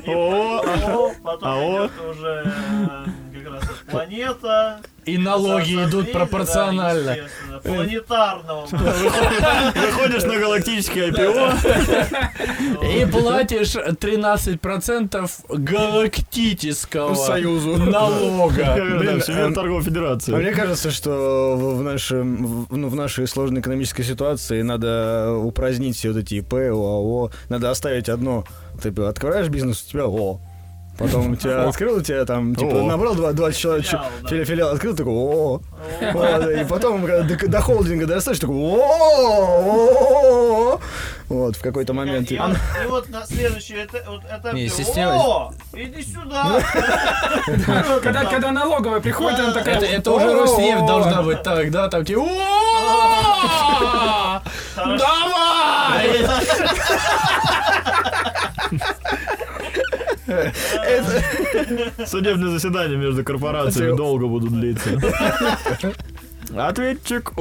О, 0.06 0.62
АО, 0.64 1.12
потом 1.22 1.48
АО. 1.48 1.86
идет 1.86 1.92
уже 2.10 2.52
э, 2.54 3.06
как 3.34 3.52
раз 3.52 3.64
планета. 3.90 4.80
И 5.06 5.18
налоги 5.18 5.74
идут 5.84 6.12
пропорционально. 6.12 7.16
Планетарного. 7.62 8.66
Выходишь 8.70 10.24
на 10.24 10.36
галактический 10.36 11.10
IPO, 11.10 13.02
И 13.02 13.06
платишь 13.10 13.76
13% 13.76 15.30
галактического 15.48 17.14
Союзу. 17.14 17.76
налога. 17.76 19.20
Всемирная 19.20 19.54
торговая 19.54 19.80
А 19.80 19.84
федерация. 19.84 20.36
мне 20.36 20.50
кажется, 20.50 20.90
что 20.90 21.56
в, 21.56 21.82
нашем, 21.82 22.64
в, 22.64 22.76
ну, 22.76 22.88
в 22.88 22.94
нашей 22.96 23.28
сложной 23.28 23.60
экономической 23.60 24.02
ситуации 24.02 24.62
надо 24.62 25.34
упразднить 25.34 25.96
все 25.96 26.12
вот 26.12 26.18
эти 26.18 26.34
ИП, 26.34 26.54
ОАО. 26.54 27.30
Надо 27.48 27.70
оставить 27.70 28.08
одно. 28.08 28.44
Ты 28.82 28.88
открываешь 29.02 29.48
бизнес, 29.48 29.84
у 29.86 29.90
тебя 29.90 30.02
ООО. 30.02 30.40
Потом 30.98 31.32
у 31.32 31.36
тебя 31.36 31.68
открыл, 31.68 31.98
у 31.98 32.00
тебя 32.00 32.24
там, 32.24 32.54
типа, 32.54 32.82
набрал 32.82 33.14
два- 33.14 33.32
20 33.32 33.58
человек, 33.58 33.84
Филиал, 34.46 34.70
открыл, 34.72 34.96
такой, 34.96 35.12
о 35.12 35.60
И 36.00 36.64
потом, 36.64 37.04
когда 37.04 37.22
до, 37.22 37.48
до 37.48 37.60
холдинга 37.60 38.06
достаешь, 38.06 38.38
такой, 38.38 38.56
о 38.56 38.70
Вот, 41.28 41.56
в 41.56 41.60
какой-то 41.60 41.92
момент. 41.92 42.30
И, 42.30 42.38
вот, 42.38 42.56
и 42.82 42.86
вот 42.86 43.08
на 43.10 43.26
следующий 43.26 43.84
этап. 43.84 44.54
О, 44.54 45.52
иди 45.74 46.02
сюда. 46.02 46.60
Когда, 48.02 48.24
когда 48.24 48.50
налоговая 48.52 49.00
приходит, 49.00 49.40
она 49.40 49.52
такая... 49.52 49.78
Это, 49.80 50.12
уже 50.12 50.30
«О, 50.30 50.42
Роснефть 50.42 50.86
должна 50.86 51.22
быть 51.22 51.42
так, 51.42 51.70
да? 51.70 51.88
Там 51.88 52.04
типа 52.04 52.20
«О, 52.22 54.40
Давай! 54.76 56.26
Судебные 62.06 62.50
заседания 62.50 62.96
между 62.96 63.22
корпорациями 63.24 63.88
Это- 63.88 63.96
долго 63.96 64.26
будут 64.26 64.50
длиться. 64.52 64.90
Ответчик. 66.56 67.32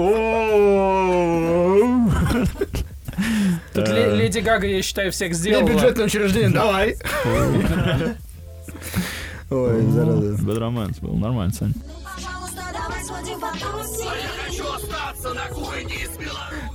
Тут 3.74 3.88
Ле- 3.89 4.15
Леди 4.15 4.39
Гага, 4.39 4.67
я 4.67 4.82
считаю, 4.82 5.12
всех 5.12 5.32
И 5.32 5.34
сделала. 5.34 5.67
бюджетное 5.67 6.06
учреждение, 6.06 6.50
давай. 6.50 6.95
Ой, 9.50 9.82
зараза. 9.91 10.36
Romance 10.36 11.00
был, 11.02 11.13
нормально, 11.15 11.54
Сань. 11.54 11.74
Пожалуйста, 12.04 12.62
давай 12.74 13.04
сходим 13.04 13.39
потусим. 13.39 14.10
А, 14.91 15.13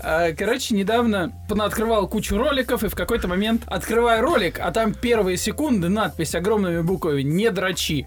Короче, 0.00 0.74
недавно 0.74 1.32
открывал 1.48 2.08
кучу 2.08 2.38
роликов, 2.38 2.82
и 2.84 2.88
в 2.88 2.94
какой-то 2.94 3.28
момент 3.28 3.62
открываю 3.66 4.22
ролик, 4.22 4.58
а 4.60 4.70
там 4.72 4.94
первые 4.94 5.36
секунды 5.36 5.88
надпись 5.88 6.34
огромными 6.34 6.80
буквами 6.80 7.22
«Не 7.22 7.50
дрочи». 7.50 8.06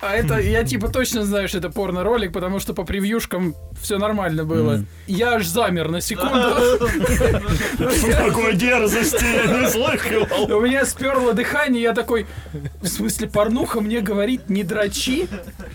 А 0.00 0.14
это, 0.14 0.38
я 0.38 0.62
типа 0.62 0.88
точно 0.88 1.24
знаю, 1.24 1.48
что 1.48 1.58
это 1.58 1.70
порно-ролик, 1.70 2.32
потому 2.32 2.58
что 2.60 2.74
по 2.74 2.84
превьюшкам 2.84 3.54
все 3.80 3.96
нормально 3.98 4.44
было. 4.44 4.84
Я 5.06 5.36
аж 5.36 5.46
замер 5.46 5.88
на 5.88 6.00
секунду. 6.02 6.88
Такой 8.12 8.56
дерзости 8.56 9.24
я 9.24 9.60
не 9.60 9.68
слыхал. 9.70 10.52
У 10.54 10.60
меня 10.60 10.84
сперло 10.84 11.32
дыхание, 11.32 11.82
я 11.82 11.94
такой, 11.94 12.26
в 12.82 12.86
смысле, 12.86 13.28
порнуха 13.28 13.80
мне 13.80 14.00
говорит 14.00 14.50
«не 14.50 14.64
дрочи»? 14.64 15.28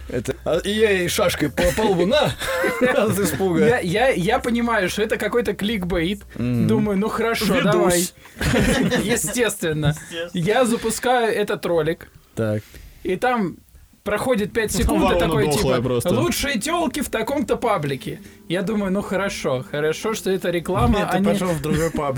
Это, 0.08 0.36
а, 0.46 0.58
и 0.58 0.72
я 0.72 0.92
ей 0.92 1.08
шашкой 1.08 1.50
по, 1.50 1.64
по 1.76 1.82
лбу, 1.82 2.06
на! 2.06 2.34
От 2.82 3.18
испуга. 3.18 3.66
Я, 3.66 3.80
я, 3.80 4.10
я 4.10 4.40
понимаю, 4.40 4.90
что 4.90 5.02
это 5.02 5.18
какой-то 5.18 5.54
кликбейт. 5.54 6.24
Думаю, 6.36 6.98
ну 6.98 7.08
хорошо, 7.10 7.46
Ведусь. 7.56 7.64
давай. 7.72 8.08
Естественно. 9.04 9.96
Я 10.34 10.66
запускаю 10.66 11.34
этот 11.34 11.66
ролик, 11.66 12.08
Так. 12.36 12.62
и 13.04 13.16
там 13.16 13.58
проходит 14.04 14.52
5 14.52 14.72
секунд, 14.72 15.16
и 15.16 15.20
такой 15.20 15.52
типа 15.52 15.82
просто. 15.82 16.10
лучшие 16.14 16.60
телки 16.60 17.02
в 17.02 17.10
таком-то 17.10 17.56
паблике. 17.56 18.20
Я 18.50 18.64
думаю, 18.64 18.92
ну 18.92 19.02
хорошо, 19.02 19.64
хорошо, 19.70 20.14
что 20.14 20.32
это 20.32 20.50
реклама, 20.50 21.00
Нет, 21.00 21.08
а 21.10 21.14
ты 21.14 21.20
не- 21.20 21.26
пошел 21.26 21.50
в 21.50 21.62
другой 21.62 21.92
паб. 21.96 22.18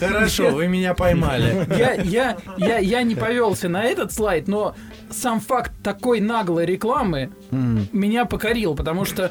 Хорошо, 0.00 0.50
вы 0.50 0.68
меня 0.68 0.94
поймали. 0.94 1.66
Я, 1.76 1.94
я, 1.94 2.36
я, 2.56 2.78
я 2.78 3.02
не 3.02 3.14
повелся 3.14 3.68
на 3.68 3.84
этот 3.84 4.12
слайд, 4.12 4.48
но 4.48 4.74
сам 5.10 5.40
факт 5.40 5.72
такой 5.82 6.20
наглой 6.20 6.66
рекламы 6.66 7.30
меня 7.50 8.24
покорил, 8.24 8.74
потому 8.74 9.04
что 9.04 9.30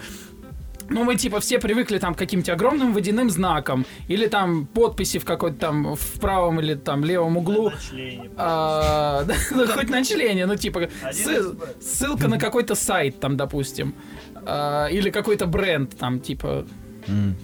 ну, 0.90 1.04
мы 1.04 1.16
типа 1.16 1.40
все 1.40 1.60
привыкли 1.60 1.98
там 1.98 2.14
к 2.14 2.18
каким-то 2.18 2.54
огромным 2.54 2.94
водяным 2.94 3.30
знакам 3.30 3.86
или 4.08 4.28
там 4.28 4.66
подписи 4.66 5.20
в 5.20 5.26
какой-то 5.26 5.58
там 5.58 5.96
в 5.96 6.20
правом 6.20 6.60
или 6.60 6.76
там 6.76 7.04
левом 7.04 7.38
углу. 7.38 7.70
На 7.70 7.78
члене. 7.78 8.32
А, 8.38 9.24
да, 9.28 9.36
ну, 9.52 9.68
хоть 9.68 9.90
на 9.90 10.04
члене, 10.04 10.46
ну 10.46 10.56
типа 10.56 10.90
ссылка 11.82 12.28
на 12.28 12.38
какой-то 12.38 12.76
сайт 12.76 13.20
там, 13.20 13.38
допустим, 13.38 13.96
А, 14.46 14.88
или 14.88 15.10
какой-то 15.10 15.48
бренд 15.48 15.98
там 15.98 16.20
типа 16.20 16.66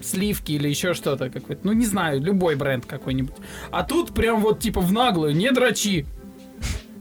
сливки 0.02 0.52
или 0.52 0.68
еще 0.68 0.92
что-то 0.94 1.30
какой-то, 1.30 1.60
ну 1.64 1.72
не 1.72 1.86
знаю, 1.86 2.20
любой 2.20 2.56
бренд 2.56 2.84
какой-нибудь. 2.86 3.36
А 3.70 3.84
тут 3.84 4.12
прям 4.12 4.40
вот 4.40 4.60
типа 4.60 4.80
в 4.80 4.92
наглую, 4.92 5.36
не 5.36 5.50
дрочи. 5.52 6.06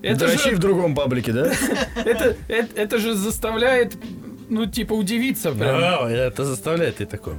Это 0.02 0.26
Дрочи 0.26 0.50
же, 0.50 0.56
в 0.56 0.60
другом 0.60 0.96
паблике, 0.96 1.32
да? 1.32 1.52
это, 2.06 2.36
это, 2.48 2.70
это 2.76 2.98
же 2.98 3.14
заставляет, 3.14 3.96
ну 4.52 4.66
типа 4.66 4.94
удивиться 4.94 5.52
прям. 5.52 5.80
Да, 5.82 6.12
это 6.12 6.46
заставляет 6.46 6.98
ты 6.98 7.06
такой. 7.06 7.34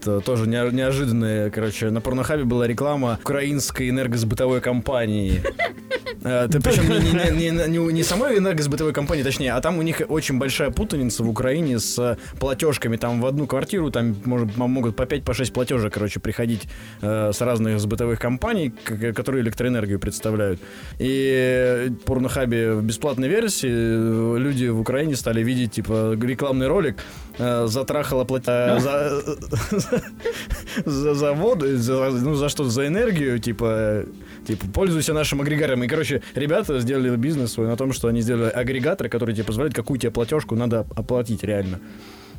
Это 0.00 0.20
тоже 0.20 0.44
нео- 0.46 0.70
неожиданное, 0.70 1.50
короче, 1.50 1.90
на 1.90 2.00
порнохабе 2.00 2.44
была 2.44 2.66
реклама 2.66 3.18
украинской 3.22 3.88
энергосбытовой 3.88 4.60
компании. 4.60 5.42
Э, 6.24 6.48
ты 6.50 6.60
Причем 6.60 6.88
не, 6.88 7.50
не- 7.50 7.68
не- 7.68 7.92
не- 7.92 8.02
самой 8.02 8.38
энергосбытовой 8.38 8.92
компании, 8.92 9.22
точнее, 9.22 9.52
а 9.52 9.60
там 9.60 9.78
у 9.78 9.82
них 9.82 10.02
очень 10.08 10.38
большая 10.38 10.70
путаница 10.70 11.22
в 11.22 11.28
Украине 11.28 11.78
с 11.78 11.98
э, 11.98 12.16
платежками. 12.38 12.96
Там 12.96 13.20
в 13.20 13.26
одну 13.26 13.46
квартиру 13.46 13.90
там 13.90 14.16
может, 14.24 14.56
могут 14.56 14.96
по 14.96 15.02
5-6 15.02 15.52
платежек, 15.52 15.92
короче, 15.92 16.20
приходить 16.20 16.68
э, 17.02 17.32
с 17.32 17.40
разных 17.40 17.78
сбытовых 17.80 18.18
компаний, 18.18 18.72
которые 19.14 19.42
электроэнергию 19.42 19.98
представляют. 20.00 20.60
И 20.98 21.32
э, 21.36 21.88
в 21.90 22.04
порнохабе 22.04 22.72
в 22.74 22.82
бесплатной 22.82 23.28
версии 23.28 23.70
э, 23.70 24.38
люди 24.38 24.66
в 24.66 24.80
Украине 24.80 25.16
стали 25.16 25.42
видеть, 25.42 25.72
типа, 25.72 26.16
рекламный 26.20 26.66
ролик 26.66 26.96
э, 27.38 27.66
затрахала 27.68 28.24
платя 28.24 28.78
за, 28.80 29.22
за, 30.84 31.14
за 31.14 31.32
воду, 31.32 31.76
за, 31.76 32.10
ну, 32.10 32.34
за 32.34 32.48
что, 32.48 32.64
за 32.64 32.86
энергию, 32.86 33.38
типа, 33.38 33.64
э, 33.68 34.04
типа, 34.48 34.66
пользуйся 34.72 35.12
нашим 35.12 35.40
агрегатором. 35.40 35.84
И, 35.84 35.88
короче, 35.88 36.22
ребята 36.34 36.80
сделали 36.80 37.14
бизнес 37.16 37.52
свой 37.52 37.66
на 37.68 37.76
том, 37.76 37.92
что 37.92 38.08
они 38.08 38.20
сделали 38.20 38.50
агрегатор, 38.50 39.08
который 39.08 39.34
тебе 39.34 39.44
позволяет, 39.44 39.74
какую 39.74 39.98
тебе 40.00 40.10
платежку 40.10 40.54
надо 40.56 40.86
оплатить 40.96 41.44
реально. 41.44 41.78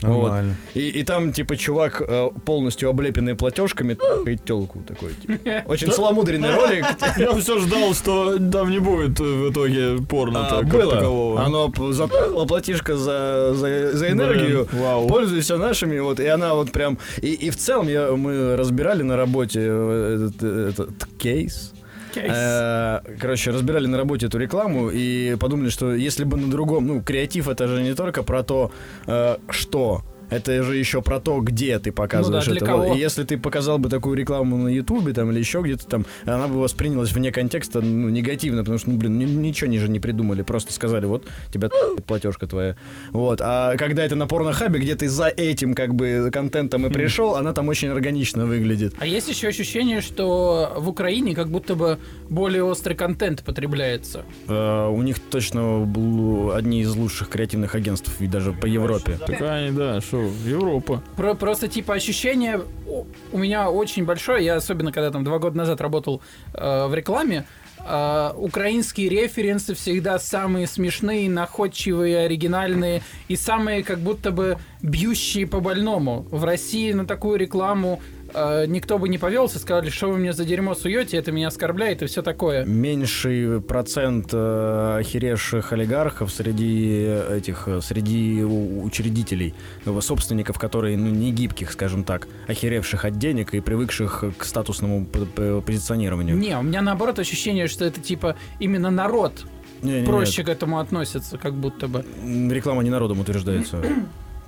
Вот. 0.01 0.29
Нормально. 0.29 0.55
И, 0.75 0.87
и 0.87 1.03
там, 1.03 1.33
типа, 1.33 1.57
чувак 1.57 2.01
э, 2.01 2.29
полностью 2.45 2.89
облепленный 2.89 3.35
платежками 3.35 3.97
и 4.25 4.37
телку 4.37 4.79
такой. 4.87 5.09
типа. 5.13 5.63
Очень 5.67 5.91
целомудренный 5.91 6.55
ролик. 6.55 6.85
Я 7.17 7.33
все 7.35 7.59
ждал, 7.59 7.93
что 7.93 8.37
там 8.49 8.69
не 8.71 8.79
будет 8.79 9.19
э, 9.19 9.23
в 9.23 9.51
итоге 9.51 9.97
порно 10.07 10.47
А, 10.47 10.63
было. 10.63 10.95
такового. 10.95 11.43
Оно 11.43 11.69
платежка 11.69 12.95
за, 12.95 13.53
за, 13.55 13.91
за 13.91 14.09
энергию. 14.11 14.69
Блин, 14.71 14.81
вау. 14.83 15.07
Пользуйся 15.09 15.57
нашими. 15.57 15.99
Вот, 15.99 16.21
и 16.21 16.27
она 16.27 16.53
вот 16.53 16.71
прям... 16.71 16.97
И, 17.21 17.33
и 17.33 17.49
в 17.49 17.57
целом 17.57 17.89
я, 17.89 18.11
мы 18.13 18.55
разбирали 18.55 19.03
на 19.03 19.17
работе 19.17 19.59
э, 19.61 20.29
этот, 20.29 20.43
этот 20.43 21.05
кейс. 21.17 21.73
Э, 22.15 22.99
Короче, 23.19 23.51
разбирали 23.51 23.87
на 23.87 23.97
работе 23.97 24.27
эту 24.27 24.37
рекламу 24.37 24.89
и 24.89 25.35
подумали, 25.35 25.69
что 25.69 25.93
если 25.93 26.23
бы 26.23 26.37
на 26.37 26.49
другом, 26.49 26.87
ну, 26.87 27.01
креатив 27.01 27.47
это 27.47 27.67
же 27.67 27.81
не 27.81 27.93
только 27.93 28.23
про 28.23 28.43
то, 28.43 28.71
э, 29.07 29.37
что, 29.49 30.03
это 30.29 30.63
же 30.63 30.77
еще 30.77 31.01
про 31.01 31.19
то, 31.19 31.39
где 31.39 31.79
ты 31.79 31.91
показываешь 31.91 32.45
Ну 32.47 32.53
да, 32.53 32.59
для 32.59 32.67
это. 32.67 32.83
Кого? 32.83 32.95
И 32.95 32.99
если 32.99 33.23
ты 33.23 33.37
показал 33.37 33.77
бы 33.79 33.89
такую 33.89 34.15
рекламу 34.17 34.57
на 34.57 34.67
Ютубе 34.67 35.13
там 35.13 35.31
или 35.31 35.39
еще 35.39 35.61
где-то 35.61 35.87
там, 35.87 36.05
она 36.25 36.47
бы 36.47 36.59
воспринялась 36.59 37.11
вне 37.11 37.31
контекста 37.31 37.81
ну, 37.81 38.09
негативно, 38.09 38.61
потому 38.61 38.77
что, 38.77 38.89
ну, 38.89 38.97
блин, 38.97 39.17
ни- 39.17 39.25
ничего 39.25 39.69
ниже 39.69 39.89
не 39.89 39.99
придумали, 39.99 40.41
просто 40.41 40.73
сказали, 40.73 41.05
вот, 41.05 41.25
тебя 41.51 41.69
платежка 42.05 42.47
твоя. 42.47 42.75
Вот. 43.11 43.41
А 43.41 43.75
когда 43.77 44.03
это 44.03 44.15
на 44.15 44.27
порнохабе, 44.27 44.79
где 44.79 44.95
ты 44.95 45.09
за 45.09 45.27
этим 45.27 45.73
как 45.73 45.95
бы 45.95 46.29
контентом 46.31 46.85
и 46.85 46.89
пришел, 46.89 47.35
она 47.35 47.53
там 47.53 47.67
очень 47.67 47.89
органично 47.89 48.45
выглядит. 48.45 48.93
А 48.99 49.05
есть 49.05 49.27
еще 49.29 49.47
ощущение, 49.47 50.01
что 50.01 50.73
в 50.77 50.89
Украине 50.89 51.35
как 51.35 51.49
будто 51.49 51.75
бы 51.75 51.97
более 52.29 52.63
острый 52.63 52.93
контент 52.93 53.43
потребляется. 53.43 54.23
Э, 54.47 54.87
у 54.87 55.01
них 55.01 55.19
точно 55.19 55.79
был 55.85 56.51
одни 56.51 56.81
из 56.81 56.95
лучших 56.95 57.29
креативных 57.29 57.75
агентств 57.75 58.19
и 58.19 58.27
даже 58.27 58.53
по 58.53 58.65
Европе. 58.65 59.17
Так 59.25 59.41
они, 59.41 59.71
да, 59.71 59.99
что, 60.27 60.49
Европа. 60.49 61.01
Про- 61.15 61.33
просто 61.35 61.67
типа 61.67 61.93
ощущение 61.93 62.61
у- 62.87 63.37
меня 63.37 63.69
очень 63.69 64.05
большое. 64.05 64.43
Я 64.45 64.55
особенно 64.55 64.91
когда 64.91 65.11
там 65.11 65.23
два 65.23 65.39
года 65.39 65.57
назад 65.57 65.81
работал 65.81 66.21
э, 66.53 66.87
в 66.87 66.93
рекламе. 66.93 67.45
э, 67.81 68.33
украинские 68.35 69.07
референсы 69.07 69.73
всегда 69.73 70.19
самые 70.19 70.67
смешные, 70.67 71.29
находчивые, 71.29 72.19
оригинальные 72.25 73.01
и 73.29 73.37
самые 73.37 73.83
как 73.83 73.99
будто 73.99 74.31
бы 74.31 74.57
бьющие 74.81 75.47
по 75.47 75.61
больному. 75.61 76.27
В 76.29 76.43
России 76.43 76.91
на 76.91 77.05
такую 77.05 77.39
рекламу 77.39 78.01
э, 78.33 78.65
никто 78.67 78.97
бы 78.97 79.09
не 79.09 79.17
повелся, 79.17 79.59
сказали, 79.59 79.89
что 79.89 80.09
вы 80.09 80.17
мне 80.17 80.33
за 80.33 80.45
дерьмо 80.45 80.75
суете, 80.75 81.17
это 81.17 81.31
меня 81.31 81.47
оскорбляет 81.47 82.01
и 82.01 82.05
все 82.05 82.21
такое. 82.21 82.65
Меньший 82.65 83.61
процент 83.61 84.29
э, 84.33 84.97
охеревших 84.99 85.73
олигархов 85.73 86.31
среди 86.31 87.05
этих, 87.31 87.67
э, 87.67 87.81
среди 87.81 88.43
учредителей, 88.43 89.53
э, 89.85 90.01
собственников, 90.01 90.59
которые, 90.59 90.97
ну, 90.97 91.09
не 91.09 91.31
гибких, 91.31 91.71
скажем 91.71 92.03
так, 92.03 92.27
охеревших 92.47 93.05
от 93.05 93.17
денег 93.17 93.53
и 93.53 93.59
привыкших 93.59 94.23
к 94.37 94.43
статусному 94.43 95.05
позиционированию. 95.05 96.37
Не, 96.37 96.57
у 96.57 96.61
меня 96.61 96.81
наоборот 96.81 97.19
ощущение, 97.19 97.67
что 97.67 97.85
это 97.85 97.99
типа 97.99 98.35
именно 98.59 98.89
народ 98.89 99.45
Не-не-не, 99.81 100.05
проще 100.07 100.43
к 100.43 100.49
этому 100.49 100.79
относится, 100.79 101.37
как 101.37 101.53
будто 101.53 101.87
бы. 101.87 102.05
Реклама 102.23 102.83
не 102.83 102.89
народом 102.89 103.19
утверждается. 103.19 103.81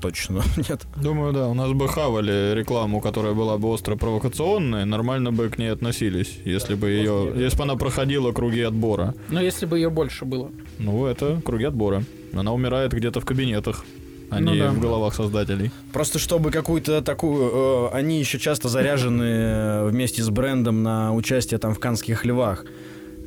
Точно, 0.02 0.42
нет. 0.70 0.82
Думаю, 1.02 1.32
да, 1.34 1.48
у 1.48 1.54
нас 1.54 1.72
бы 1.72 1.88
хавали 1.88 2.54
рекламу, 2.56 3.02
которая 3.02 3.34
была 3.34 3.58
бы 3.58 3.68
остро 3.70 3.96
провокационная, 3.96 4.86
нормально 4.86 5.32
бы 5.32 5.50
к 5.50 5.58
ней 5.58 5.72
относились, 5.72 6.40
если 6.44 6.74
бы 6.76 6.90
ее, 6.90 7.32
если 7.36 7.58
бы 7.58 7.64
она 7.64 7.76
проходила 7.76 8.32
круги 8.32 8.62
отбора. 8.62 9.14
Но 9.30 9.42
если 9.42 9.66
бы 9.66 9.78
ее 9.78 9.90
больше 9.90 10.26
было. 10.26 10.50
Ну, 10.80 11.06
это 11.06 11.42
круги 11.46 11.66
отбора. 11.66 12.04
Она 12.34 12.52
умирает 12.54 12.94
где-то 12.94 13.20
в 13.20 13.26
кабинетах, 13.26 13.86
а 14.32 14.40
Ну 14.40 14.54
не 14.54 14.60
да. 14.60 14.72
в 14.72 14.80
головах 14.80 15.14
создателей. 15.14 15.72
Просто 15.92 16.18
чтобы 16.18 16.50
какую-то 16.52 17.02
такую... 17.02 17.90
э, 17.90 17.90
они 17.94 18.18
еще 18.20 18.40
часто 18.40 18.70
заряжены 18.70 19.24
э, 19.24 19.88
вместе 19.90 20.24
с 20.24 20.30
брендом 20.30 20.82
на 20.84 21.14
участие 21.14 21.60
там 21.60 21.74
в 21.76 21.80
Канских 21.80 22.26
львах. 22.26 22.66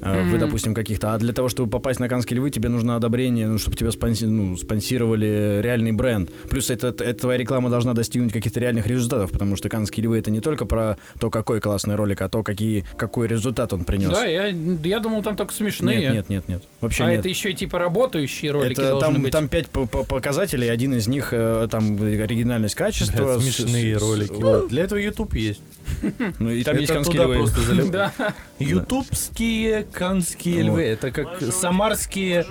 Э, 0.04 0.22
Вы, 0.30 0.38
допустим, 0.38 0.74
каких-то. 0.74 1.14
А 1.14 1.18
для 1.18 1.32
того, 1.32 1.48
чтобы 1.48 1.70
попасть 1.70 1.98
на 1.98 2.08
Канские 2.08 2.36
львы, 2.38 2.50
тебе 2.50 2.68
нужно 2.68 2.96
одобрение, 2.96 3.46
ну, 3.48 3.58
чтобы 3.58 3.76
тебя 3.76 3.88
спонси- 3.90 4.26
ну, 4.26 4.56
спонсировали 4.56 5.60
реальный 5.62 5.92
бренд. 5.92 6.30
Плюс 6.50 6.70
это, 6.70 6.88
это 6.88 7.14
твоя 7.14 7.38
реклама 7.38 7.70
должна 7.70 7.94
достигнуть 7.94 8.32
каких-то 8.32 8.60
реальных 8.60 8.86
результатов, 8.86 9.30
потому 9.32 9.56
что 9.56 9.68
Канские 9.68 10.04
львы 10.04 10.18
это 10.18 10.30
не 10.30 10.40
только 10.40 10.66
про 10.66 10.98
то, 11.18 11.30
какой 11.30 11.60
классный 11.60 11.94
ролик, 11.94 12.20
а 12.20 12.28
то, 12.28 12.42
какие, 12.42 12.84
какой 12.96 13.28
результат 13.28 13.72
он 13.72 13.84
принес. 13.84 14.10
Да, 14.10 14.24
я, 14.26 14.48
я 14.48 15.00
думал, 15.00 15.22
там 15.22 15.36
только 15.36 15.52
смешные. 15.54 15.98
нет, 16.00 16.12
нет, 16.14 16.28
нет, 16.28 16.48
нет. 16.48 16.62
Вообще 16.80 17.04
а 17.04 17.10
нет. 17.10 17.20
это 17.20 17.28
еще 17.30 17.50
и 17.50 17.54
типа 17.54 17.78
работающие 17.78 18.50
ролики 18.50 18.72
Это 18.72 18.90
должны 18.90 19.00
там, 19.14 19.22
быть. 19.22 19.32
там 19.32 19.48
пять 19.48 19.68
по- 19.68 19.86
по- 19.86 20.04
показателей, 20.04 20.68
один 20.68 20.94
из 20.94 21.08
них 21.08 21.28
э, 21.32 21.66
там 21.70 21.96
оригинальность 22.02 22.74
качества. 22.74 23.36
Блядь, 23.36 23.40
с- 23.40 23.56
смешные 23.56 23.98
с- 23.98 24.02
ролики. 24.02 24.32
вот. 24.32 24.68
Для 24.68 24.82
этого 24.84 24.98
YouTube 24.98 25.34
есть. 25.34 25.60
Ну 26.38 26.50
и 26.50 26.62
там 26.64 26.76
есть 26.78 26.92
Канские 26.92 27.22
туда 27.22 27.24
львы. 27.24 27.34
просто 27.36 27.60
залив- 27.60 27.90
Да. 27.92 28.12
Ютубские 28.58 29.84
канские 29.84 30.56
Вот. 30.64 30.66
львы. 30.70 30.82
Это 30.84 31.10
как 31.10 31.40
самарские 31.52 32.46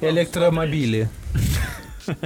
электромобили. 0.00 1.08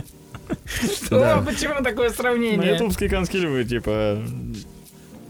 О, 1.11 1.43
почему 1.43 1.83
такое 1.83 2.09
На 2.09 2.15
сравнение? 2.15 2.73
ютубские 2.73 3.09
канские 3.11 3.43
львы, 3.43 3.65
типа, 3.65 4.23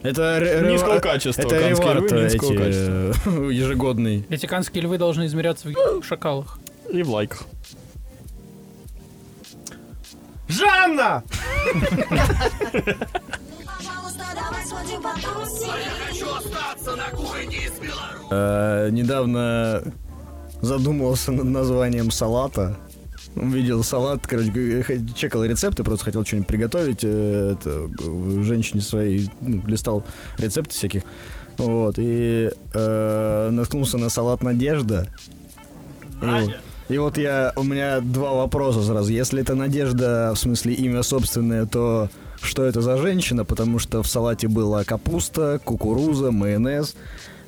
Это 0.02 0.38
ре- 0.40 0.70
низкого 0.72 1.00
качества. 1.00 1.42
Это 1.42 1.60
канские 1.60 1.70
ревард 1.70 2.10
львы 2.12 2.20
эти, 2.24 2.34
низкого 2.34 2.56
качества. 2.56 3.50
ежегодный. 3.50 4.24
Эти 4.30 4.46
канские 4.46 4.82
львы 4.84 4.96
должны 4.98 5.26
измеряться 5.26 5.68
в 5.68 6.02
шакалах. 6.04 6.58
И 6.92 7.02
в 7.02 7.10
лайках. 7.10 7.42
Жанна! 10.48 11.22
Пожалуйста, 14.18 14.34
давай 14.34 14.66
сходим 14.66 15.02
потусим. 15.02 15.70
Э, 18.30 18.88
недавно 18.90 19.82
задумывался 20.60 21.32
над 21.32 21.44
названием 21.46 22.10
салата. 22.10 22.76
Увидел 23.36 23.84
салат, 23.84 24.26
короче, 24.26 24.82
х- 24.82 24.94
чекал 25.14 25.44
рецепты, 25.44 25.84
просто 25.84 26.06
хотел 26.06 26.24
что-нибудь 26.24 26.48
приготовить. 26.48 27.00
э, 27.02 27.54
Это, 27.60 27.88
женщине 28.42 28.80
своей 28.80 29.30
ну, 29.40 29.62
листал 29.66 30.04
рецепты 30.38 30.74
всяких. 30.74 31.02
Вот, 31.56 31.94
и 31.98 32.50
э, 32.74 33.48
наткнулся 33.50 33.98
на 33.98 34.08
салат 34.10 34.42
Надежда. 34.42 35.08
И 36.22 36.24
вот-. 36.26 36.50
И 36.88 36.96
вот 36.96 37.18
я, 37.18 37.52
у 37.54 37.64
меня 37.64 38.00
два 38.00 38.32
вопроса 38.32 38.82
сразу. 38.82 39.12
Если 39.12 39.42
это 39.42 39.54
Надежда, 39.54 40.32
в 40.34 40.38
смысле 40.38 40.72
имя 40.72 41.02
собственное, 41.02 41.66
то 41.66 42.08
что 42.42 42.64
это 42.64 42.80
за 42.80 42.96
женщина? 42.98 43.44
Потому 43.44 43.78
что 43.78 44.02
в 44.02 44.06
салате 44.08 44.48
была 44.48 44.84
капуста, 44.84 45.60
кукуруза, 45.64 46.30
майонез, 46.30 46.94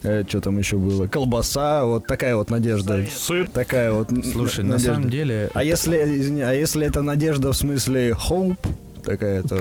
что 0.03 0.41
там 0.41 0.59
еще 0.59 0.77
было, 0.77 1.07
колбаса, 1.07 1.85
вот 1.85 2.07
такая 2.07 2.35
вот 2.37 2.51
Надежда. 2.51 3.05
Сыр. 3.15 3.49
Такая 3.53 3.93
вот 3.93 4.09
Слушай, 4.33 4.65
на 4.65 4.73
Надежда. 4.73 4.95
самом 4.95 5.11
деле... 5.11 5.51
А 5.55 5.63
если, 5.63 5.97
извини, 6.19 6.41
а 6.43 6.53
если 6.53 6.87
это 6.87 7.03
Надежда 7.03 7.53
в 7.53 7.57
смысле 7.57 8.11
hope, 8.13 8.57
такая 9.05 9.43
то 9.43 9.59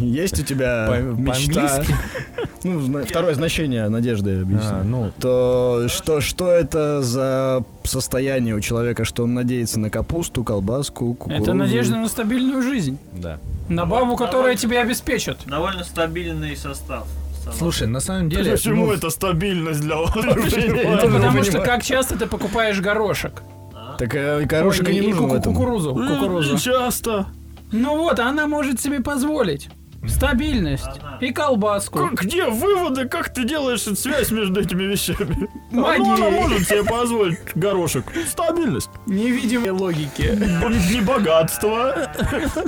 есть 0.00 0.40
у 0.40 0.42
тебя 0.44 0.86
По- 0.88 1.00
мечта? 1.00 1.84
Ну, 2.64 2.80
зна- 2.80 3.04
второе 3.04 3.34
значение 3.34 3.88
Надежды 3.88 4.40
объясни 4.40 4.66
А, 4.68 4.82
ну, 4.82 5.12
то 5.20 5.84
что, 5.88 6.20
что 6.20 6.50
это 6.50 7.00
за 7.02 7.62
состояние 7.84 8.56
у 8.56 8.60
человека, 8.60 9.04
что 9.04 9.22
он 9.24 9.34
надеется 9.34 9.78
на 9.78 9.88
капусту, 9.90 10.42
колбаску, 10.42 11.14
кукурузу? 11.14 11.42
Это 11.42 11.52
надежда 11.54 11.96
на 11.96 12.08
стабильную 12.08 12.62
жизнь. 12.62 12.98
да. 13.12 13.38
На 13.68 13.86
бабу, 13.86 14.16
которая 14.16 14.56
тебя 14.56 14.82
обеспечит. 14.82 15.38
Довольно 15.46 15.84
стабильный 15.84 16.56
состав. 16.56 17.06
Слушай, 17.56 17.86
на 17.86 18.00
самом 18.00 18.28
деле... 18.28 18.52
Почему 18.52 18.86
ну, 18.86 18.92
это 18.92 19.10
стабильность 19.10 19.80
для 19.80 19.96
вас? 19.96 20.16
Это 20.16 21.06
Ну, 21.06 21.12
потому 21.12 21.44
что 21.44 21.60
как 21.60 21.82
часто 21.84 22.18
ты 22.18 22.26
покупаешь 22.26 22.80
горошек? 22.80 23.42
Так 23.98 24.14
э, 24.14 24.44
горошек 24.44 24.88
не 24.88 25.00
нужен 25.00 25.28
в 25.28 25.34
этом. 25.34 25.54
кукурузу. 25.54 25.94
Кукурузу. 25.94 26.58
Часто. 26.58 27.26
Ну 27.72 27.96
вот, 27.96 28.18
она 28.18 28.46
может 28.46 28.80
себе 28.80 29.00
позволить. 29.00 29.68
Стабильность. 30.06 31.00
И 31.20 31.32
колбаску. 31.32 31.98
Как- 32.10 32.22
Где 32.22 32.46
выводы, 32.46 33.08
как 33.08 33.32
ты 33.32 33.44
делаешь 33.44 33.80
связь 33.80 34.30
между 34.30 34.60
этими 34.60 34.84
вещами? 34.84 35.48
Магия. 35.70 35.98
Ну, 36.04 36.14
она 36.14 36.30
может 36.30 36.68
себе 36.68 36.84
позволить 36.84 37.38
горошек. 37.54 38.04
Стабильность. 38.28 38.90
Невидимой 39.06 39.70
логики. 39.70 40.38
Не 40.92 41.00
богатство. 41.00 42.08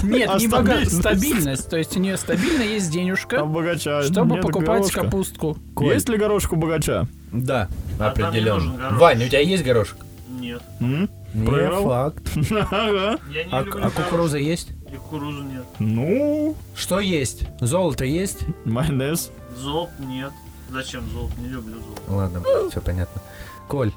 Нет, 0.02 0.30
А 0.32 0.38
не 0.38 0.48
богат, 0.48 0.88
стабильность? 0.88 1.68
То 1.70 1.76
есть 1.76 1.96
у 1.96 2.00
нее 2.00 2.16
стабильно 2.16 2.62
есть 2.62 2.88
А 2.90 2.92
денежка, 2.92 3.44
богача 3.44 4.02
чтобы 4.02 4.34
нет 4.36 4.42
покупать 4.42 4.66
горошка. 4.80 5.00
капустку. 5.02 5.58
Есть 5.80 6.08
ли 6.08 6.16
горошек 6.16 6.52
у 6.52 6.56
богача? 6.56 7.06
Да, 7.32 7.68
А 8.00 8.08
определенно. 8.08 8.90
Вань, 8.92 9.24
у 9.24 9.28
тебя 9.28 9.40
есть 9.40 9.64
горошек? 9.64 9.96
Нет. 10.28 10.62
М? 10.80 11.08
Не 11.34 11.46
Проиграл? 11.46 11.84
факт. 11.84 12.22
Ага. 12.70 13.18
Я 13.30 13.44
не 13.44 13.52
А, 13.52 13.62
люблю 13.62 13.82
а 13.84 13.90
кукуруза 13.90 14.38
есть? 14.38 14.70
И 14.92 14.96
кукурузу 14.96 15.42
нет. 15.42 15.64
Ну, 15.78 16.54
Что 16.74 17.00
есть? 17.00 17.44
Золото 17.60 18.04
есть? 18.04 18.38
майонез. 18.64 19.30
Золот 19.56 19.90
нет. 19.98 20.32
Зачем 20.70 21.08
золото? 21.10 21.34
Не 21.40 21.48
люблю 21.48 21.74
золото. 21.80 22.02
Ладно, 22.08 22.42
все 22.70 22.80
понятно. 22.80 23.20
Коль, 23.68 23.92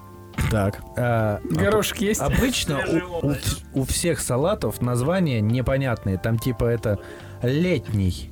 Так. 0.49 0.81
А, 0.97 1.39
Горошек 1.49 1.97
есть? 1.99 2.21
Обычно 2.21 2.79
у, 3.21 3.27
у 3.29 3.35
у 3.81 3.83
всех 3.85 4.19
салатов 4.19 4.81
названия 4.81 5.39
непонятные. 5.41 6.17
Там 6.17 6.37
типа 6.39 6.65
это 6.65 6.99
летний. 7.41 8.29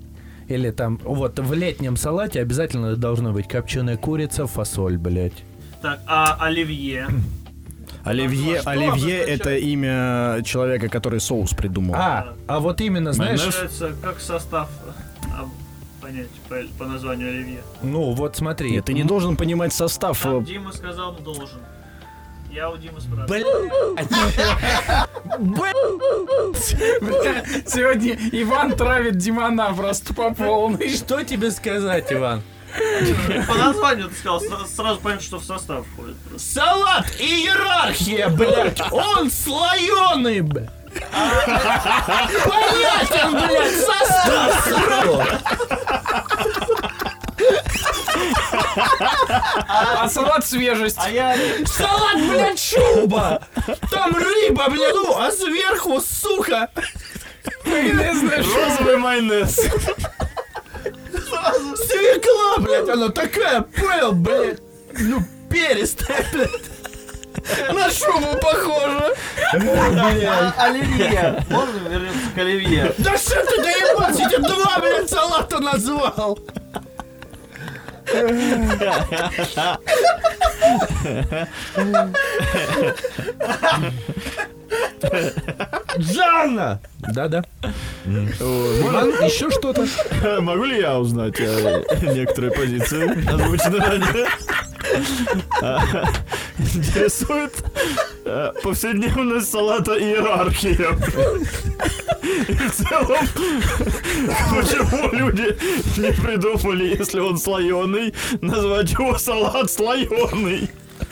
Или 0.47 0.71
там, 0.71 0.99
вот 1.03 1.37
в 1.39 1.53
летнем 1.53 1.95
салате 1.95 2.41
обязательно 2.41 2.95
должна 2.95 3.31
быть 3.31 3.47
копченая 3.47 3.97
курица, 3.97 4.47
фасоль, 4.47 4.97
блядь. 4.97 5.43
Так, 5.81 5.99
а 6.07 6.35
оливье? 6.39 7.07
Оливье, 8.03 8.61
Что 8.61 8.69
Оливье 8.71 9.17
это 9.17 9.55
имя 9.55 10.41
человека, 10.43 10.89
который 10.89 11.19
соус 11.19 11.53
придумал. 11.53 11.95
А, 11.95 12.33
а 12.47 12.59
вот 12.59 12.81
именно, 12.81 13.13
знаешь, 13.13 13.45
Называется 13.45 13.93
как 14.01 14.19
состав 14.19 14.69
а, 15.35 15.45
понять 16.01 16.29
по, 16.47 16.55
по 16.77 16.85
названию 16.85 17.29
оливье. 17.29 17.59
ну 17.81 18.13
вот 18.13 18.37
смотри. 18.37 18.71
Нет, 18.71 18.85
ты 18.85 18.93
не 18.93 19.03
должен 19.03 19.35
понимать 19.35 19.73
состав. 19.73 20.21
Там 20.21 20.39
э, 20.39 20.45
Дима 20.45 20.71
сказал, 20.71 21.13
должен. 21.15 21.59
Я 22.51 22.71
у 22.71 22.77
Димы 22.77 22.99
спрашиваю. 22.99 23.29
Сегодня 27.67 28.17
Иван 28.31 28.71
травит 28.71 29.17
Димона 29.17 29.71
просто 29.73 30.13
по 30.15 30.33
полной. 30.33 30.89
Что 30.89 31.23
тебе 31.23 31.51
сказать, 31.51 32.11
Иван? 32.11 32.41
По 33.47 33.53
названию 33.55 34.09
ты 34.09 34.15
сказал, 34.15 34.41
сра- 34.43 34.67
сразу 34.67 34.99
понятно, 34.99 35.25
что 35.25 35.37
в 35.39 35.43
состав 35.43 35.85
входит. 35.87 36.15
Салат 36.37 37.07
и 37.19 37.45
иерархия, 37.45 38.29
блядь! 38.29 38.81
Он 38.91 39.29
слоеный, 39.31 40.41
блядь! 40.41 40.69
Понятен, 42.45 43.31
блядь, 43.31 43.75
состав 43.75 44.67
сразу! 44.67 45.23
А 49.67 50.07
салат 50.09 50.45
свежесть. 50.45 50.97
А 50.99 51.09
я... 51.09 51.35
Салат, 51.65 52.17
блядь, 52.17 52.59
шуба! 52.59 53.41
Там 53.91 54.15
рыба, 54.15 54.69
блядь, 54.69 54.93
ну, 54.95 55.17
а 55.17 55.31
сверху, 55.31 56.01
сука, 56.01 56.69
Майонезная 57.65 58.43
шуба. 58.43 58.59
Розовый 58.65 58.97
майонез. 58.97 59.59
Свекла, 61.75 62.57
блядь, 62.59 62.89
она 62.89 63.09
такая, 63.09 63.61
понял, 63.61 64.11
блядь, 64.13 64.61
ну, 64.97 65.19
перистая, 65.49 66.25
блядь. 66.33 66.69
На 67.73 67.89
шубу 67.89 68.37
похоже. 68.41 69.15
А, 69.53 70.53
оливье. 70.57 71.43
Можно 71.49 71.87
вернуться 71.87 72.29
к 72.35 72.37
оливье? 72.37 72.93
Да 72.97 73.17
что 73.17 73.43
ты 73.45 73.61
доебался, 73.61 74.27
я 74.29 74.39
два, 74.39 74.79
блядь, 74.79 75.09
салата 75.09 75.59
назвал. 75.59 76.39
Жанна! 85.97 86.79
Да-да. 86.99 87.43
Иван, 88.05 89.09
еще 89.23 89.49
что-то? 89.49 89.87
Могу 90.41 90.65
ли 90.65 90.79
я 90.79 90.99
узнать 90.99 91.39
э, 91.39 91.83
некоторые 92.13 92.51
позиции, 92.51 93.27
озвученные 93.27 93.81
ранее? 93.81 94.27
Интересует 96.59 97.53
э, 98.25 98.51
повседневность 98.63 99.51
салата 99.51 99.93
иерархия. 99.93 100.97
И 102.47 102.53
в 102.53 102.71
целом, 102.71 103.27
почему 104.55 105.11
люди 105.11 105.57
не 105.99 106.11
придумали, 106.13 106.95
если 106.97 107.19
он 107.19 107.37
слоеный, 107.37 108.13
назвать 108.41 108.91
его 108.91 109.17
салат 109.17 109.71
слоеный? 109.71 110.69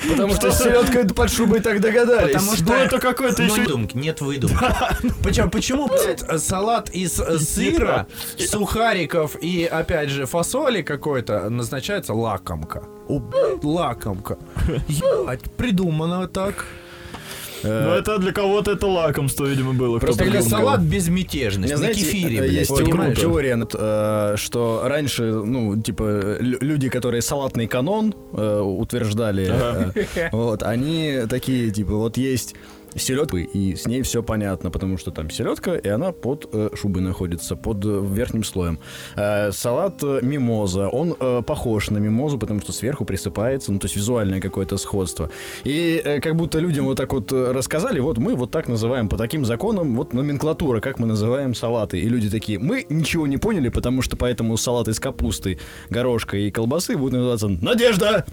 Потому 0.09 0.33
что 0.35 0.51
с 0.51 0.59
селедкой 0.59 1.07
под 1.07 1.31
шубой 1.31 1.59
так 1.59 1.79
догадались. 1.81 2.35
Потому 2.35 2.51
Ну 2.65 2.73
это 2.73 2.99
какой-то 2.99 3.43
еще... 3.43 3.61
выдумки, 3.61 3.97
нет 3.97 4.21
выдумки. 4.21 4.57
Почему, 5.23 5.49
почему 5.49 5.87
блядь, 5.87 6.23
салат 6.41 6.89
из 6.89 7.19
э, 7.19 7.39
сыра, 7.39 8.07
сухариков 8.37 9.35
и, 9.41 9.65
опять 9.65 10.09
же, 10.09 10.25
фасоли 10.25 10.81
какой-то 10.81 11.49
назначается 11.49 12.13
лакомка? 12.13 12.83
Лакомка. 13.63 14.37
Ебать, 14.87 15.51
придумано 15.55 16.27
так. 16.27 16.65
Ну 17.63 17.91
это 17.91 18.17
для 18.19 18.31
кого-то 18.31 18.71
это 18.71 18.87
лакомство, 18.87 19.45
видимо, 19.45 19.73
было. 19.73 19.99
Просто 19.99 20.23
придумал. 20.23 20.49
салат 20.49 20.81
безмятежность 20.81 21.71
на 21.71 21.77
знаете, 21.77 21.99
кефире, 22.01 22.37
э, 22.37 22.39
блядь, 22.41 22.51
есть 22.51 22.75
понимаешь? 22.75 23.19
теория, 23.19 23.67
э, 23.73 24.33
что 24.37 24.81
раньше, 24.85 25.23
ну, 25.23 25.81
типа, 25.81 26.37
лю- 26.39 26.57
люди, 26.61 26.89
которые 26.89 27.21
салатный 27.21 27.67
канон 27.67 28.13
э, 28.33 28.59
утверждали, 28.59 29.49
э, 29.51 30.29
вот, 30.31 30.63
они 30.63 31.21
такие, 31.29 31.71
типа, 31.71 31.95
вот 31.95 32.17
есть 32.17 32.55
селедка, 32.97 33.37
и 33.37 33.75
с 33.75 33.85
ней 33.87 34.01
все 34.01 34.23
понятно, 34.23 34.71
потому 34.71 34.97
что 34.97 35.11
там 35.11 35.29
селедка, 35.29 35.75
и 35.75 35.87
она 35.87 36.11
под 36.11 36.49
э, 36.51 36.69
шубой 36.75 37.01
находится, 37.01 37.55
под 37.55 37.85
э, 37.85 38.03
верхним 38.03 38.43
слоем. 38.43 38.79
Э, 39.15 39.51
салат 39.51 40.03
э, 40.03 40.19
мимоза, 40.21 40.87
он 40.89 41.15
э, 41.19 41.41
похож 41.45 41.89
на 41.89 41.97
мимозу, 41.97 42.37
потому 42.37 42.61
что 42.61 42.71
сверху 42.71 43.05
присыпается, 43.05 43.71
ну, 43.71 43.79
то 43.79 43.85
есть 43.85 43.95
визуальное 43.95 44.41
какое-то 44.41 44.77
сходство. 44.77 45.29
И 45.63 46.01
э, 46.03 46.19
как 46.19 46.35
будто 46.35 46.59
людям 46.59 46.85
вот 46.85 46.97
так 46.97 47.13
вот 47.13 47.31
э, 47.31 47.51
рассказали, 47.51 47.99
вот 47.99 48.17
мы 48.17 48.35
вот 48.35 48.51
так 48.51 48.67
называем, 48.67 49.09
по 49.09 49.17
таким 49.17 49.45
законам, 49.45 49.95
вот 49.95 50.13
номенклатура, 50.13 50.79
как 50.79 50.99
мы 50.99 51.07
называем 51.07 51.53
салаты. 51.53 51.99
И 51.99 52.09
люди 52.09 52.29
такие, 52.29 52.59
мы 52.59 52.85
ничего 52.89 53.27
не 53.27 53.37
поняли, 53.37 53.69
потому 53.69 54.01
что 54.01 54.17
поэтому 54.17 54.57
салат 54.57 54.87
из 54.87 54.99
капусты, 54.99 55.59
горошка 55.89 56.37
и 56.37 56.51
колбасы 56.51 56.97
будет 56.97 57.13
называться 57.13 57.47
«Надежда!» 57.47 58.25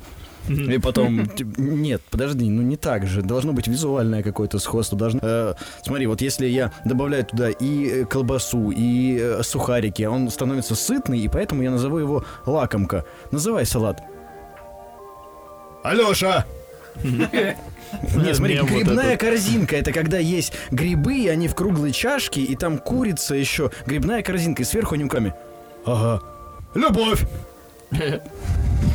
И 0.48 0.78
потом, 0.78 1.22
нет, 1.57 2.02
подожди, 2.11 2.48
ну 2.48 2.62
не 2.62 2.76
так 2.76 3.07
же. 3.07 3.22
Должно 3.22 3.52
быть 3.52 3.66
визуальное 3.66 4.22
какое-то 4.22 4.59
сходство. 4.59 4.98
Должно, 4.98 5.20
э, 5.22 5.54
смотри, 5.83 6.07
вот 6.07 6.20
если 6.20 6.46
я 6.46 6.72
добавляю 6.85 7.24
туда 7.24 7.50
и 7.50 8.02
э, 8.02 8.04
колбасу, 8.04 8.70
и 8.70 9.18
э, 9.20 9.42
сухарики, 9.42 10.02
он 10.02 10.30
становится 10.30 10.74
сытный, 10.74 11.20
и 11.20 11.28
поэтому 11.28 11.62
я 11.62 11.70
назову 11.70 11.98
его 11.98 12.24
лакомка. 12.46 13.04
Называй 13.30 13.64
салат. 13.64 14.02
Алеша! 15.83 16.44
Нет, 17.02 18.37
смотри, 18.37 18.61
вот 18.61 18.70
грибная 18.70 19.16
корзинка 19.16 19.76
это 19.76 19.92
когда 19.92 20.18
есть 20.18 20.52
грибы, 20.70 21.18
и 21.18 21.28
они 21.28 21.48
в 21.48 21.54
круглой 21.54 21.92
чашке, 21.92 22.40
и 22.40 22.57
там 22.57 22.78
курица 22.78 23.35
еще. 23.35 23.70
Грибная 23.87 24.22
корзинка, 24.22 24.62
и 24.62 24.64
сверху 24.64 24.94
они 24.94 25.04
руками. 25.04 25.35
Ага. 25.85 26.22
Любовь! 26.74 27.24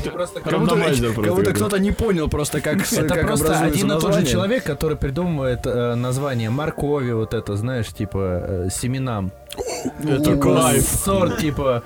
Как 0.03 0.13
будто, 0.13 0.49
Рандомайзер 0.51 1.07
как 1.07 1.15
просто 1.15 1.33
будто 1.35 1.53
кто-то 1.53 1.79
не 1.79 1.91
понял 1.91 2.29
просто, 2.29 2.61
как, 2.61 2.77
Это 2.91 3.15
как 3.15 3.27
просто 3.27 3.59
один 3.59 3.91
и 3.91 3.99
тот 3.99 4.13
же 4.13 4.25
человек, 4.25 4.63
который 4.63 4.95
придумывает 4.97 5.65
э, 5.65 5.95
название 5.95 6.49
моркови, 6.49 7.11
вот 7.11 7.33
это, 7.33 7.55
знаешь, 7.57 7.87
типа 7.87 8.43
э, 8.47 8.69
семенам. 8.71 9.31
Это 10.03 10.37
кайф. 10.37 10.83
Сорт 10.83 11.39
типа 11.39 11.83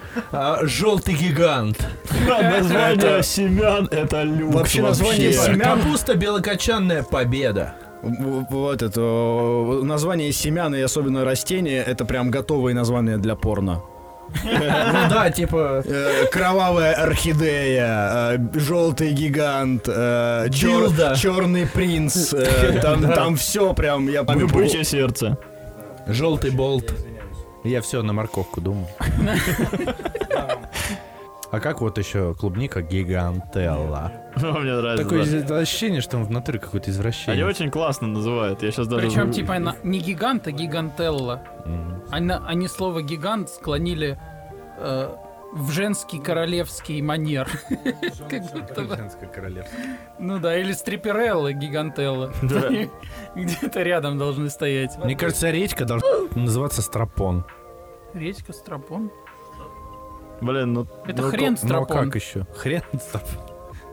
желтый 0.63 1.15
гигант. 1.15 1.77
Название 2.27 3.23
семян 3.23 3.87
это 3.91 4.23
люкс 4.23 4.53
Вообще 4.55 4.81
название 4.81 5.31
вообще. 5.35 5.53
семян- 5.53 5.81
Капуста 5.81 6.15
белокочанная 6.15 7.03
победа. 7.03 7.73
Вот 8.03 8.81
это 8.83 8.99
название 9.83 10.31
семян 10.33 10.75
и 10.75 10.81
особенно 10.81 11.23
растения 11.23 11.81
это 11.81 12.05
прям 12.05 12.29
готовые 12.31 12.75
названия 12.75 13.17
для 13.17 13.35
порно. 13.35 13.81
Ну 14.43 15.09
да, 15.09 15.29
типа 15.29 15.81
Э, 15.85 16.25
Кровавая 16.31 16.93
орхидея, 16.93 18.39
желтый 18.53 19.11
гигант, 19.13 19.83
Дилда. 19.85 21.15
черный 21.17 21.65
принц, 21.67 22.33
э, 22.33 22.79
там, 22.81 23.01
там 23.11 23.35
все 23.35 23.73
прям, 23.73 24.07
я 24.09 24.23
помню. 24.23 24.47
Бычье 24.47 24.83
сердце. 24.83 25.37
желтый 26.07 26.51
болт. 26.51 26.93
Я 27.63 27.81
все 27.81 28.01
на 28.01 28.11
морковку 28.13 28.59
думаю. 28.59 28.87
А 31.53 31.59
как 31.59 31.81
вот 31.81 31.99
еще 31.99 32.33
клубника 32.33 32.81
гигантелла? 32.81 34.11
Мне 34.37 34.73
нравится. 34.75 35.03
Такое 35.03 35.43
да. 35.43 35.59
ощущение, 35.59 36.01
что 36.01 36.17
он 36.17 36.23
в 36.23 36.31
натуре 36.31 36.57
какое-то 36.57 36.87
Они 36.87 36.95
извращение. 36.95 37.45
очень 37.45 37.69
классно 37.69 38.07
называют. 38.07 38.63
Я 38.63 38.71
сейчас 38.71 38.87
даже... 38.87 39.05
Причем, 39.05 39.31
типа, 39.31 39.57
она 39.57 39.75
не 39.83 39.99
гигант, 39.99 40.47
а 40.47 40.51
гигантелла. 40.51 41.43
М. 41.65 42.03
Они, 42.09 42.33
они 42.47 42.67
слово 42.67 43.03
гигант 43.03 43.51
склонили 43.51 44.17
э, 44.79 45.15
в 45.51 45.69
женский 45.69 46.17
королевский 46.17 46.99
манер. 47.03 47.47
Как 48.29 48.51
будто 48.51 48.81
бы. 48.81 48.95
Женское 48.95 49.29
королевство. 49.29 49.79
Ну 50.17 50.39
да, 50.39 50.57
или 50.57 50.71
стриперелла, 50.71 51.53
гигантелла. 51.53 52.33
Где-то 53.35 53.83
рядом 53.83 54.17
должны 54.17 54.49
стоять. 54.49 54.97
Мне 54.97 55.15
кажется, 55.15 55.51
речка 55.51 55.85
должна 55.85 56.09
называться 56.33 56.81
Стропон. 56.81 57.45
Речка 58.15 58.53
Стропон. 58.53 59.11
Блин, 60.43 60.73
ну... 60.73 60.87
Это 61.07 61.21
ну, 61.21 61.29
хрен 61.29 61.51
Ну 61.53 61.57
а 61.61 61.65
Стропон. 61.65 62.11
как 62.11 62.21
еще? 62.21 62.45
Хрен 62.55 62.83
Стропон. 62.99 63.45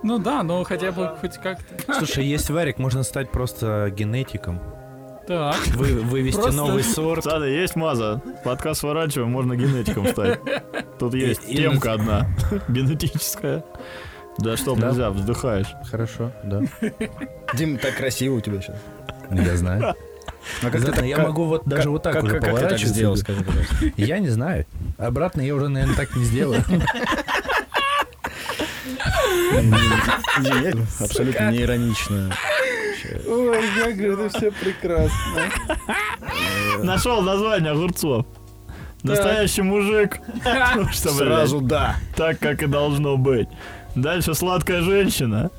Ну 0.03 0.19
да, 0.19 0.43
но 0.43 0.65
хотя 0.65 0.93
бы 0.93 1.15
хоть 1.21 1.37
как-то. 1.39 1.93
Слушай, 1.95 2.25
есть 2.25 2.49
варик, 2.51 2.79
можно 2.79 3.03
стать 3.03 3.31
просто 3.31 3.93
генетиком. 3.95 4.61
Так. 5.27 5.57
Вы, 5.77 6.01
вывести 6.01 6.41
Просто- 6.41 6.57
новый 6.57 6.83
сорт. 6.83 7.23
Сада, 7.25 7.47
есть 7.47 7.77
маза. 7.77 8.21
Подкаст 8.45 8.81
сворачиваем, 8.81 9.31
можно 9.31 9.55
генетиком 9.55 10.07
стать. 10.09 10.41
Тут 10.99 11.15
есть 11.15 11.49
И- 11.49 11.53
и 11.53 11.57
темка 11.59 11.93
одна. 11.93 12.27
Генетическая. 12.69 13.63
Да 14.39 14.57
что, 14.57 14.75
Да. 14.75 14.89
нельзя, 14.89 15.11
вздыхаешь. 15.11 15.73
Хорошо, 15.91 16.33
да. 16.43 16.63
Дим, 17.55 17.79
так 17.79 17.97
красиво 17.97 18.37
у 18.37 18.41
тебя 18.41 18.61
сейчас. 18.61 18.77
Я 19.31 19.57
знаю. 19.57 19.95
А 20.63 20.71
как 20.71 20.81
Знаю, 20.81 20.95
так- 20.95 21.05
я 21.07 21.17
как- 21.17 21.27
могу 21.27 21.45
вот 21.45 21.63
даже 21.67 21.83
как- 21.85 21.91
вот 21.93 22.03
так 22.03 22.13
как, 22.15 22.25
уже 22.25 22.33
как, 22.35 22.41
как 22.43 22.51
ты 22.51 22.55
так 22.57 22.61
поворачиваться. 22.63 22.95
сделал, 22.95 23.17
скажи. 23.17 23.45
Я 23.97 24.19
не 24.19 24.29
знаю. 24.29 24.67
Обратно 24.99 25.41
я 25.43 25.55
уже, 25.55 25.69
наверное, 25.69 25.97
так 25.97 26.15
не 26.17 26.25
сделаю. 26.25 26.65
Не, 30.41 30.63
я 30.65 30.73
абсолютно 31.01 31.51
не 31.51 31.63
иронично. 31.63 32.31
Ой, 33.27 33.59
я 33.79 33.93
говорю, 33.93 34.19
это 34.27 34.39
все 34.39 34.51
прекрасно. 34.53 35.51
Нашел 36.85 37.21
название 37.23 37.73
огурцов. 37.73 38.27
Настоящий 39.03 39.63
мужик. 39.63 40.19
Сразу 40.93 41.61
да. 41.61 41.97
так, 42.17 42.39
как 42.39 42.63
и 42.63 42.67
должно 42.67 43.17
быть. 43.17 43.49
Дальше 43.95 44.35
сладкая 44.35 44.83
женщина. 44.83 45.51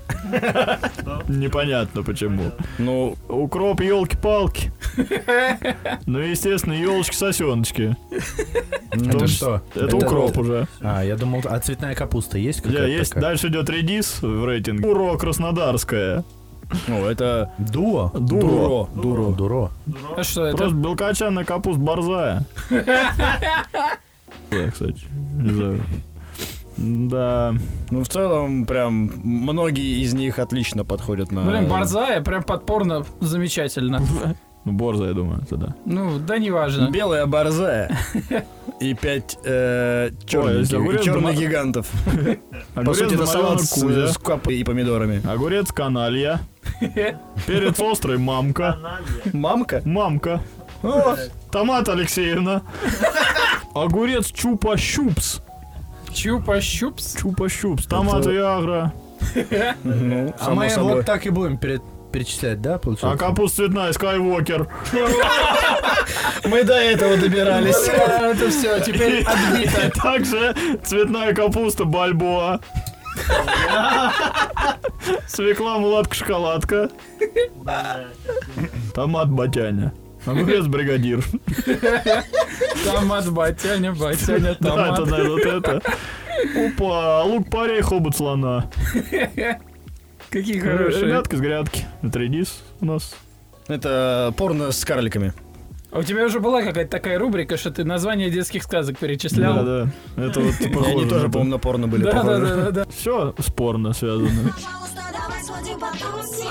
Непонятно 1.27 2.03
почему. 2.03 2.51
Ну, 2.77 3.15
Укроп, 3.27 3.81
елки-палки. 3.81 4.71
Ну, 6.05 6.19
и, 6.19 6.29
естественно, 6.31 6.73
елочки-сосеночки. 6.73 7.95
Это 8.91 9.27
что? 9.27 9.61
Это 9.75 9.95
укроп 9.97 10.37
уже. 10.37 10.67
А, 10.81 11.03
я 11.03 11.15
думал, 11.15 11.41
а 11.45 11.59
цветная 11.59 11.95
капуста 11.95 12.37
есть 12.37 12.61
Да, 12.63 12.69
какая-то 12.69 12.87
есть. 12.91 13.15
Дальше 13.15 13.47
идет 13.47 13.69
редис 13.69 14.21
в 14.21 14.45
рейтинге. 14.45 14.87
Уро 14.87 15.17
Краснодарская. 15.17 16.23
ну, 16.87 17.05
это 17.05 17.51
Дуо? 17.57 18.11
Дуро. 18.13 18.87
дуро. 18.95 19.31
Дуро. 19.33 19.71
А 20.15 20.23
что 20.23 20.45
это? 20.45 20.57
Просто 20.57 20.75
белкочанная 20.75 21.43
капуста 21.43 21.81
борзая. 21.81 22.45
Да, 24.49 24.69
кстати. 24.69 25.01
Не 25.35 25.49
знаю. 25.53 25.81
Да. 26.81 27.53
Ну, 27.91 28.03
в 28.03 28.09
целом, 28.09 28.65
прям, 28.65 29.11
многие 29.23 30.01
из 30.01 30.13
них 30.13 30.39
отлично 30.39 30.83
подходят 30.83 31.31
на... 31.31 31.43
Блин, 31.43 31.67
борзая, 31.67 32.21
прям 32.21 32.43
подпорно 32.43 33.05
замечательно. 33.19 34.01
Ну, 34.63 34.73
борза, 34.73 35.07
я 35.07 35.13
думаю, 35.13 35.41
это 35.41 35.57
да. 35.57 35.75
Ну, 35.85 36.19
да 36.19 36.37
неважно. 36.37 36.91
Белая 36.91 37.25
борзая 37.25 37.97
и 38.79 38.93
пять 38.93 39.35
э, 39.43 40.11
черных, 40.27 40.59
если 40.59 40.75
огурец 40.75 41.03
черных 41.03 41.35
гигантов. 41.35 41.89
По 42.75 42.93
сути, 42.93 43.15
это 43.15 43.25
салат 43.25 43.59
с, 43.59 43.75
с 43.75 44.17
капой 44.19 44.57
и 44.57 44.63
помидорами. 44.63 45.19
Огурец 45.27 45.71
каналья. 45.71 46.41
Перец 46.79 47.79
острый 47.79 48.19
мамка. 48.19 48.77
Мамка? 49.33 49.81
Мамка. 49.83 50.43
Томат 51.51 51.89
Алексеевна. 51.89 52.61
Огурец 53.73 54.31
чупа-щупс. 54.31 55.41
Чупа-щупс. 56.13 57.17
Чупа-щупс. 57.21 57.87
Томат 57.87 58.21
Это- 58.25 58.31
Виагра. 58.31 58.93
Ну, 59.83 60.33
А 60.39 60.49
мы 60.51 60.67
вот 60.77 61.05
так 61.05 61.25
и 61.25 61.29
будем 61.29 61.57
пере- 61.57 61.79
перечислять, 62.11 62.61
да, 62.61 62.75
А 62.75 62.79
получается? 62.79 63.17
капуста 63.17 63.57
цветная 63.57 63.93
Скайуокер. 63.93 64.67
Мы 66.45 66.63
до 66.63 66.73
этого 66.73 67.17
добирались. 67.17 67.87
Это 67.87 68.49
все, 68.49 68.79
теперь 68.79 69.23
отбито. 69.23 69.91
Также 70.01 70.55
цветная 70.83 71.33
капуста 71.33 71.85
Бальбоа. 71.85 72.59
Свекла 75.27 75.77
мулатка-шоколадка. 75.77 76.89
Томат 78.93 79.29
Батяня. 79.29 79.93
Огурец 80.25 80.65
бригадир. 80.65 81.23
Томат, 82.85 83.29
батяня, 83.31 83.93
батяня, 83.93 84.55
Да, 84.59 84.85
это, 84.87 84.95
томат. 84.95 85.09
наверное, 85.09 85.29
вот 85.29 85.45
это. 85.45 85.81
Опа, 86.55 87.23
лук 87.23 87.49
парей, 87.49 87.81
хобот 87.81 88.15
слона. 88.15 88.69
Какие 90.29 90.59
хорошие. 90.59 91.05
Ребятки 91.07 91.35
с 91.35 91.39
грядки. 91.41 91.85
Это 92.01 92.19
редис 92.19 92.61
у 92.79 92.85
нас. 92.85 93.15
Это 93.67 94.33
порно 94.37 94.71
с 94.71 94.83
карликами. 94.85 95.33
А 95.91 95.99
у 95.99 96.03
тебя 96.03 96.23
уже 96.25 96.39
была 96.39 96.61
какая-то 96.61 96.89
такая 96.89 97.19
рубрика, 97.19 97.57
что 97.57 97.69
ты 97.69 97.83
название 97.83 98.29
детских 98.29 98.63
сказок 98.63 98.97
перечислял? 98.97 99.55
Да, 99.55 99.89
да. 100.15 100.23
Это 100.23 100.39
вот 100.39 100.53
И 100.61 100.69
похоже 100.69 100.91
они 100.91 101.05
тоже, 101.09 101.25
на 101.25 101.31
по-моему, 101.31 101.51
на 101.51 101.57
порно 101.57 101.87
были 101.89 102.03
Да, 102.03 102.23
да, 102.23 102.39
да, 102.39 102.71
да. 102.71 102.85
Все 102.89 103.35
спорно 103.39 103.91
связано. 103.91 104.29
Пожалуйста, 104.29 105.01
давай 105.11 105.43
сходим 105.43 105.79
потусим. 105.79 106.47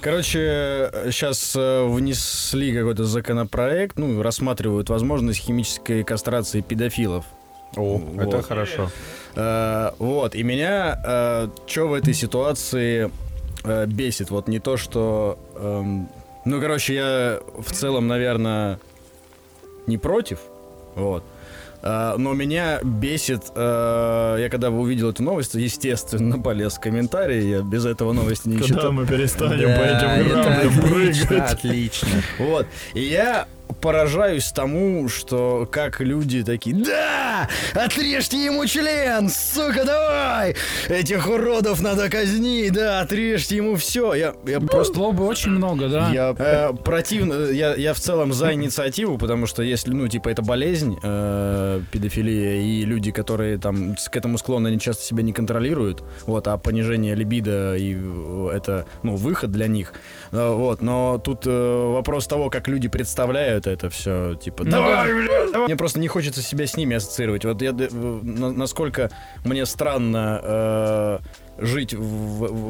Короче, 0.00 0.90
сейчас 1.10 1.54
внесли 1.54 2.74
какой-то 2.74 3.04
законопроект, 3.04 3.98
ну, 3.98 4.22
рассматривают 4.22 4.88
возможность 4.88 5.40
химической 5.40 6.04
кастрации 6.04 6.62
педофилов. 6.62 7.24
О, 7.76 8.00
это 8.16 8.36
Вот. 8.38 8.46
хорошо. 8.46 8.90
Э, 9.36 9.90
вот, 9.98 10.34
и 10.34 10.42
меня 10.42 11.50
что 11.66 11.86
в 11.86 11.92
этой 11.92 12.14
ситуации 12.14 13.10
э, 13.64 13.86
бесит? 13.86 14.30
Вот 14.30 14.48
не 14.48 14.58
то, 14.58 14.76
что... 14.76 15.38
эм, 15.56 16.08
ну, 16.44 16.60
короче, 16.60 16.94
я 16.94 17.40
в 17.58 17.70
целом, 17.70 18.08
наверное, 18.08 18.80
не 19.86 19.98
против, 19.98 20.40
вот. 20.94 21.22
Э, 21.82 22.14
но 22.18 22.32
меня 22.34 22.80
бесит, 22.82 23.42
э, 23.54 24.36
я 24.40 24.48
когда 24.50 24.70
увидел 24.70 25.10
эту 25.10 25.22
новость, 25.22 25.54
естественно, 25.54 26.38
полез 26.42 26.74
в 26.74 26.80
комментарии, 26.80 27.42
я 27.44 27.60
без 27.62 27.86
этого 27.86 28.12
новости 28.12 28.48
не 28.48 28.56
Когда 28.58 28.66
читал. 28.74 28.92
мы 28.92 29.06
перестанем 29.06 29.68
по 29.76 29.84
Да, 29.84 30.16
этим 30.18 30.26
это 30.26 30.42
граблям 30.42 30.78
отлично, 30.78 31.26
прыгать. 31.26 31.52
отлично. 31.52 32.08
Вот. 32.38 32.66
И 32.94 33.00
я 33.00 33.46
поражаюсь 33.80 34.50
тому, 34.52 35.08
что 35.08 35.68
как 35.70 36.00
люди 36.00 36.42
такие, 36.42 36.76
да, 36.76 37.48
отрежьте 37.74 38.44
ему 38.44 38.66
член, 38.66 39.28
сука, 39.28 39.84
давай, 39.84 40.56
этих 40.88 41.28
уродов 41.28 41.80
надо 41.80 42.08
казнить, 42.08 42.72
да, 42.72 43.00
отрежьте 43.00 43.56
ему 43.56 43.76
все. 43.76 44.14
Я, 44.14 44.34
я 44.46 44.60
просто... 44.60 44.94
Злобы 45.00 45.24
очень 45.24 45.52
много, 45.52 45.88
да. 45.88 46.10
Я 46.12 46.34
э, 46.36 46.72
противно, 46.74 47.50
я, 47.50 47.74
я 47.74 47.94
в 47.94 48.00
целом 48.00 48.32
за 48.32 48.52
инициативу, 48.52 49.16
потому 49.18 49.46
что 49.46 49.62
если, 49.62 49.92
ну, 49.92 50.08
типа, 50.08 50.28
это 50.28 50.42
болезнь, 50.42 50.98
э, 51.02 51.80
педофилия, 51.90 52.60
и 52.60 52.84
люди, 52.84 53.12
которые 53.12 53.58
там 53.58 53.94
к 53.94 54.16
этому 54.16 54.36
склонны, 54.36 54.68
они 54.68 54.80
часто 54.80 55.04
себя 55.04 55.22
не 55.22 55.32
контролируют, 55.32 56.02
вот, 56.26 56.46
а 56.48 56.58
понижение 56.58 57.14
либидо, 57.14 57.76
и 57.76 57.96
э, 57.96 58.50
это, 58.52 58.86
ну, 59.02 59.16
выход 59.16 59.52
для 59.52 59.68
них, 59.68 59.94
Э, 60.32 60.54
вот, 60.54 60.80
но 60.82 61.18
тут 61.18 61.46
э, 61.46 61.92
вопрос 61.92 62.26
того, 62.26 62.50
как 62.50 62.68
люди 62.68 62.88
представляют 62.88 63.66
это 63.70 63.90
все, 63.90 64.34
типа, 64.34 64.64
давай, 64.64 65.12
бля, 65.12 65.46
давай». 65.52 65.66
Мне 65.66 65.76
просто 65.76 65.98
не 66.00 66.08
хочется 66.08 66.42
себя 66.42 66.66
с 66.66 66.76
ними 66.76 66.96
ассоциировать, 66.96 67.44
вот 67.44 67.60
я, 67.62 67.72
на- 67.72 68.52
насколько 68.52 69.10
мне 69.44 69.64
странно 69.66 70.40
э, 70.42 71.18
жить 71.60 71.94
в, 71.94 72.00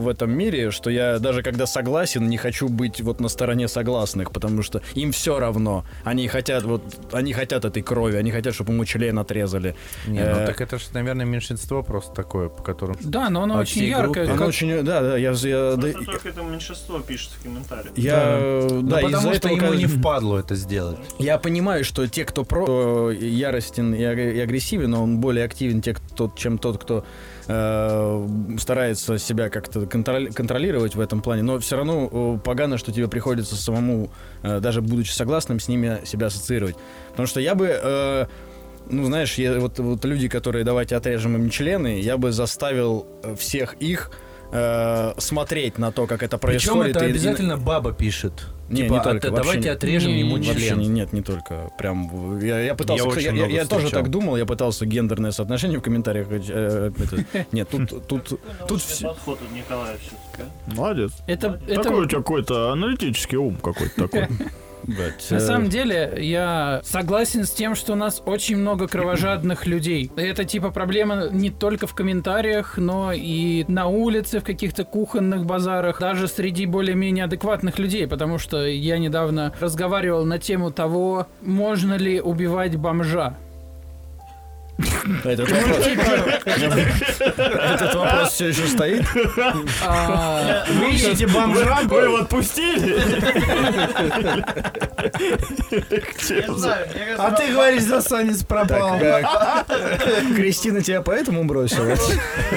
в 0.03 0.09
этом 0.09 0.30
мире, 0.30 0.70
что 0.70 0.91
я 0.91 1.18
даже 1.18 1.43
когда 1.43 1.66
согласен, 1.66 2.28
не 2.28 2.36
хочу 2.36 2.68
быть 2.68 3.01
вот 3.01 3.20
на 3.20 3.28
стороне 3.28 3.68
согласных, 3.68 4.32
потому 4.32 4.62
что 4.62 4.80
им 4.95 5.12
все 5.12 5.38
равно. 5.38 5.84
Они 6.05 6.28
хотят 6.28 6.64
вот, 6.64 6.82
они 7.12 7.32
хотят 7.32 7.64
этой 7.64 7.82
крови, 7.82 8.16
они 8.16 8.30
хотят, 8.30 8.55
чтобы 8.55 8.72
ему 8.72 8.84
член 8.84 9.18
отрезали. 9.18 9.74
Не, 10.07 10.20
ну 10.20 10.41
Э, 10.41 10.47
так 10.47 10.61
это 10.61 10.78
же, 10.78 10.84
наверное, 10.95 11.26
меньшинство 11.26 11.82
просто 11.82 12.14
такое, 12.14 12.49
по 12.49 12.62
которым... 12.62 12.97
Да, 13.01 13.30
но 13.30 13.43
оно 13.43 13.57
очень 13.59 13.84
яркое. 13.84 14.24
Оно 14.26 14.36
как- 14.36 14.49
очень, 14.49 14.82
да, 14.84 15.01
да, 15.03 15.16
я, 15.16 15.32
я, 15.32 15.76
да, 15.76 15.93
только 15.93 16.28
это 16.28 16.43
меньшинство 16.43 17.01
пишет 17.01 17.30
в 17.38 17.43
комментариях. 17.43 17.93
я, 17.97 18.14
да, 18.14 18.68
Ну, 18.70 18.80
из-за 18.80 19.01
потому 19.01 19.34
что 19.34 19.49
этого, 19.49 19.53
ему 19.66 19.74
не 19.74 19.86
впадло 19.86 20.38
это 20.38 20.55
сделать. 20.55 20.99
Я 21.18 21.38
понимаю, 21.38 21.84
что 21.84 22.07
те, 22.07 22.24
кто 22.24 22.45
про 22.45 22.61
кто 22.64 23.11
яростен 23.11 23.95
и 23.95 24.03
аг- 24.03 24.18
и 24.18 24.41
агрессивен, 24.41 24.95
он 24.95 25.18
более 25.20 25.45
активен, 25.45 25.80
те, 25.80 25.95
кто, 25.95 26.32
чем 26.36 26.59
тот, 26.59 26.82
кто 26.82 27.05
э, 27.55 28.28
старается 28.59 29.18
себя 29.18 29.48
как-то 29.51 29.86
контролировать 29.86 30.94
в 30.94 31.01
этом 31.01 31.20
плане. 31.20 31.42
Но 31.42 31.59
все 31.59 31.76
равно 31.76 32.09
э, 32.11 32.38
погано, 32.44 32.78
что 32.78 32.92
тебе 32.92 33.09
приходится 33.09 33.57
самому, 33.57 34.11
э, 34.42 34.61
даже 34.61 34.80
будучи 34.82 35.11
согласным, 35.11 35.59
с 35.59 35.68
ними 35.68 36.01
себя 36.05 36.26
ассоциировать. 36.28 36.76
Потому 37.11 37.26
что 37.26 37.40
я 37.40 37.55
бы... 37.55 37.66
э, 37.82 38.26
ну, 38.88 39.05
знаешь, 39.05 39.34
я, 39.38 39.59
вот, 39.61 39.78
вот 39.78 40.05
люди, 40.05 40.28
которые 40.28 40.64
давайте 40.64 40.96
отрежем 40.96 41.36
им 41.36 41.51
члены, 41.51 42.01
я 42.01 42.16
бы 42.16 42.32
заставил 42.32 43.07
всех 43.38 43.74
их 43.74 44.11
э, 44.53 45.12
смотреть 45.18 45.78
на 45.78 45.92
то, 45.92 46.07
как 46.07 46.22
это 46.22 46.38
Причем 46.38 46.74
происходит. 46.74 46.96
это 46.96 47.05
и- 47.05 47.09
и- 47.09 47.11
обязательно 47.12 47.57
баба 47.57 47.92
пишет. 47.92 48.32
Не, 48.71 48.83
типа, 48.83 48.93
не 48.93 48.99
«А 48.99 49.03
только, 49.03 49.31
вообще 49.31 49.43
давайте 49.43 49.68
не- 49.68 49.75
отрежем 49.75 50.12
не- 50.12 50.21
ему 50.21 50.37
Вообще 50.37 50.55
член. 50.55 50.79
не- 50.79 50.87
нет, 50.89 51.12
не 51.12 51.23
только. 51.23 51.71
Прям 51.77 52.39
я, 52.41 52.61
я 52.61 52.75
пытался. 52.75 53.21
Я 53.21 53.31
Я, 53.33 53.47
я- 53.47 53.47
я 53.47 53.66
тоже 53.66 53.91
так 53.91 54.09
думал, 54.11 54.37
я 54.37 54.47
пытался 54.47 54.87
гендерное 54.87 55.33
соотношение 55.33 55.79
в 55.81 55.83
комментариях. 55.83 56.29
э, 56.31 56.93
это- 56.97 57.47
нет, 57.53 57.68
тут 57.68 58.07
тут 58.07 58.41
тут 58.68 58.81
все. 58.81 59.09
От. 59.11 59.18
Молодец. 60.66 61.12
Это, 61.27 61.61
это 61.66 61.83
Такой 61.83 62.05
у 62.05 62.07
тебя 62.07 62.18
какой-то 62.18 62.73
аналитический 62.73 63.39
ум 63.39 63.57
какой-то 63.57 64.09
такой. 64.09 64.29
На 65.31 65.41
самом 65.41 65.68
деле, 65.68 66.14
я 66.18 66.81
согласен 66.85 67.45
с 67.45 67.51
тем, 67.51 67.74
что 67.74 67.93
у 67.93 67.97
нас 67.97 68.22
очень 68.24 68.57
много 68.57 68.89
кровожадных 68.89 69.66
людей. 69.66 70.11
Это 70.16 70.45
типа 70.45 70.70
проблема 70.70 71.28
не 71.31 71.51
только 71.51 71.87
в 71.87 71.95
комментариях, 71.95 72.76
но 72.78 73.12
и 73.12 73.64
на 73.68 73.87
улице, 73.87 74.41
в 74.41 74.45
каких-то 74.45 74.85
кухонных 74.85 75.45
базарах, 75.45 76.01
даже 76.01 76.28
среди 76.28 76.66
более-менее 76.66 77.24
адекватных 77.24 77.78
людей, 77.78 78.07
потому 78.07 78.39
что 78.39 78.64
я 78.66 78.99
недавно 78.99 79.53
разговаривал 79.61 80.24
на 80.24 80.39
тему 80.39 80.70
того, 80.70 81.26
можно 81.43 81.95
ли 81.95 82.20
убивать 82.20 82.76
бомжа. 82.76 83.37
Этот 85.25 85.51
вопрос, 85.51 85.87
этот 86.47 87.95
вопрос 87.95 88.33
все 88.33 88.49
еще 88.49 88.67
стоит. 88.67 89.05
А, 89.87 90.65
Вы 90.69 90.91
ищете 90.91 91.27
бомжа? 91.27 91.81
Вы 91.85 92.01
его 92.03 92.17
отпустили? 92.19 92.97
А 97.19 97.31
ты 97.33 97.53
говоришь, 97.53 97.83
засанец 97.83 98.43
пропал. 98.45 98.99
Э, 99.01 99.23
Кристина 100.35 100.83
тебя 100.83 101.03
поэтому 101.03 101.45
бросила? 101.45 101.95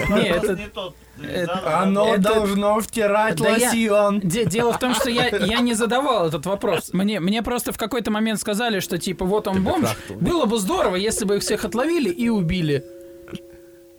Не, 0.09 0.29
это- 0.29 0.53
не 0.55 0.67
тот. 0.67 0.95
Это- 1.21 1.79
Оно 1.81 2.13
Это- 2.15 2.21
должно 2.33 2.79
втирать 2.79 3.35
Да 3.35 3.55
я- 3.55 3.69
лосьон. 3.69 4.19
Де- 4.19 4.45
Дело 4.45 4.73
в 4.73 4.79
том, 4.79 4.93
что 4.95 5.09
я, 5.09 5.27
я 5.29 5.59
не 5.59 5.73
задавал 5.73 6.27
этот 6.27 6.45
вопрос. 6.45 6.91
Мне, 6.93 7.19
мне 7.19 7.41
просто 7.43 7.71
в 7.71 7.77
какой-то 7.77 8.11
момент 8.11 8.39
сказали, 8.39 8.79
что 8.79 8.97
типа 8.97 9.25
вот 9.25 9.47
он 9.47 9.63
бомж. 9.63 9.89
Было 10.09 10.45
бы 10.45 10.57
здорово, 10.57 10.95
если 10.95 11.25
бы 11.25 11.37
их 11.37 11.41
всех 11.43 11.65
отловили 11.65 12.09
и 12.09 12.29
убили. 12.29 12.83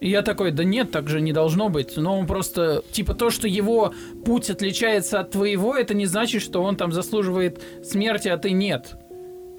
И 0.00 0.10
я 0.10 0.20
такой, 0.22 0.50
да 0.50 0.64
нет, 0.64 0.90
так 0.90 1.08
же 1.08 1.20
не 1.20 1.32
должно 1.32 1.68
быть. 1.70 1.96
Но 1.96 2.18
он 2.18 2.26
просто, 2.26 2.82
типа 2.92 3.14
то, 3.14 3.30
что 3.30 3.48
его 3.48 3.94
путь 4.26 4.50
отличается 4.50 5.20
от 5.20 5.30
твоего, 5.30 5.74
это 5.74 5.94
не 5.94 6.04
значит, 6.06 6.42
что 6.42 6.62
он 6.62 6.76
там 6.76 6.92
заслуживает 6.92 7.62
смерти, 7.84 8.28
а 8.28 8.36
ты 8.36 8.50
нет. 8.50 8.96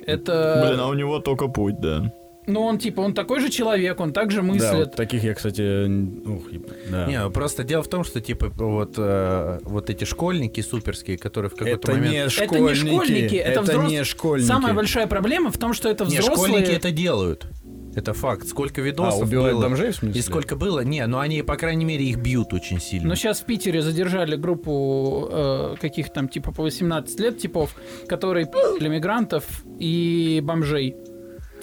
Это... 0.06 0.64
Блин, 0.68 0.80
а 0.82 0.88
у 0.88 0.94
него 0.94 1.20
только 1.20 1.48
путь, 1.48 1.80
да. 1.80 2.12
Ну 2.48 2.62
он 2.62 2.78
типа, 2.78 3.02
он 3.02 3.14
такой 3.14 3.40
же 3.40 3.50
человек, 3.50 4.00
он 4.00 4.14
также 4.14 4.38
Да, 4.38 4.44
мыслит. 4.44 4.74
вот 4.74 4.96
таких 4.96 5.24
я, 5.24 5.34
кстати, 5.34 5.86
ух, 6.28 6.44
да. 6.90 7.08
Не, 7.08 7.30
просто 7.30 7.64
дело 7.64 7.84
в 7.84 7.88
том, 7.88 8.04
что 8.04 8.22
типа 8.22 8.52
вот, 8.56 8.94
э, 8.98 9.60
вот 9.64 9.90
эти 9.90 10.04
школьники 10.04 10.62
суперские, 10.62 11.18
которые 11.18 11.50
в 11.50 11.56
какой-то 11.56 11.78
Это 11.80 11.92
момент... 11.92 12.12
не 12.14 12.18
Это 12.20 12.30
школьники. 12.30 12.82
не 12.84 12.90
школьники, 12.92 13.36
это, 13.36 13.62
взрос- 13.62 13.90
не 13.90 14.04
школьники. 14.04 14.48
Самая 14.48 14.74
большая 14.74 15.08
проблема 15.08 15.52
в 15.52 15.58
том, 15.58 15.74
что 15.74 15.90
это 15.90 16.06
Не, 16.06 16.20
взрослые... 16.20 16.48
школьники 16.50 16.72
это 16.72 16.92
делают. 16.92 17.48
Это 17.96 18.14
факт. 18.14 18.46
Сколько 18.48 18.82
А, 18.82 18.84
видосов 18.84 19.22
убивают 19.24 19.56
было. 19.56 19.64
бомжей, 19.70 19.92
в 19.92 19.96
смысле? 19.96 20.20
И 20.20 20.22
сколько 20.22 20.58
было? 20.58 20.82
Не, 20.82 21.08
ну 21.08 21.20
они, 21.20 21.42
по 21.44 21.56
крайней 21.56 21.86
мере, 21.86 22.04
их 22.04 22.18
бьют 22.18 22.52
очень 22.54 22.82
сильно. 22.82 23.08
Но 23.08 23.16
сейчас 23.16 23.40
в 23.40 23.46
Питере 23.46 23.82
задержали 23.82 24.36
группу 24.36 25.30
э, 25.32 25.76
каких 25.80 26.12
там 26.12 26.28
типа 26.28 26.52
по 26.52 26.62
18 26.64 27.18
лет 27.22 27.38
типов, 27.38 27.74
которые 28.10 28.48
пи***ли 28.48 28.90
мигрантов 28.90 29.46
и 29.80 30.42
бомжей. 30.44 30.94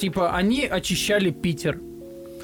Типа 0.02 0.32
они 0.34 0.66
очищали 0.66 1.30
Питер. 1.30 1.78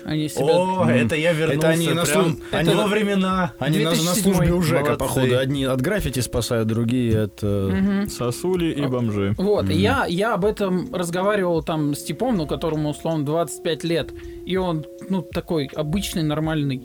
Они 0.04 0.28
себя... 0.28 0.44
О, 0.46 0.84
Мгм. 0.84 0.90
это 0.90 1.16
я 1.16 1.32
вернулся 1.32 1.58
Это 1.58 1.68
они 1.70 1.88
на 1.88 2.02
слу- 2.02 2.40
они 2.52 2.70
они- 2.70 2.74
во 2.80 2.86
времена. 2.86 3.52
Они 3.58 3.78
на, 3.80 3.90
на 3.90 3.96
2007 3.96 4.22
службе 4.22 4.52
у 4.52 4.62
ЖЭКа, 4.62 4.82
Молодцы. 4.84 4.98
походу. 4.98 5.38
Одни 5.38 5.64
от 5.64 5.80
граффити 5.80 6.20
спасают, 6.20 6.68
другие 6.68 7.22
от... 7.24 7.40
э, 7.42 7.68
Мгм. 7.72 8.08
Сосули 8.08 8.70
и 8.72 8.86
бомжи. 8.86 9.34
Вот, 9.38 9.68
и 9.70 9.74
я, 9.74 10.06
я 10.08 10.34
об 10.34 10.44
этом 10.44 10.94
разговаривал 10.94 11.64
там 11.64 11.94
с 11.96 12.04
типом, 12.04 12.36
ну, 12.36 12.46
которому, 12.46 12.90
условно, 12.90 13.24
25 13.26 13.84
лет. 13.84 14.12
И 14.46 14.56
он, 14.56 14.84
ну, 15.10 15.22
такой 15.22 15.66
обычный, 15.74 16.22
нормальный. 16.22 16.80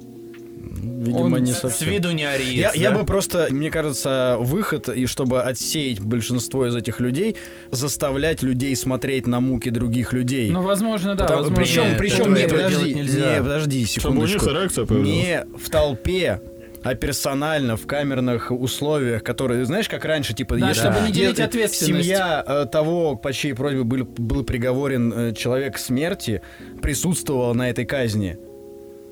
Видимо, 0.84 1.36
Он 1.36 1.44
не 1.44 1.52
с- 1.52 1.58
С 1.58 1.62
совсем. 1.62 1.90
виду 1.90 2.12
не 2.12 2.24
ариец, 2.26 2.74
Я, 2.76 2.82
я 2.82 2.92
да? 2.92 3.00
бы 3.00 3.06
просто, 3.06 3.48
мне 3.50 3.70
кажется, 3.72 4.38
выход, 4.40 4.90
и 4.90 5.06
чтобы 5.06 5.42
отсеять 5.42 6.00
большинство 6.00 6.68
из 6.68 6.76
этих 6.76 7.00
людей, 7.00 7.36
заставлять 7.72 8.44
людей 8.44 8.76
смотреть 8.76 9.28
на 9.28 9.40
муки 9.40 9.70
других 9.70 10.14
людей. 10.14 10.50
Ну, 10.52 10.62
возможно, 10.62 11.16
да, 11.16 11.24
Потому- 11.26 11.42
возможно. 11.44 11.64
причем, 11.66 11.84
Нет, 11.90 11.98
причем, 11.98 12.34
этого 12.36 12.38
не, 12.38 12.48
подожди, 12.48 12.94
нельзя. 12.94 13.34
не, 13.36 13.42
подожди, 13.42 13.86
Чтобы 13.86 14.18
у 14.20 14.22
них 14.22 14.30
секундочку. 14.30 14.86
появилась. 14.86 15.10
Не 15.10 15.46
в 15.58 15.70
толпе, 15.70 16.42
а 16.84 16.96
персонально 16.96 17.78
в 17.78 17.86
камерных 17.88 18.52
условиях, 18.52 19.24
которые, 19.24 19.64
знаешь, 19.66 19.88
как 19.88 20.04
раньше, 20.06 20.34
типа, 20.34 20.58
Да, 20.58 20.70
если- 20.70 20.82
чтобы 20.82 21.00
не 21.08 21.14
делить 21.14 21.40
ответственность. 21.40 22.04
Семья 22.06 22.44
э, 22.46 22.66
того, 22.72 23.16
по 23.16 23.32
чьей 23.32 23.54
просьбе 23.54 23.84
был, 23.84 24.04
был 24.04 24.44
приговорен 24.44 25.14
э, 25.14 25.34
человек 25.34 25.76
к 25.76 25.78
смерти, 25.78 26.42
присутствовала 26.82 27.54
на 27.54 27.70
этой 27.70 27.86
казни. 27.86 28.38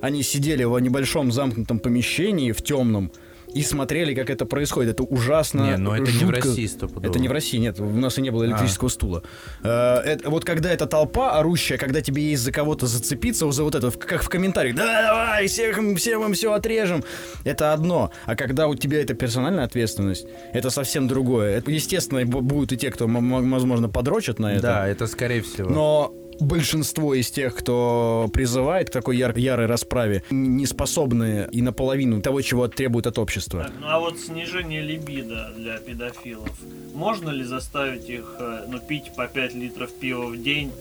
Они 0.02 0.24
сидели 0.24 0.64
в 0.64 0.78
небольшом 0.80 1.32
замкнутом 1.32 1.80
помещении, 1.80 2.52
в 2.52 2.62
темном, 2.62 3.12
и 3.54 3.64
смотрели, 3.64 4.14
как 4.16 4.30
это 4.30 4.46
происходит. 4.46 4.92
Это 4.94 5.04
ужасно. 5.04 5.64
Не, 5.64 5.76
но 5.78 5.94
это 5.94 6.06
не 6.10 6.20
в 6.20 6.22
жутко. 6.22 6.36
России 6.48 6.66
стопудово. 6.68 7.10
Это 7.12 7.20
не 7.20 7.28
в 7.28 7.34
России, 7.34 7.58
нет. 7.58 7.82
У 7.82 7.86
нас 7.86 8.18
и 8.18 8.22
не 8.22 8.30
было 8.30 8.46
электрического 8.46 8.88
А. 8.88 8.90
стула. 8.90 9.24
Э, 9.62 9.96
это- 9.98 10.30
вот 10.30 10.46
когда 10.46 10.72
эта 10.72 10.86
толпа 10.86 11.38
орущая, 11.38 11.78
когда 11.78 12.00
тебе 12.00 12.24
есть 12.24 12.44
за 12.44 12.54
кого-то 12.54 12.88
зацепиться, 12.88 13.52
за 13.52 13.64
вот 13.66 13.76
это, 13.76 13.92
как 13.92 14.24
в 14.24 14.30
комментариях, 14.30 14.78
да, 14.78 15.02
давай, 15.08 15.48
всех, 15.48 15.78
всем 15.98 16.24
им 16.24 16.34
все 16.34 16.54
отрежем, 16.54 17.04
это 17.44 17.74
одно. 17.74 18.12
А 18.26 18.36
когда 18.38 18.70
у 18.70 18.76
тебя 18.76 19.02
это 19.02 19.16
персональная 19.16 19.66
ответственность, 19.66 20.26
это 20.54 20.70
совсем 20.70 21.10
другое. 21.10 21.58
Это, 21.58 21.72
естественно, 21.72 22.26
будут 22.26 22.72
и 22.72 22.78
те, 22.78 22.90
кто, 22.90 23.06
возможно, 23.06 23.90
подрочат 23.90 24.40
на 24.40 24.54
это. 24.54 24.62
Да, 24.62 24.88
это 24.88 25.08
скорее 25.08 25.42
всего. 25.42 25.70
Но 25.70 26.14
большинство 26.40 27.14
из 27.14 27.30
тех, 27.32 27.56
кто 27.56 28.30
призывает 28.34 28.90
к 28.90 28.94
такой 28.94 29.18
яр- 29.18 29.38
ярой 29.38 29.66
расправе, 29.66 30.24
не 30.30 30.66
способны 30.66 31.48
и 31.52 31.62
наполовину 31.62 32.22
того, 32.22 32.42
чего 32.42 32.68
требует 32.68 33.08
от 33.08 33.18
общества. 33.20 33.64
Так, 33.64 33.74
ну 33.80 33.88
а 33.88 34.00
вот 34.00 34.20
снижение 34.20 34.82
либидо 34.82 35.52
для 35.56 35.78
педофилов. 35.78 36.50
Можно 36.94 37.30
ли 37.30 37.44
заставить 37.44 38.10
их 38.10 38.36
э, 38.40 38.66
ну, 38.68 38.80
пить 38.80 39.12
по 39.16 39.28
5 39.28 39.54
литров 39.56 39.92
пива 39.94 40.26
в 40.28 40.42
день 40.42 40.72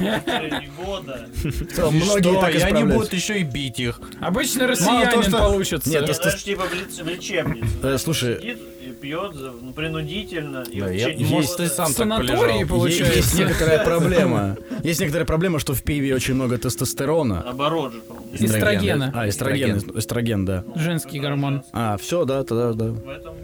на 0.00 0.20
протяжении 0.20 0.70
года? 0.76 1.28
Многие 1.90 2.40
так 2.40 2.54
И 2.54 2.58
они 2.58 2.84
будут 2.84 3.12
еще 3.12 3.40
и 3.40 3.42
бить 3.42 3.78
их. 3.80 4.00
Обычно 4.20 4.66
россиянин 4.66 5.30
получится. 5.30 5.90
Нет, 5.90 6.06
даже 6.06 6.38
типа 6.38 6.64
в, 6.64 7.06
лечебнице. 7.08 7.68
Э, 7.82 7.98
слушай, 7.98 8.56
и 8.88 8.92
пьет 8.92 9.32
ну, 9.34 9.72
принудительно. 9.72 10.64
И 10.70 10.80
Да, 10.80 10.86
в 10.86 10.92
я- 10.92 11.12
года- 11.12 11.56
ты 11.56 11.68
сам 11.68 11.86
так 11.86 11.96
санатории 11.96 12.28
полежал. 12.28 12.58
Е- 12.60 12.66
получается. 12.66 13.16
Есть 13.16 13.38
некоторая 13.38 13.84
проблема. 13.84 14.56
Есть 14.82 15.00
некоторая 15.00 15.26
проблема, 15.26 15.58
что 15.58 15.74
в 15.74 15.82
пиве 15.82 16.14
очень 16.14 16.34
много 16.34 16.58
тестостерона. 16.58 17.42
Наоборот 17.44 17.92
же, 17.92 18.00
по-моему. 18.00 18.28
Эстрогена. 18.34 19.12
А, 19.14 19.28
эстроген, 19.28 19.78
эстроген, 19.94 20.44
да. 20.44 20.64
Женский 20.76 21.18
гормон. 21.20 21.62
А, 21.72 21.96
все, 21.96 22.24
да, 22.24 22.44
тогда, 22.44 22.72
да. 22.72 22.94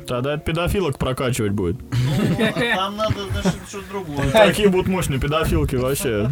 Тогда 0.07 0.35
это 0.35 0.43
педофилок 0.45 0.99
прокачивать 0.99 1.53
будет. 1.53 1.77
ну, 1.81 2.47
там 2.75 2.97
надо 2.97 3.15
значит, 3.33 3.61
что-то 3.69 3.89
другое. 3.91 4.31
Такие 4.31 4.69
будут 4.69 4.87
мощные 4.89 5.21
педофилки 5.21 5.77
вообще. 5.77 6.31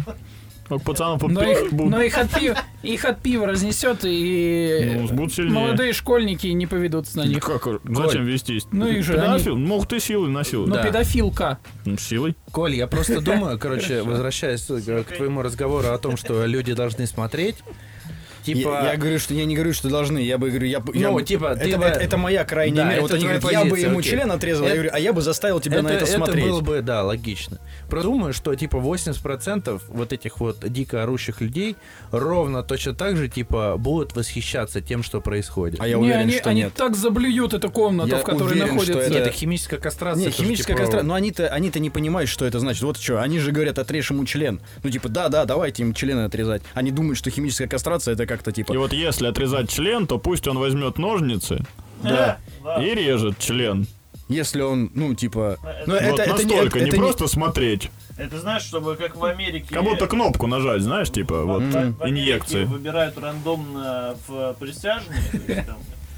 Как 0.69 0.81
пацанов 0.81 1.19
по 1.21 1.27
Но 1.27 1.43
их, 1.43 1.73
будут. 1.73 1.91
но 1.91 2.01
их, 2.01 2.17
от 2.17 2.31
пива, 2.33 2.57
их 2.83 3.05
от 3.05 3.21
пива 3.21 3.47
разнесет, 3.47 3.99
и 4.05 4.97
Ну, 5.11 5.27
молодые 5.51 5.93
школьники 5.93 6.47
не 6.47 6.65
поведутся 6.67 7.17
на 7.17 7.25
них. 7.25 7.39
Как? 7.43 7.67
Зачем 7.83 8.25
вестись? 8.25 8.65
Ну 8.71 8.87
и 8.87 9.01
же 9.01 9.13
Педофил? 9.13 9.57
Могут 9.57 9.91
и 9.93 9.99
силой 9.99 10.29
насиловать. 10.29 10.69
Но 10.69 10.75
Да. 10.77 10.83
педофилка. 10.83 11.59
Ну, 11.85 11.97
силой. 11.97 12.35
Коль, 12.51 12.75
я 12.75 12.87
просто 12.87 13.19
думаю, 13.21 13.59
короче, 13.59 14.03
возвращаясь 14.03 14.65
э, 14.69 15.03
к 15.03 15.15
твоему 15.17 15.41
разговору 15.41 15.89
о 15.89 15.97
том, 15.97 16.15
что 16.17 16.45
люди 16.45 16.73
должны 16.73 17.07
смотреть, 17.07 17.57
типа... 18.43 18.81
Я, 18.83 18.91
я 18.91 18.97
говорю, 18.97 19.19
что 19.19 19.33
я 19.33 19.45
не 19.45 19.55
говорю, 19.55 19.73
что 19.73 19.89
должны. 19.89 20.19
Я 20.19 20.37
бы 20.37 20.49
говорю, 20.49 20.67
я, 20.67 20.79
бы- 20.79 20.95
я 20.95 21.07
Ну, 21.09 21.13
бы- 21.15 21.23
типа, 21.23 21.55
ты 21.55 21.69
это, 21.69 21.77
бы- 21.77 21.85
это, 21.85 21.99
это 21.99 22.17
моя 22.17 22.43
крайняя 22.45 22.75
Да, 22.77 22.83
мера. 22.85 22.93
это 22.93 23.01
Вот 23.03 23.11
они 23.13 23.23
говорят, 23.23 23.43
я 23.51 23.63
бы 23.63 23.69
позиция, 23.71 23.89
ему 23.89 23.99
окей. 23.99 24.11
член 24.11 24.31
отрезал. 24.31 24.63
Я 24.65 24.69
Это- 24.71 24.75
говорю, 24.77 24.89
а 24.93 24.99
я 24.99 25.13
бы 25.13 25.21
заставил 25.21 25.59
тебя 25.59 25.81
на 25.81 25.87
это 25.89 26.05
смотреть. 26.05 26.45
было 26.45 26.61
бы, 26.61 26.81
да, 26.81 27.03
логично. 27.03 27.59
Просто 27.89 28.09
думаю, 28.09 28.33
что, 28.33 28.53
типа, 28.55 28.77
80% 28.77 29.81
вот 29.87 30.13
этих 30.13 30.39
вот 30.39 30.57
дико 30.69 31.03
орущих 31.03 31.41
людей 31.41 31.75
ровно 32.11 32.63
точно 32.63 32.93
так 32.93 33.17
же, 33.17 33.27
типа, 33.27 33.75
будут 33.77 34.15
восхищаться 34.15 34.81
тем, 34.81 35.03
что 35.03 35.21
происходит. 35.21 35.79
А 35.79 35.87
я 35.87 35.97
не, 35.97 36.01
уверен, 36.03 36.19
они, 36.21 36.33
что 36.33 36.49
они 36.49 36.61
нет. 36.63 36.73
так 36.73 36.95
заблюют 36.95 37.53
эту 37.53 37.69
комнату, 37.71 38.09
Я 38.09 38.17
в 38.17 38.23
которой 38.23 38.51
уверен, 38.53 38.65
что 38.65 38.73
находятся. 38.73 38.99
это- 38.99 39.09
Нет, 39.11 39.21
это 39.27 39.31
химическая 39.31 39.79
кастрация. 39.79 40.19
Не, 40.21 40.27
это 40.27 40.35
ж, 40.35 40.39
химическая 40.45 40.75
типа, 40.75 40.85
кастрация, 40.85 41.07
но 41.07 41.13
они-то, 41.13 41.47
они-то 41.47 41.79
не 41.79 41.89
понимают, 41.89 42.29
что 42.29 42.45
это 42.45 42.59
значит. 42.59 42.83
Вот 42.83 42.97
что, 42.97 43.21
они 43.21 43.39
же 43.39 43.51
говорят, 43.51 43.79
отрежь 43.79 44.09
ему 44.11 44.25
член. 44.25 44.61
Ну, 44.83 44.89
типа, 44.89 45.09
да, 45.09 45.29
да, 45.29 45.45
давайте 45.45 45.83
им 45.83 45.93
члены 45.93 46.21
отрезать. 46.25 46.61
Они 46.73 46.91
думают, 46.91 47.17
что 47.17 47.29
химическая 47.29 47.67
кастрация 47.67 48.13
это 48.13 48.25
как-то 48.33 48.51
типа... 48.51 48.73
И 48.73 48.77
вот 48.77 48.93
если 48.93 49.27
отрезать 49.27 49.69
член, 49.69 50.07
то 50.07 50.17
пусть 50.17 50.47
он 50.47 50.57
возьмет 50.57 50.97
ножницы 50.97 51.63
Да. 52.03 52.39
и 52.81 52.93
режет 52.95 53.37
член. 53.39 53.87
Если 54.29 54.61
он, 54.61 54.89
ну, 54.95 55.13
типа... 55.13 55.57
Ну, 55.85 55.93
вот 55.93 56.01
это, 56.01 56.21
это 56.23 56.43
не, 56.43 56.55
настолько, 56.55 56.79
это 56.79 56.85
не, 56.85 56.91
не- 56.91 56.97
просто 56.97 57.27
смотреть. 57.27 57.91
Это 58.17 58.39
знаешь, 58.39 58.63
чтобы 58.63 58.95
как 58.95 59.15
в 59.15 59.23
Америке... 59.25 59.67
Как 59.73 59.83
будто 59.83 60.07
кнопку 60.07 60.47
нажать, 60.47 60.81
знаешь, 60.81 61.11
типа, 61.11 61.43
вот, 61.43 61.61
в- 61.63 61.71
в 61.71 61.75
Америке 61.75 62.09
инъекции. 62.09 62.63
выбирают 62.63 63.17
рандомно 63.17 64.15
в 64.27 64.53
присяжные, 64.59 65.21
то 65.31 65.37
есть 65.53 65.67
там, 65.67 65.77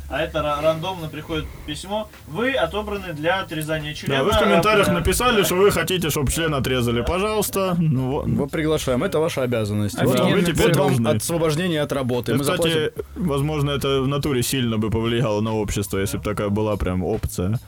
а 0.10 0.22
это 0.22 0.39
ра- 0.39 0.62
рандомно 0.62 1.08
приходит 1.10 1.45
письмо. 1.66 2.08
Вы 2.28 2.53
отобраны 2.53 3.14
для 3.14 3.41
отрезания 3.41 3.93
члена. 3.93 4.18
Да, 4.20 4.24
вы 4.24 4.32
в 4.32 4.39
комментариях 4.39 4.88
написали, 4.88 5.43
что 5.43 5.56
вы 5.56 5.72
хотите, 5.72 6.10
чтобы 6.10 6.32
член 6.32 6.53
отрезали. 6.53 7.01
Пожалуйста. 7.01 7.76
Ну, 7.80 8.12
вот. 8.12 8.28
Мы 8.28 8.47
приглашаем, 8.47 9.03
это 9.03 9.20
ваша 9.20 9.43
обязанность. 9.43 10.01
Вот, 10.01 10.20
вам- 10.20 10.32
Вы 10.32 10.41
теперь 10.43 10.74
вот 10.74 10.91
вам 10.97 11.08
освобождение 11.08 11.82
от 11.82 11.91
работы. 11.91 12.32
Это, 12.34 12.38
Мы 12.38 12.43
кстати, 12.43 12.62
заплатим. 12.74 13.28
возможно, 13.30 13.72
это 13.72 14.01
в 14.01 14.08
натуре 14.08 14.43
сильно 14.43 14.78
бы 14.78 14.89
повлияло 14.89 15.41
на 15.41 15.53
общество, 15.53 15.97
если 15.99 16.18
бы 16.18 16.24
такая 16.24 16.49
была 16.49 16.76
прям 16.78 17.03
опция. 17.03 17.60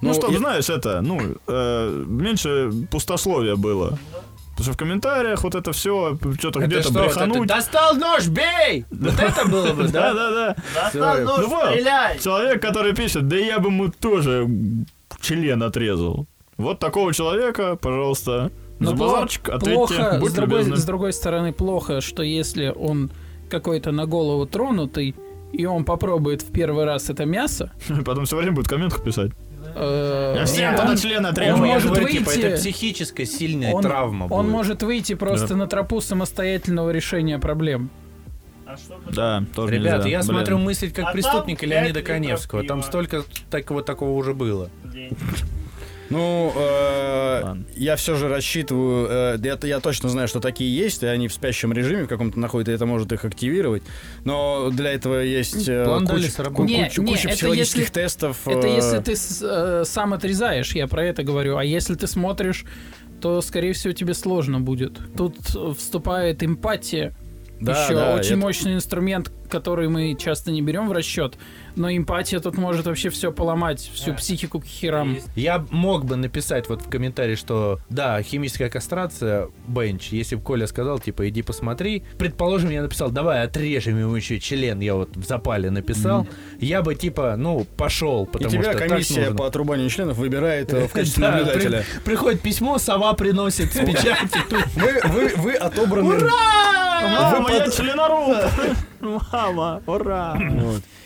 Ну, 0.00 0.08
Ну, 0.08 0.14
чтобы, 0.14 0.32
я- 0.34 0.38
знаешь, 0.38 0.70
это, 0.70 1.00
ну, 1.00 1.18
э, 1.48 2.04
меньше 2.06 2.70
пустословия 2.90 3.56
было. 3.56 3.98
Потому 4.58 4.64
что 4.64 4.72
в 4.72 4.76
комментариях 4.76 5.44
вот 5.44 5.54
это 5.54 5.72
все, 5.72 6.18
что-то 6.38 6.58
где-то 6.60 6.82
что, 6.82 6.92
вот 6.94 7.02
это, 7.12 7.20
брехануть. 7.26 7.48
Достал 7.48 7.94
нож, 7.94 8.26
бей! 8.26 8.84
Вот 8.90 9.14
это 9.20 9.48
было 9.48 9.72
бы, 9.72 9.84
Да, 9.88 10.12
да? 10.12 10.30
да, 10.30 10.30
да. 10.32 10.56
Достань 10.74 11.24
нож, 11.24 11.46
Ну 11.48 11.60
стреляй! 11.70 12.18
человек, 12.18 12.60
который 12.60 12.92
пишет, 12.92 13.28
да 13.28 13.36
я 13.36 13.60
бы 13.60 13.68
ему 13.68 13.88
тоже 13.88 14.48
член 15.20 15.62
отрезал. 15.62 16.26
Вот 16.56 16.80
такого 16.80 17.14
человека, 17.14 17.76
пожалуйста, 17.76 18.50
Но 18.80 18.94
пло- 18.94 18.96
базарчик 18.96 19.48
ответьте, 19.48 19.74
плохо, 19.76 20.16
с 20.16 20.20
будь 20.20 20.34
другой, 20.34 20.58
любезны. 20.58 20.76
с 20.76 20.84
другой 20.84 21.12
стороны, 21.12 21.52
плохо, 21.52 22.00
что 22.00 22.24
если 22.24 22.74
он 22.76 23.10
какой-то 23.48 23.92
на 23.92 24.06
голову 24.06 24.44
тронутый, 24.44 25.14
и 25.52 25.66
он 25.66 25.84
попробует 25.84 26.42
в 26.42 26.50
первый 26.50 26.84
раз 26.84 27.10
это 27.10 27.24
мясо, 27.26 27.70
Потом 28.04 28.24
все 28.24 28.36
время 28.36 28.52
будет 28.56 28.66
в 28.66 28.70
комментах 28.70 29.04
писать. 29.04 29.30
Э, 29.80 30.44
всем 30.46 30.74
он- 30.74 30.80
туда 30.80 30.96
члена 30.96 31.28
он 31.28 31.34
требую. 31.34 31.64
Я 31.66 31.74
может 31.74 31.94
типа, 31.94 32.02
выйти- 32.30 32.40
это 32.40 32.56
психическая 32.56 33.26
сильная 33.26 33.72
он, 33.72 33.82
травма 33.82 34.24
он 34.24 34.46
будет. 34.46 34.52
может 34.52 34.82
выйти 34.82 35.14
просто 35.14 35.48
Да. 35.48 35.56
на 35.56 35.66
тропу 35.66 36.00
самостоятельного 36.00 36.90
решения 36.90 37.38
проблем. 37.38 37.90
А 38.66 38.76
что 38.76 38.98
Да, 39.14 39.44
тоже 39.54 39.74
Ребята, 39.76 39.96
нельзя. 40.04 40.08
я 40.10 40.18
Блин. 40.18 40.22
смотрю 40.36 40.58
мыслить 40.58 40.92
как 40.92 41.06
А 41.06 41.12
преступника 41.12 41.60
там 41.62 41.70
Леонида 41.70 42.02
Коневского. 42.02 42.62
Там 42.64 42.82
столько 42.82 43.24
такого 43.50 43.82
такого 43.82 44.10
уже 44.10 44.34
было. 44.34 44.68
День. 44.84 45.16
Ну, 46.10 46.52
э, 46.56 47.54
я 47.76 47.96
все 47.96 48.14
же 48.16 48.28
рассчитываю, 48.28 49.06
э, 49.10 49.38
я, 49.42 49.58
я 49.62 49.80
точно 49.80 50.08
знаю, 50.08 50.26
что 50.28 50.40
такие 50.40 50.74
есть, 50.74 51.02
и 51.02 51.06
они 51.06 51.28
в 51.28 51.32
спящем 51.34 51.72
режиме 51.72 52.04
в 52.04 52.08
каком-то 52.08 52.38
находятся, 52.38 52.72
и 52.72 52.74
это 52.74 52.86
может 52.86 53.12
их 53.12 53.24
активировать. 53.24 53.82
Но 54.24 54.70
для 54.70 54.92
этого 54.92 55.20
есть 55.20 55.68
э, 55.68 55.84
План 55.84 56.06
куча, 56.06 56.30
сработал. 56.30 56.56
ку- 56.56 56.70
Не, 56.70 56.84
куча- 56.84 57.02
не, 57.02 57.12
куча 57.12 57.28
психологических 57.28 57.80
если- 57.80 57.92
тестов. 57.92 58.48
Это 58.48 58.66
э, 58.66 58.74
если 58.76 58.98
ты 59.00 59.16
с- 59.16 59.42
э, 59.42 59.84
сам 59.84 60.14
отрезаешь, 60.14 60.72
я 60.74 60.86
про 60.86 61.04
это 61.04 61.22
говорю. 61.22 61.56
А 61.56 61.64
если 61.64 61.94
ты 61.94 62.06
смотришь, 62.06 62.64
то, 63.20 63.40
скорее 63.42 63.72
всего, 63.72 63.92
тебе 63.92 64.14
сложно 64.14 64.60
будет. 64.60 64.98
Тут 65.16 65.36
вступает 65.76 66.42
эмпатия. 66.42 67.14
Да, 67.60 67.84
Еще 67.84 67.94
да, 67.96 68.14
очень 68.14 68.28
это- 68.34 68.36
мощный 68.36 68.74
инструмент, 68.74 69.32
который 69.50 69.88
мы 69.88 70.14
часто 70.14 70.52
не 70.52 70.62
берем 70.62 70.88
в 70.88 70.92
расчет. 70.92 71.36
Но 71.78 71.90
эмпатия 71.90 72.40
тут 72.40 72.58
может 72.58 72.86
вообще 72.86 73.08
все 73.08 73.30
поломать, 73.32 73.80
всю 73.94 74.12
психику 74.12 74.60
к 74.60 74.64
херам. 74.66 75.16
Я 75.36 75.64
мог 75.70 76.04
бы 76.04 76.16
написать 76.16 76.68
вот 76.68 76.82
в 76.82 76.90
комментарии, 76.90 77.36
что 77.36 77.78
да, 77.88 78.20
химическая 78.20 78.68
кастрация, 78.68 79.48
бенч, 79.68 80.08
если 80.08 80.34
бы 80.34 80.42
Коля 80.42 80.66
сказал, 80.66 80.98
типа, 80.98 81.28
иди 81.28 81.42
посмотри. 81.42 82.02
Предположим, 82.18 82.70
я 82.70 82.82
написал, 82.82 83.10
давай 83.10 83.42
отрежем 83.44 83.98
ему 83.98 84.14
еще 84.16 84.40
член, 84.40 84.80
я 84.80 84.94
вот 84.96 85.16
в 85.16 85.24
запале 85.24 85.70
написал. 85.70 86.26
Я 86.58 86.82
бы, 86.82 86.96
типа, 86.96 87.36
ну, 87.38 87.64
пошел, 87.76 88.24
И 88.24 88.26
потому 88.26 88.50
тебя 88.50 88.62
что 88.64 88.72
так 88.78 88.88
комиссия 88.88 89.20
нужно. 89.20 89.36
по 89.36 89.46
отрубанию 89.46 89.88
членов 89.88 90.16
выбирает 90.16 90.72
э, 90.74 90.88
в 90.88 90.92
качестве 90.92 91.22
Да, 91.22 91.30
наблюдателя. 91.36 91.84
при- 92.02 92.10
приходит 92.10 92.40
письмо, 92.42 92.78
сова 92.78 93.12
приносит 93.14 93.72
с 93.72 93.78
печатью. 93.78 94.42
Вы, 94.74 95.00
вы, 95.04 95.32
вы 95.36 95.52
отобраны. 95.54 96.18
Мама, 97.00 97.52
я 97.52 97.70
членоруб! 97.70 98.36
Мама, 99.32 99.80
ура! 99.86 100.36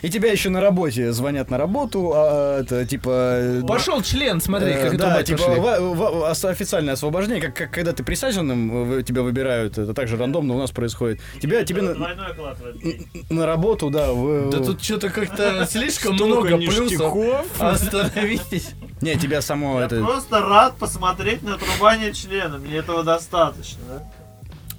И 0.02 0.10
тебя 0.10 0.30
еще 0.32 0.50
на 0.50 0.60
работе 0.60 1.12
звонят 1.12 1.48
на 1.50 1.58
работу, 1.58 2.12
а, 2.14 2.60
это 2.60 2.84
типа. 2.84 3.10
э, 3.10 3.62
Пошел 3.66 4.02
член, 4.02 4.40
смотри, 4.40 4.72
э, 4.72 4.82
как 4.90 4.96
да, 4.98 5.14
отрубать 5.18 5.26
типа 5.26 5.60
ва- 5.60 5.80
ва- 5.94 6.30
ос- 6.30 6.44
официальное 6.44 6.94
освобождение, 6.94 7.40
как, 7.40 7.54
как 7.56 7.70
когда 7.70 7.92
ты 7.92 8.02
присяженным 8.02 8.98
э, 8.98 9.02
тебя 9.04 9.22
выбирают, 9.22 9.78
это 9.78 9.94
также 9.94 10.16
рандомно 10.16 10.54
у 10.54 10.58
нас 10.58 10.72
происходит. 10.72 11.20
Тебя 11.40 11.64
тебе 11.64 11.82
на, 11.82 11.94
в 11.94 13.32
на 13.32 13.46
работу, 13.46 13.90
да, 13.90 14.12
в- 14.12 14.50
Да 14.50 14.58
тут 14.58 14.82
что-то 14.82 15.08
как-то 15.08 15.66
слишком 15.70 16.14
много 16.14 16.56
плюсов. 16.58 17.14
Остановитесь. 17.58 18.70
не 19.00 19.14
тебя 19.16 19.40
само 19.40 19.78
Я 19.80 19.86
это. 19.86 20.00
просто 20.04 20.40
рад 20.40 20.76
посмотреть 20.76 21.42
на 21.42 21.54
отрубание 21.54 22.12
члена. 22.12 22.58
Мне 22.58 22.76
этого 22.78 23.02
достаточно, 23.04 23.78
да? 23.88 24.12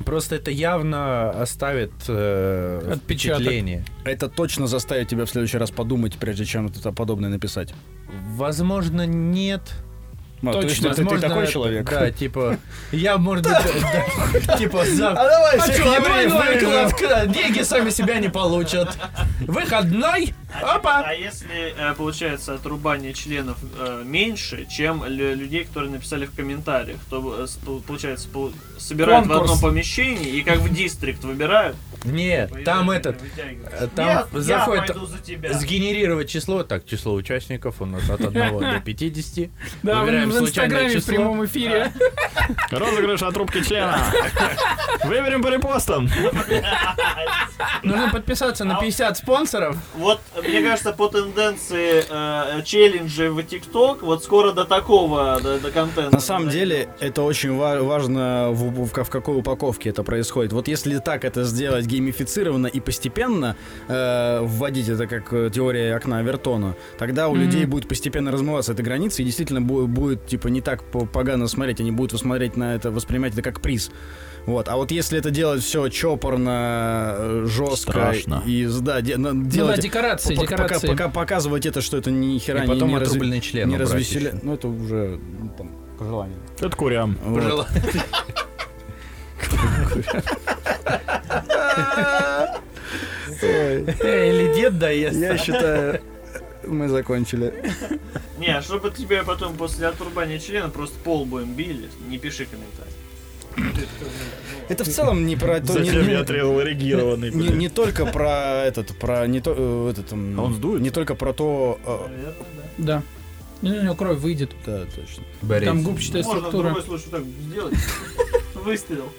Просто 0.06 0.36
это 0.36 0.52
явно 0.52 1.30
оставит 1.32 1.92
э, 2.08 2.94
Отпечаток. 2.94 3.42
впечатление. 3.42 3.86
Это 4.06 4.28
точно 4.30 4.68
заставит 4.68 5.08
тебя 5.08 5.26
в 5.26 5.30
следующий 5.30 5.58
раз 5.58 5.72
подумать, 5.72 6.18
прежде 6.18 6.46
чем 6.46 6.68
это 6.68 6.92
подобное 6.92 7.30
написать. 7.30 7.74
Возможно, 8.36 9.06
нет. 9.06 9.62
Ну, 10.42 10.52
то 10.52 10.62
есть 10.62 10.82
ты- 10.82 10.90
ты, 10.90 10.96
ты 10.96 11.04
Возможно, 11.04 11.30
такой 11.30 11.48
человек. 11.48 11.90
Да, 11.90 12.12
типа, 12.12 12.58
я, 12.92 13.18
может 13.18 13.46
быть, 13.46 13.54
да, 14.46 14.58
типа, 14.58 14.84
за... 14.86 15.14
давай, 15.14 15.58
А 15.58 16.90
что, 16.90 17.28
деньги 17.28 17.62
сами 17.62 17.90
себя 17.90 18.20
не 18.20 18.28
получат. 18.28 18.90
Выходной, 19.48 20.34
опа. 20.62 21.04
А 21.06 21.14
если, 21.14 21.74
э, 21.78 21.94
получается, 21.96 22.54
отрубание 22.56 23.14
членов 23.14 23.58
э, 23.80 24.04
меньше, 24.06 24.66
чем 24.70 25.04
лю- 25.06 25.36
людей, 25.36 25.64
которые 25.66 25.92
написали 25.92 26.26
в 26.26 26.36
комментариях, 26.36 27.00
то, 27.10 27.46
э, 27.46 27.80
получается, 27.88 28.28
пол- 28.30 28.54
собирают 28.78 29.26
в 29.26 29.30
Конкурс. 29.30 29.52
одном 29.52 29.72
помещении 29.72 30.28
и 30.30 30.42
как 30.44 30.60
в 30.60 30.74
дистрикт 30.74 31.24
выбирают. 31.24 31.76
Нет, 32.06 32.52
там 32.66 32.92
этот, 32.92 33.18
там 33.96 34.06
Нет, 34.06 34.44
заходит 34.44 34.88
я 34.90 34.94
пойду 34.94 35.06
за 35.06 35.20
тебя. 35.20 35.54
сгенерировать 35.54 36.30
число, 36.30 36.64
так, 36.64 36.86
число 36.86 37.14
участников 37.14 37.82
у 37.82 37.86
нас 37.86 38.10
от 38.10 38.20
1 38.26 38.60
до 38.60 38.82
50. 38.82 39.50
Да, 39.84 40.02
Выбираем 40.02 40.30
в 40.30 40.38
Инстаграме 40.38 41.00
в 41.00 41.06
прямом 41.06 41.46
эфире. 41.46 41.94
Розыгрыш 42.72 43.22
от 43.22 43.34
трубки 43.34 43.64
члена. 43.64 43.98
Выберем 45.06 45.42
по 45.42 45.48
репостам. 45.48 46.10
Нужно 47.84 48.10
подписаться 48.10 48.64
А 48.64 48.68
на 48.68 48.80
50 48.80 49.18
спонсоров. 49.18 49.78
Вот, 49.96 50.20
мне 50.48 50.62
кажется, 50.62 50.92
по 50.94 51.08
тенденции 51.08 52.04
э, 52.10 52.62
челленджей 52.64 53.30
в 53.30 53.42
ТикТок, 53.44 54.02
вот 54.04 54.24
скоро 54.24 54.52
до 54.52 54.66
такого, 54.66 55.40
до, 55.42 55.60
до 55.60 55.72
контента. 55.72 56.12
На 56.12 56.20
самом 56.20 56.50
деле, 56.50 56.90
это 57.00 57.22
очень 57.24 57.56
ва- 57.56 57.82
важно, 57.82 58.50
в, 58.52 58.70
в- 58.72 59.04
в 59.04 59.10
какой 59.10 59.38
упаковке 59.38 59.90
это 59.90 60.04
происходит. 60.04 60.54
Вот 60.54 60.68
если 60.68 60.98
так 61.00 61.26
это 61.26 61.44
сделать 61.44 61.86
геймифицированно 61.86 62.68
и 62.68 62.80
постепенно 62.80 63.56
э, 63.88 64.40
вводить 64.42 64.90
это 64.90 65.08
как 65.08 65.32
э, 65.34 65.50
теория 65.54 65.96
окна 65.96 66.22
Вертона, 66.22 66.76
тогда 66.98 67.30
у 67.30 67.36
людей 67.36 67.66
будет 67.66 67.88
постепенно 67.88 68.32
размываться 68.32 68.74
эта 68.74 68.84
граница, 68.84 69.22
и 69.22 69.26
действительно 69.26 69.60
бу- 69.60 69.86
будет 69.88 70.26
типа 70.28 70.48
не 70.48 70.62
так 70.62 70.84
по- 70.84 71.06
погано 71.06 71.48
смотреть, 71.48 71.80
они 71.80 71.92
будут 71.92 72.20
смотреть 72.20 72.58
на 72.58 72.76
это, 72.76 72.92
воспринимать 72.92 73.34
это 73.34 73.42
как 73.42 73.62
приз. 73.62 73.92
Вот. 74.46 74.68
А 74.68 74.76
вот 74.76 74.92
если 74.92 75.18
это 75.18 75.32
делать 75.32 75.64
все 75.64 75.88
чопорно, 75.88 77.16
э, 77.18 77.46
жестко 77.48 77.92
Страшно. 77.92 78.44
и 78.46 78.68
да, 78.82 79.00
де- 79.02 79.16
на- 79.18 79.32
Ну 79.34 79.44
да, 79.46 79.50
делать 79.50 79.80
декорации, 80.36 80.58
пока, 80.58 80.64
пока- 80.64 80.80
декорации. 80.80 80.88
пока 80.88 81.10
показывать 81.10 81.66
это, 81.66 81.82
что 81.82 81.98
это 81.98 82.12
ни 82.12 82.38
хера 82.40 82.64
И 82.64 82.68
потом 82.68 82.90
не, 82.90 82.96
не, 82.96 83.02
отрубленный 83.02 83.42
член 83.42 83.70
не 83.70 83.76
убрать 83.76 83.92
развеселяет. 83.92 84.44
Ну 84.44 84.54
это 84.54 84.68
уже 84.68 85.20
ну, 85.40 85.50
там, 85.58 85.72
по 85.98 86.06
желанию. 86.06 86.38
Это 86.60 86.76
курям. 86.76 87.18
Вот. 87.24 87.68
Или 93.42 94.54
дед 94.54 94.80
доест. 94.80 95.18
Я 95.18 95.38
считаю, 95.38 96.02
мы 96.66 96.88
закончили. 96.88 97.54
Не, 98.38 98.62
чтобы 98.62 98.92
тебе 98.92 99.24
потом 99.24 99.56
после 99.56 99.88
отрубания 99.88 100.40
члена 100.40 100.70
просто 100.70 100.98
пол 101.00 101.26
будем 101.26 101.54
били, 101.54 101.90
не 102.10 102.18
пиши 102.18 102.46
комментарий. 102.46 102.92
Это 104.70 104.84
в 104.84 104.88
целом 104.88 105.26
не 105.26 105.36
про 105.36 105.60
то, 105.60 105.78
не, 105.80 105.86
Зачем 105.90 106.08
не- 106.08 106.14
я 106.14 106.22
отрезал 106.22 106.62
эрегированный? 106.62 107.32
не- 107.32 107.50
не 107.50 107.70
только 107.70 108.06
про 108.06 108.64
этот, 108.66 108.96
про 108.98 109.28
не 109.28 109.42
то, 109.42 109.54
э, 109.58 109.92
этот, 109.92 110.14
А 110.14 110.16
он 110.42 110.54
сдует? 110.54 110.82
не 110.82 110.90
только 110.90 111.16
про 111.16 111.34
то, 111.34 111.80
э, 111.86 112.32
да. 112.78 113.04
Ну, 113.62 113.70
У 113.78 113.82
него 113.84 113.96
кровь 113.96 114.20
выйдет. 114.20 114.52
да, 114.66 114.84
точно. 114.86 115.24
Там 115.66 115.84
губчатая 115.84 116.24
Можно 116.24 116.40
в 116.42 116.46
структура. 116.48 116.64
другой 116.74 116.84
случай 116.84 117.10
так 117.12 117.24
сделать. 117.24 117.74
Выстрел. 118.56 119.10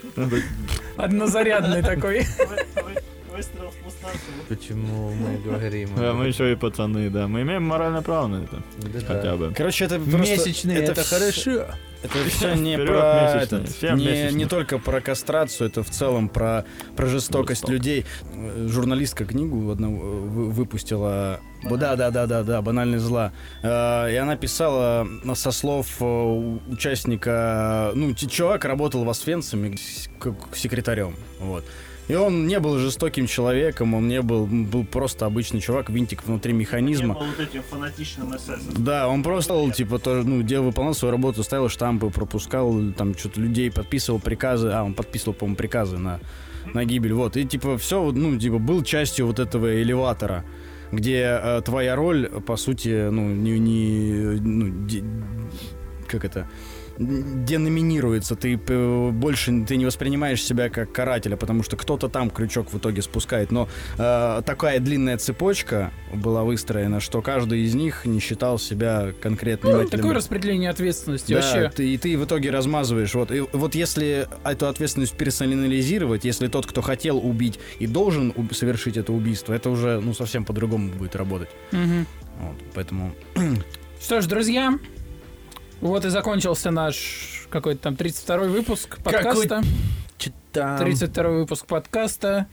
Однозарядный 0.96 1.82
такой. 1.82 2.20
Вы- 2.20 2.82
вы- 2.82 3.36
Выстрел 3.36 3.68
в 3.70 3.84
пустоту. 3.84 4.16
Почему 4.48 5.10
мы 5.12 5.38
говорим? 5.38 5.90
Да, 5.96 6.12
мы 6.12 6.28
еще 6.28 6.52
и 6.52 6.54
пацаны, 6.54 7.10
да. 7.10 7.26
Мы 7.26 7.42
имеем 7.42 7.64
моральное 7.64 8.00
право 8.00 8.28
на 8.28 8.44
это. 8.44 8.62
Хотя 9.08 9.34
бы. 9.36 9.52
Короче, 9.56 9.86
это 9.86 9.98
просто... 9.98 10.18
Месячные, 10.18 10.78
это, 10.78 11.02
хорошо. 11.02 11.66
Это 12.04 12.28
все 12.28 12.54
не 12.54 12.74
Вперед, 12.74 12.88
про 12.88 13.32
этот, 13.40 13.82
не, 13.96 14.30
не 14.34 14.44
только 14.44 14.78
про 14.78 15.00
кастрацию, 15.00 15.68
это 15.70 15.82
в 15.82 15.88
целом 15.88 16.28
про, 16.28 16.64
про 16.96 17.06
жестокость 17.06 17.62
Жестоко. 17.62 17.72
людей. 17.72 18.04
Журналистка 18.68 19.24
книгу 19.24 19.70
одну 19.70 19.96
э, 19.96 20.00
вы- 20.28 20.50
выпустила. 20.50 21.40
Да, 21.62 21.96
да, 21.96 22.10
да, 22.10 22.26
да, 22.26 22.42
да, 22.42 22.60
банальный 22.60 22.98
зла. 22.98 23.32
Э, 23.62 24.12
И 24.12 24.16
она 24.16 24.36
писала 24.36 25.08
э, 25.24 25.34
со 25.34 25.50
слов 25.50 25.96
участника, 26.00 27.92
ну, 27.94 28.14
чувак 28.14 28.64
работал 28.66 29.04
в 29.04 29.08
Освенциме 29.08 29.76
секретарем, 30.54 31.16
вот. 31.40 31.64
И 32.06 32.14
он 32.14 32.46
не 32.46 32.60
был 32.60 32.78
жестоким 32.78 33.26
человеком, 33.26 33.94
он 33.94 34.08
не 34.08 34.20
был, 34.20 34.46
был 34.46 34.84
просто 34.84 35.24
обычный 35.24 35.60
чувак, 35.60 35.88
винтик 35.88 36.22
внутри 36.24 36.52
Не 36.52 36.58
механизма. 36.60 37.14
был 37.14 37.24
вот 37.24 37.40
этим 37.40 37.62
фанатичным 37.62 38.36
эсэсом. 38.36 38.74
Да, 38.84 39.08
он 39.08 39.22
просто, 39.22 39.70
типа, 39.70 39.98
тоже, 39.98 40.28
ну, 40.28 40.42
делал, 40.42 40.66
выполнял 40.66 40.94
свою 40.94 41.12
работу, 41.12 41.42
ставил 41.42 41.68
штампы, 41.70 42.10
пропускал, 42.10 42.74
там, 42.96 43.16
что-то 43.16 43.40
людей, 43.40 43.70
подписывал 43.70 44.20
приказы, 44.20 44.68
а, 44.68 44.84
он 44.84 44.92
подписывал, 44.92 45.32
по-моему, 45.32 45.56
приказы 45.56 45.96
на, 45.96 46.20
на 46.74 46.84
гибель, 46.84 47.14
вот, 47.14 47.38
и, 47.38 47.44
типа, 47.46 47.78
все, 47.78 48.12
ну, 48.12 48.38
типа, 48.38 48.58
был 48.58 48.82
частью 48.82 49.26
вот 49.26 49.38
этого 49.38 49.80
элеватора, 49.80 50.44
где 50.92 51.40
э, 51.42 51.62
твоя 51.64 51.96
роль, 51.96 52.28
по 52.28 52.56
сути, 52.56 53.08
ну, 53.08 53.22
не, 53.32 53.58
не 53.58 54.38
ну, 54.40 54.86
де- 54.86 55.04
как 56.06 56.24
это, 56.26 56.48
деноминируется, 56.98 58.36
ты 58.36 58.58
э, 58.66 59.10
больше 59.10 59.64
ты 59.66 59.76
не 59.76 59.84
воспринимаешь 59.86 60.42
себя 60.42 60.68
как 60.68 60.92
карателя, 60.92 61.36
потому 61.36 61.62
что 61.62 61.76
кто-то 61.76 62.08
там 62.08 62.30
крючок 62.30 62.72
в 62.72 62.78
итоге 62.78 63.02
спускает. 63.02 63.50
Но 63.50 63.68
э, 63.98 64.42
такая 64.44 64.80
длинная 64.80 65.18
цепочка 65.18 65.92
была 66.12 66.44
выстроена, 66.44 67.00
что 67.00 67.22
каждый 67.22 67.60
из 67.62 67.74
них 67.74 68.04
не 68.04 68.20
считал 68.20 68.58
себя 68.58 69.12
конкретным 69.20 69.72
Ну, 69.72 69.88
такое 69.88 70.14
распределение 70.14 70.70
ответственности 70.70 71.32
Да, 71.32 71.40
вообще. 71.40 71.70
ты, 71.74 71.94
и 71.94 71.98
ты 71.98 72.16
в 72.18 72.24
итоге 72.24 72.50
размазываешь. 72.50 73.14
Вот, 73.14 73.30
и 73.30 73.40
вот 73.52 73.74
если 73.74 74.28
эту 74.44 74.66
ответственность 74.68 75.14
персонализировать, 75.16 76.24
если 76.24 76.48
тот, 76.48 76.66
кто 76.66 76.82
хотел 76.82 77.18
убить 77.18 77.58
и 77.78 77.86
должен 77.86 78.32
уб- 78.36 78.54
совершить 78.54 78.96
это 78.96 79.12
убийство, 79.12 79.52
это 79.52 79.70
уже 79.70 80.00
ну 80.00 80.14
совсем 80.14 80.44
по-другому 80.44 80.90
будет 80.90 81.16
работать. 81.16 81.48
Мгм. 81.72 82.06
Вот, 82.40 82.56
поэтому 82.74 83.12
Что 84.00 84.20
ж, 84.20 84.26
друзья, 84.26 84.78
вот 85.80 86.04
и 86.04 86.08
закончился 86.08 86.70
наш 86.70 87.46
какой-то 87.50 87.82
там 87.82 87.94
32-й 87.94 88.48
выпуск 88.48 88.98
подкаста. 89.02 89.62
Читам. 90.18 90.78
32 90.78 91.28
выпуск 91.30 91.66
подкаста. 91.66 92.46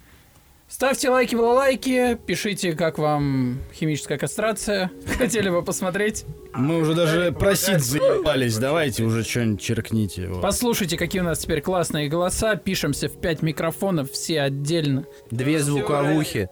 Ставьте 0.72 1.10
лайки, 1.10 1.36
балалайки, 1.36 2.18
пишите, 2.26 2.72
как 2.72 2.98
вам 2.98 3.60
химическая 3.74 4.18
кастрация. 4.18 4.90
Хотели 5.18 5.50
бы 5.50 5.64
посмотреть. 5.64 6.24
мы 6.54 6.78
уже 6.78 6.94
даже 6.94 7.34
просить 7.34 7.84
заебались. 7.84 8.58
Давайте 8.58 9.04
уже 9.04 9.26
что-нибудь 9.26 9.62
черкните. 9.62 10.28
вот. 10.28 10.42
Послушайте, 10.42 10.98
какие 10.98 11.22
у 11.22 11.26
нас 11.26 11.40
теперь 11.40 11.60
классные 11.60 12.08
голоса. 12.08 12.56
Пишемся 12.56 13.10
в 13.10 13.20
5 13.20 13.42
микрофонов, 13.42 14.12
все 14.12 14.40
отдельно. 14.44 15.04
Две 15.30 15.60
звуковухи. 15.60 16.48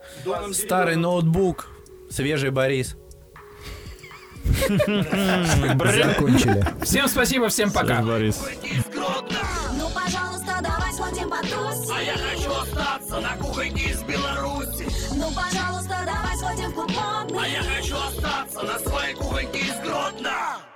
Старый 0.52 0.98
ноутбук. 0.98 1.70
Свежий 2.10 2.50
Борис. 2.50 2.98
Закончили. 6.04 6.66
Всем 6.84 7.08
спасибо, 7.08 7.48
всем 7.50 7.72
пока. 7.72 8.02
Ну, 8.02 8.14
пожалуйста, 9.94 10.60
давай 10.62 10.94
сходим 10.94 11.30
потусим. 11.30 11.94
А 11.96 12.02
я 12.02 12.14
хочу 12.14 12.52
остаться 12.52 13.20
на 13.20 13.36
кухне 13.38 13.84
из 13.84 14.02
Беларуси. 14.04 14.88
Ну, 15.16 15.32
пожалуйста, 15.32 15.98
давай 16.06 16.38
сходим 16.38 16.72
в 16.72 16.74
купон. 16.74 17.40
А 17.40 17.48
я 17.48 17.64
хочу 17.64 17.96
остаться 17.98 18.64
на 18.64 18.80
своей 18.80 19.14
кухоньке 19.16 19.60
из 19.60 19.76
Гродно. 19.84 20.69